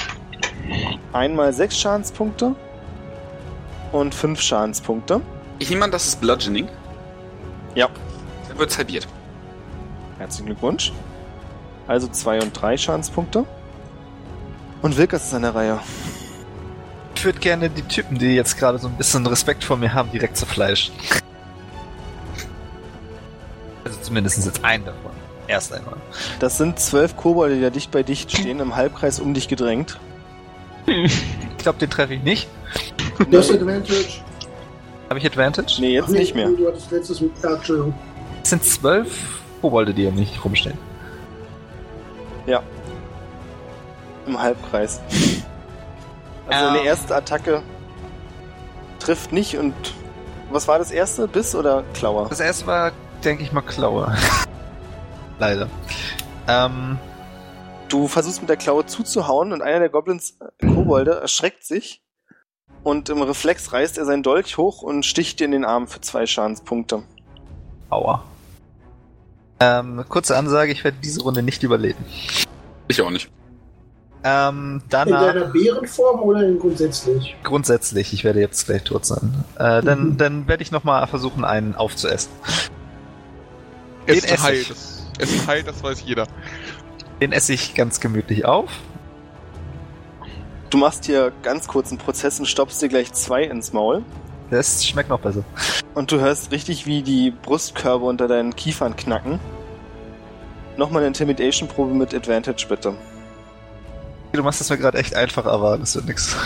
[1.12, 2.54] Einmal sechs Schadenspunkte
[3.92, 5.20] und fünf Schadenspunkte.
[5.58, 6.68] Ich nehme an, das ist Bludgeoning.
[7.74, 7.88] Ja.
[8.48, 9.06] Dann wird's halbiert.
[10.18, 10.92] Herzlichen Glückwunsch.
[11.86, 13.44] Also zwei und drei Schadenspunkte.
[14.82, 15.78] Und Wilkers ist an der Reihe.
[17.20, 20.10] Ich würde gerne die Typen, die jetzt gerade so ein bisschen Respekt vor mir haben,
[20.10, 20.94] direkt zerfleischen.
[23.84, 25.10] Also zumindest jetzt einen davon.
[25.46, 25.98] Erst einmal.
[26.38, 30.00] Das sind zwölf Kobolde, die da dicht bei dicht stehen, im Halbkreis um dich gedrängt.
[30.86, 32.48] Ich glaube, den treffe ich nicht.
[33.30, 34.22] Du hast Advantage.
[35.10, 35.76] Habe ich Advantage?
[35.78, 36.48] Nee, jetzt Ach nee, nicht mehr.
[36.48, 37.32] Du hattest letztes mit.
[37.42, 37.92] Ja, Entschuldigung.
[38.42, 40.78] Es sind zwölf Kobolde, die um mich rumstehen.
[44.26, 45.02] Im Halbkreis.
[46.50, 46.74] Also Ähm.
[46.74, 47.62] eine erste Attacke
[48.98, 49.74] trifft nicht und
[50.50, 51.28] was war das erste?
[51.28, 52.28] Biss oder Klauer?
[52.28, 52.92] Das erste war,
[53.24, 54.12] denke ich mal, Klaue.
[55.38, 55.68] Leider.
[56.48, 56.98] Ähm,
[57.88, 62.02] Du versuchst mit der Klaue zuzuhauen und einer der Goblins, äh, Kobolde, erschreckt sich
[62.84, 66.00] und im Reflex reißt er seinen Dolch hoch und sticht dir in den Arm für
[66.00, 67.02] zwei Schadenspunkte.
[67.90, 68.22] aua.
[69.58, 72.04] Ähm, kurze Ansage, ich werde diese Runde nicht überleben.
[72.88, 73.28] Ich auch nicht.
[74.22, 77.34] Ähm, In danach deiner Bärenform oder in grundsätzlich?
[77.42, 79.44] grundsätzlich, ich werde jetzt gleich tot sein.
[79.58, 82.30] Äh, dann, dann werde ich nochmal versuchen, einen aufzuessen.
[84.06, 84.68] Den Essen esse Hai, ich.
[84.68, 86.26] das, Essen Hai, das weiß jeder.
[87.20, 88.70] Den esse ich ganz gemütlich auf.
[90.68, 94.02] Du machst hier ganz kurzen Prozess und stoppst dir gleich zwei ins Maul.
[94.50, 95.44] Das schmeckt noch besser.
[95.94, 99.40] Und du hörst richtig, wie die Brustkörbe unter deinen Kiefern knacken.
[100.76, 102.94] Nochmal eine Intimidation-Probe mit Advantage, bitte.
[104.32, 106.36] Du machst es mir gerade echt einfach, aber das wird nix.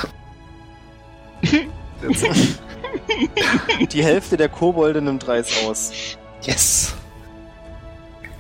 [3.93, 5.93] Die Hälfte der Kobolde nimmt Reis aus.
[6.43, 6.94] Yes!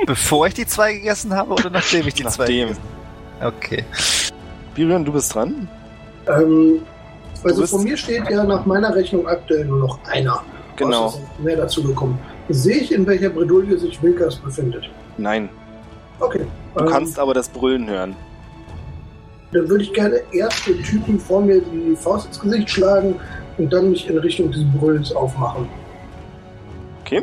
[0.06, 2.68] Bevor ich die zwei gegessen habe oder nachdem ich die zwei Nachdem.
[2.68, 2.82] gegessen
[3.40, 3.54] habe?
[3.56, 3.84] Okay.
[4.74, 5.68] Birion, du bist dran.
[6.28, 6.82] Ähm,
[7.42, 10.42] also bist- von mir steht ja nach meiner Rechnung aktuell nur noch einer.
[10.76, 11.04] Genau.
[11.06, 12.18] Außer sind mehr dazu gekommen.
[12.48, 14.88] Sehe ich, in welcher Bredouille sich Wilkas befindet?
[15.16, 15.48] Nein.
[16.20, 16.46] Okay.
[16.74, 18.16] Du ähm, kannst aber das Brüllen hören.
[19.54, 23.14] Dann würde ich gerne erst den Typen vor mir die Faust ins Gesicht schlagen
[23.56, 25.68] und dann mich in Richtung des Brüllens aufmachen.
[27.02, 27.22] Okay.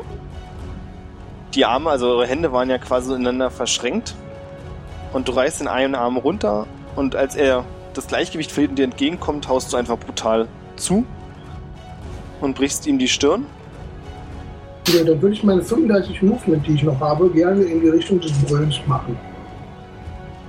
[1.54, 4.16] Die Arme, also eure Hände waren ja quasi ineinander verschränkt.
[5.12, 8.86] Und du reißt den einen Arm runter und als er das Gleichgewicht verliert und dir
[8.86, 10.48] entgegenkommt, haust du einfach brutal
[10.78, 11.06] zu
[12.40, 13.46] und brichst ihm die Stirn.
[14.88, 18.22] Ja, dann würde ich meine 35 Movement, die ich noch habe, gerne in die Richtung
[18.22, 19.18] des Brüllens machen.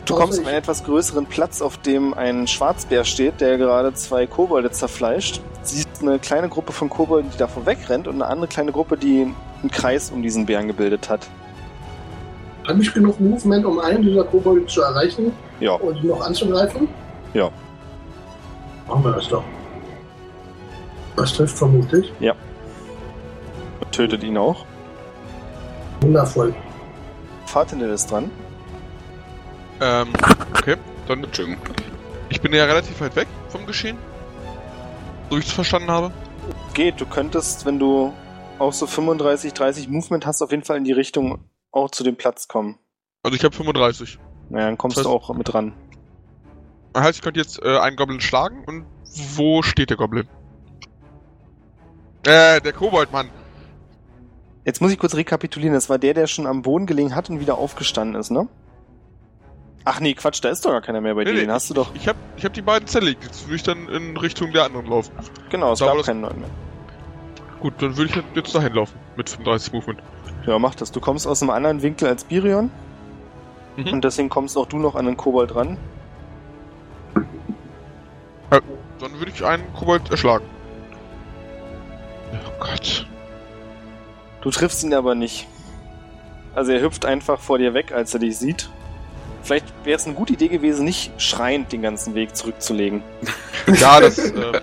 [0.04, 4.26] Du kommst auf einen etwas größeren Platz, auf dem ein Schwarzbär steht, der gerade zwei
[4.26, 5.40] Kobolde zerfleischt.
[5.62, 9.32] Siehst eine kleine Gruppe von Kobolden, die davor wegrennt und eine andere kleine Gruppe, die
[9.62, 11.28] einen Kreis um diesen Bären gebildet hat.
[12.66, 15.74] Habe ich genug Movement, um einen dieser Kobolde zu erreichen Ja.
[15.74, 16.88] und ihn noch anzugreifen?
[17.34, 17.50] Ja.
[18.88, 19.44] Machen wir das doch.
[21.16, 22.12] Das trifft vermutlich.
[23.92, 24.64] Tötet ihn auch.
[26.00, 26.54] Wundervoll.
[27.44, 28.30] Fatinel ist dran.
[29.82, 30.08] Ähm,
[30.56, 30.76] okay.
[31.08, 31.60] Dann, Entschuldigung.
[32.28, 33.98] ich bin ja relativ weit weg vom Geschehen.
[35.28, 36.12] So wie ich es verstanden habe.
[36.74, 38.12] Geht, du könntest, wenn du
[38.58, 42.16] auch so 35, 30 Movement hast, auf jeden Fall in die Richtung auch zu dem
[42.16, 42.78] Platz kommen.
[43.24, 44.18] Also ich habe 35.
[44.50, 45.72] Naja, dann kommst Das du heißt- auch mit ran.
[46.92, 48.84] Das heißt, ich könnte jetzt äh, einen Goblin schlagen und
[49.36, 50.28] wo steht der Goblin?
[52.24, 53.30] Äh, der Kobold, Mann.
[54.64, 55.74] Jetzt muss ich kurz rekapitulieren.
[55.74, 58.46] Das war der, der schon am Boden gelegen hat und wieder aufgestanden ist, ne?
[59.84, 61.34] Ach nee, Quatsch, da ist doch gar keiner mehr bei Nee, dir.
[61.34, 61.92] nee, Den hast du doch.
[61.94, 63.24] Ich habe ich hab die beiden zerlegt.
[63.24, 65.12] Jetzt würde ich dann in Richtung der anderen laufen.
[65.50, 66.48] Genau, es Da gab keinen neuen mehr.
[67.60, 68.96] Gut, dann würde ich jetzt dahin laufen.
[69.16, 70.00] Mit 35 Movement.
[70.46, 70.92] Ja, mach das.
[70.92, 72.70] Du kommst aus einem anderen Winkel als Birion.
[73.76, 73.88] Mhm.
[73.88, 75.76] Und deswegen kommst auch du noch an den Kobold ran.
[78.50, 80.44] Dann würde ich einen Kobold erschlagen.
[82.32, 83.06] Oh Gott.
[84.42, 85.46] Du triffst ihn aber nicht.
[86.54, 88.70] Also er hüpft einfach vor dir weg, als er dich sieht.
[89.42, 93.02] Vielleicht wäre es eine gute Idee gewesen, nicht schreiend den ganzen Weg zurückzulegen.
[93.78, 94.60] Ja, das, äh,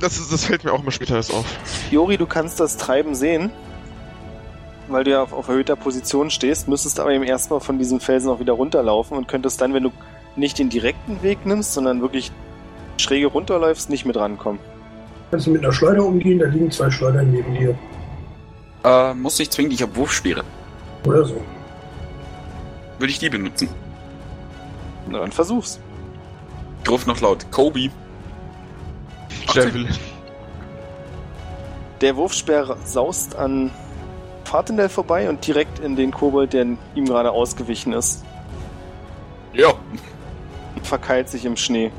[0.00, 1.46] das, ist, das fällt mir auch immer später erst auf.
[1.92, 3.50] Jori, du kannst das Treiben sehen,
[4.88, 8.30] weil du ja auf, auf erhöhter Position stehst, müsstest aber eben erstmal von diesem Felsen
[8.30, 9.92] auch wieder runterlaufen und könntest dann, wenn du
[10.34, 12.32] nicht den direkten Weg nimmst, sondern wirklich
[12.96, 14.60] schräge runterläufst, nicht mit rankommen.
[15.30, 16.40] Kannst du mit einer Schleuder umgehen?
[16.40, 17.78] Da liegen zwei Schleudern neben dir.
[18.84, 20.42] Äh, muss nicht zwingend, ich habe Wurfspeere.
[21.06, 21.40] Oder so.
[23.00, 23.68] Würde ich die benutzen.
[25.08, 25.80] Na dann versuch's.
[26.88, 27.50] Ruf noch laut.
[27.50, 27.90] Kobe.
[29.52, 29.88] Javelin.
[32.00, 33.70] Der Wurfspeer saust an
[34.44, 38.24] Fatendell vorbei und direkt in den Kobold, der ihm gerade ausgewichen ist.
[39.52, 39.68] Ja.
[40.74, 41.90] Und verkeilt sich im Schnee.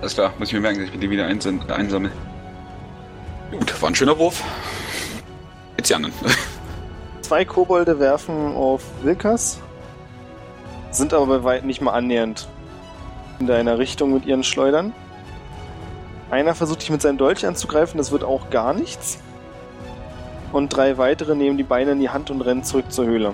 [0.00, 2.10] Alles klar, muss ich mir merken, dass ich den wieder einsam- einsammle.
[3.50, 4.42] Gut, war ein schöner Wurf.
[5.76, 6.14] Jetzt die anderen.
[7.22, 9.60] Zwei Kobolde werfen auf Wilkas,
[10.96, 12.48] sind aber bei weitem nicht mal annähernd
[13.38, 14.92] in deiner Richtung mit ihren Schleudern.
[16.30, 19.18] Einer versucht dich mit seinem Dolch anzugreifen, das wird auch gar nichts.
[20.52, 23.32] Und drei weitere nehmen die Beine in die Hand und rennen zurück zur Höhle.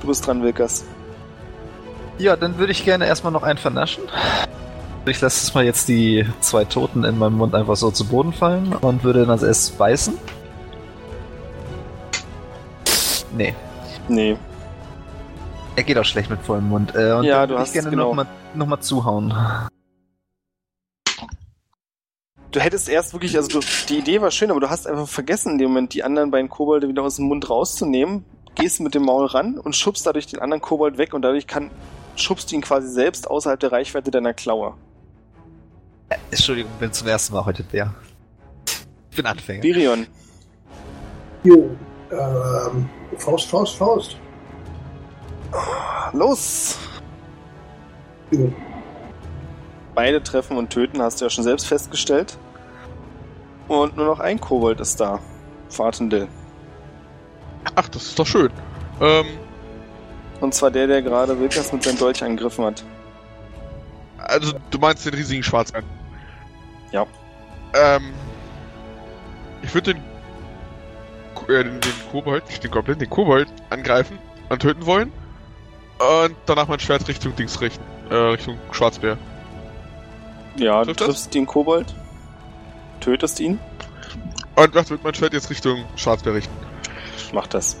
[0.00, 0.84] Du bist dran, Wilkas.
[2.18, 4.04] Ja, dann würde ich gerne erstmal noch einen vernaschen.
[5.06, 8.32] Ich lasse es mal jetzt die zwei Toten in meinem Mund einfach so zu Boden
[8.32, 10.14] fallen und würde dann als erstes beißen.
[13.36, 13.54] Nee,
[14.08, 14.36] Nee.
[15.76, 16.94] Er geht auch schlecht mit vollem Mund.
[16.94, 18.08] Äh, und Ja, du hast ich gerne genau.
[18.08, 19.34] nochmal noch mal zuhauen.
[22.50, 25.52] Du hättest erst wirklich, also du, die Idee war schön, aber du hast einfach vergessen,
[25.52, 29.04] in dem Moment die anderen beiden Kobolde wieder aus dem Mund rauszunehmen, gehst mit dem
[29.04, 31.70] Maul ran und schubst dadurch den anderen Kobold weg und dadurch kann,
[32.14, 34.74] schubst du ihn quasi selbst außerhalb der Reichweite deiner Klaue.
[36.30, 37.94] Entschuldigung, bin zum ersten Mal heute der.
[39.10, 39.62] Ich bin Anfänger.
[39.62, 40.06] Birion,
[41.44, 41.70] Jo.
[42.10, 44.16] Ähm, Faust, Faust, Faust.
[46.12, 46.78] Los!
[49.94, 52.38] Beide treffen und töten, hast du ja schon selbst festgestellt.
[53.68, 55.18] Und nur noch ein Kobold ist da.
[55.68, 56.28] Fatendil.
[57.74, 58.50] Ach, das ist doch schön.
[59.00, 59.26] Ähm,
[60.40, 62.84] Und zwar der, der gerade Wilkas mit seinem Dolch angegriffen hat.
[64.18, 65.84] also du meinst den riesigen Schwarzmann?
[66.90, 67.06] Ja.
[67.74, 68.12] Ähm,
[69.62, 70.02] ich würde den,
[71.48, 74.18] äh, den, den Kobold, nicht den Goblin, den Kobold angreifen
[74.48, 75.12] und töten wollen.
[76.02, 77.82] Und danach mein Schwert Richtung Dings richten.
[78.10, 79.16] Äh, Richtung Schwarzbär.
[80.56, 81.06] Ja, du Trifft das?
[81.08, 81.94] triffst den Kobold,
[83.00, 83.58] tötest ihn,
[84.56, 86.52] Und was wird mein Schwert jetzt Richtung Schwarzbär richten?
[87.32, 87.76] mach das.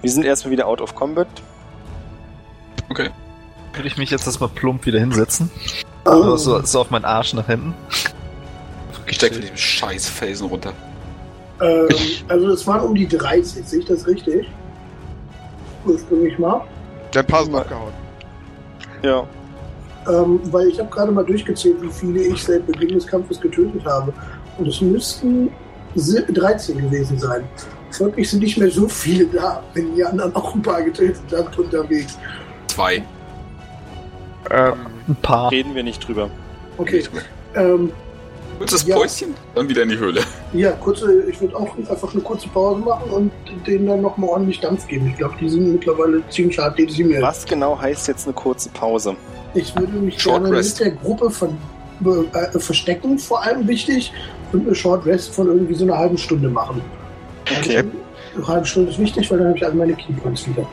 [0.00, 1.26] Wir sind erstmal wieder out of combat.
[2.88, 3.10] Okay.
[3.74, 5.50] Würde ich mich jetzt erstmal plump wieder hinsetzen.
[6.04, 7.74] Ah, So, so auf meinen Arsch nach hinten.
[9.06, 10.72] Ich steig von diesem scheiß Felsen runter.
[11.60, 11.88] ähm,
[12.28, 14.48] also das waren um die 30, sehe ich das richtig?
[15.84, 16.62] Ursprünglich mal.
[17.14, 17.92] Der ein paar sind Mal- abgehauen.
[19.02, 19.26] Ja,
[20.06, 23.82] Ähm, weil ich habe gerade mal durchgezählt, wie viele ich seit Beginn des Kampfes getötet
[23.86, 24.12] habe.
[24.58, 25.50] Und es müssten
[25.94, 27.44] si- 13 gewesen sein.
[27.90, 31.58] Folglich sind nicht mehr so viele da, wenn die anderen auch ein paar getötet habt
[31.58, 32.18] unterwegs.
[32.66, 32.96] Zwei.
[34.50, 34.74] Ähm,
[35.08, 35.50] Ein paar.
[35.50, 36.28] reden wir nicht drüber.
[36.76, 37.02] Okay.
[37.54, 37.90] Ähm,
[38.58, 38.96] Kurzes Ja.
[38.96, 40.22] Päuschen, dann wieder in die Höhle.
[40.52, 43.32] ja, kurze, ich würde auch einfach eine kurze Pause machen und
[43.66, 45.08] denen dann nochmal ordentlich Dampf geben.
[45.08, 47.22] Ich glaube, die sind mittlerweile ziemlich hart dezimiert.
[47.22, 49.16] Was genau heißt jetzt eine kurze Pause?
[49.54, 50.80] Ich würde mich Short gerne Rest.
[50.80, 51.56] mit der Gruppe von
[52.04, 54.12] äh, verstecken, vor allem wichtig,
[54.52, 56.80] und eine Short Rest von irgendwie so einer halben Stunde machen.
[57.58, 57.76] Okay.
[57.78, 57.88] Also,
[58.36, 60.66] eine halbe Stunde ist wichtig, weil dann habe ich alle meine Keypoints wieder.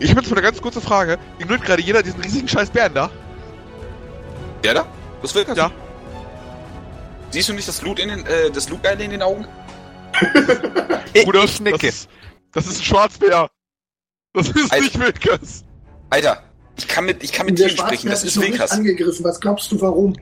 [0.00, 1.18] ich habe jetzt mal eine ganz kurze Frage.
[1.38, 3.10] Ignoriert gerade jeder diesen riesigen scheiß Bären da?
[4.62, 4.86] Der da?
[5.22, 5.70] Was will Ja.
[7.34, 9.44] Siehst du nicht das Loot in den, äh, das Lootgeile in den Augen?
[11.24, 11.78] Bruder, ich nicke.
[11.78, 12.08] Das ist,
[12.52, 13.50] das ist ein Schwarzbär.
[14.34, 14.84] Das ist Alter.
[14.84, 15.64] nicht Wilkes.
[16.10, 16.44] Alter,
[16.76, 18.70] ich kann mit, ich kann mit Tieren sprechen, das ist Wilkas.
[18.70, 19.24] angegriffen.
[19.24, 20.14] Was glaubst du, warum?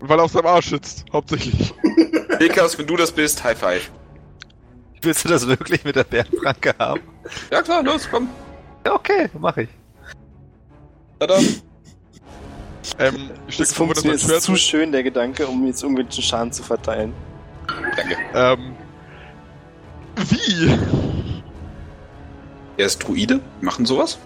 [0.00, 1.72] Weil er auf seinem Arsch sitzt, hauptsächlich.
[2.38, 3.90] Wilkas, wenn du das bist, High Five.
[5.00, 7.00] Willst du das wirklich mit der Bärenpranke haben?
[7.50, 8.28] Ja klar, los, komm.
[8.84, 9.70] Ja, okay, mach ich.
[11.18, 11.38] Tada.
[13.00, 17.12] Ähm, Das funktioniert, Schwert ist zu schön, der Gedanke, um jetzt irgendwelchen Schaden zu verteilen.
[17.96, 18.16] Danke.
[18.34, 18.76] Ähm.
[20.28, 20.78] Wie?
[22.76, 24.18] Er ist Druide, machen sowas.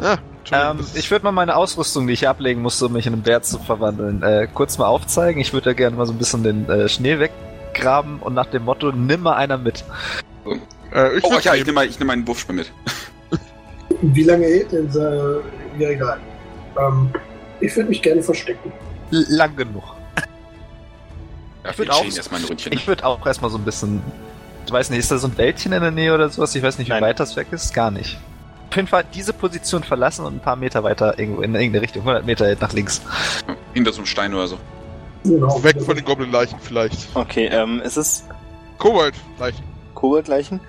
[0.00, 2.92] Ah, Entschuldigung, Ähm, das ist- ich würde mal meine Ausrüstung, die ich ablegen musste, um
[2.92, 5.40] mich in einen Bär zu verwandeln, äh, kurz mal aufzeigen.
[5.40, 8.64] Ich würde da gerne mal so ein bisschen den äh, Schnee weggraben und nach dem
[8.64, 9.84] Motto, nimm mal einer mit.
[10.94, 12.72] äh, ich Oh, ja, ich nehme nehm meinen Wurfspeer mit.
[14.02, 15.00] Wie lange hält denn so?
[15.78, 16.18] Ja, egal.
[16.78, 17.10] Ähm,
[17.60, 18.72] ich würde mich gerne verstecken.
[19.10, 19.82] Lang genug.
[21.64, 22.04] Ja, Ich wir würd auch-.
[22.70, 24.02] Ich würde auch erstmal so ein bisschen.
[24.66, 26.54] Ich weiß nicht, ist da so ein Wäldchen in der Nähe oder sowas?
[26.54, 27.02] Ich weiß nicht, wie Nein.
[27.02, 27.74] weit das weg ist.
[27.74, 28.18] Gar nicht.
[28.70, 32.02] Auf jeden Fall diese Position verlassen und ein paar Meter weiter irgendwo in irgendeine Richtung.
[32.02, 33.02] 100 Meter nach links.
[33.74, 34.58] Hinter so einem Stein oder so.
[35.24, 35.62] Genau.
[35.64, 37.08] Weg von den Goblin-Leichen vielleicht.
[37.14, 38.24] Okay, ähm, es ist
[38.78, 39.64] Kobold-Leichen.
[39.94, 40.60] Koboldleichen.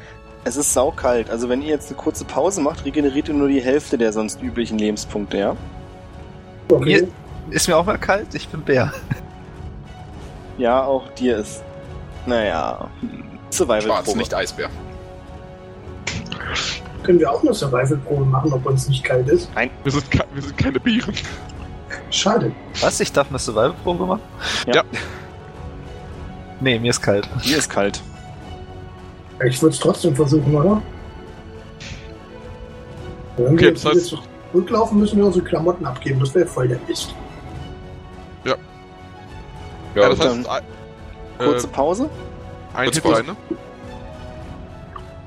[0.44, 1.30] Es ist saukalt.
[1.30, 4.42] Also wenn ihr jetzt eine kurze Pause macht, regeneriert ihr nur die Hälfte der sonst
[4.42, 5.56] üblichen Lebenspunkte, ja?
[6.72, 7.08] Okay.
[7.50, 8.34] Ist mir auch mal kalt?
[8.34, 8.92] Ich bin Bär.
[10.58, 11.64] Ja, auch dir ist.
[12.26, 14.18] Naja, Schwarz, Survival-Probe.
[14.20, 14.70] nicht Eisbär.
[17.04, 19.50] Können wir auch eine Survival-Probe machen, ob uns nicht kalt ist?
[19.84, 21.14] Wir sind, ke- wir sind keine Bieren.
[22.12, 22.52] Schade.
[22.80, 23.00] Was?
[23.00, 24.22] Ich darf eine Survival-Probe machen?
[24.68, 24.76] Ja.
[24.76, 24.84] Ja.
[26.60, 27.28] Nee, mir ist kalt.
[27.42, 28.00] Hier ist kalt.
[29.44, 30.82] Ich würde es trotzdem versuchen, oder?
[33.38, 34.18] Okay, das heißt-
[34.52, 36.20] wieder zurücklaufen, müssen wir unsere Klamotten abgeben.
[36.20, 37.14] Das wäre voll der Mist.
[38.46, 38.56] Ja,
[39.96, 40.48] Ja, das heißt,
[41.40, 42.10] äh, Kurze Pause.
[42.74, 43.36] ein Hit rein, ne?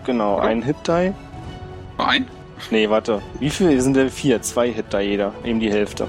[0.05, 1.13] Genau, ein Hit-Die.
[1.99, 2.27] Nur ein?
[2.71, 3.21] Nee, warte.
[3.41, 4.41] Wie viel sind denn vier?
[4.43, 5.33] Zwei Hit-Die jeder.
[5.45, 6.07] Eben die Hälfte.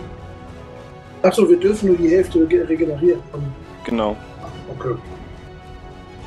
[1.23, 3.21] Achso, wir dürfen nur die Hälfte rege- regenerieren.
[3.85, 4.15] Genau.
[4.77, 4.95] Okay.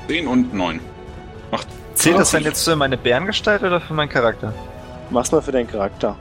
[0.09, 0.81] 10 und 9.
[1.95, 4.53] Zählt das denn jetzt für meine Bärengestalt oder für meinen Charakter?
[5.11, 6.15] Mach's mal für deinen Charakter.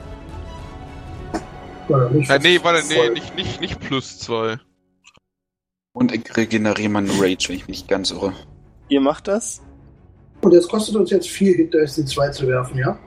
[1.88, 4.58] War nicht Ja, nee, warte, nee, nicht, nicht, nicht plus zwei.
[5.92, 8.32] Und ich regeneriere meinen Rage, wenn ich mich nicht ganz irre.
[8.88, 9.62] Ihr macht das?
[10.42, 12.98] Und das kostet uns jetzt vier Hit, da ist die zwei zu werfen, ja?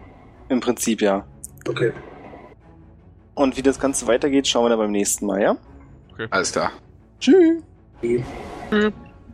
[0.49, 1.25] Im Prinzip ja.
[1.67, 1.93] Okay.
[3.35, 5.57] Und wie das Ganze weitergeht, schauen wir dann beim nächsten Mal, ja?
[6.29, 6.71] Alles klar.
[7.19, 7.63] Tschüss.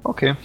[0.04, 0.36] Okay.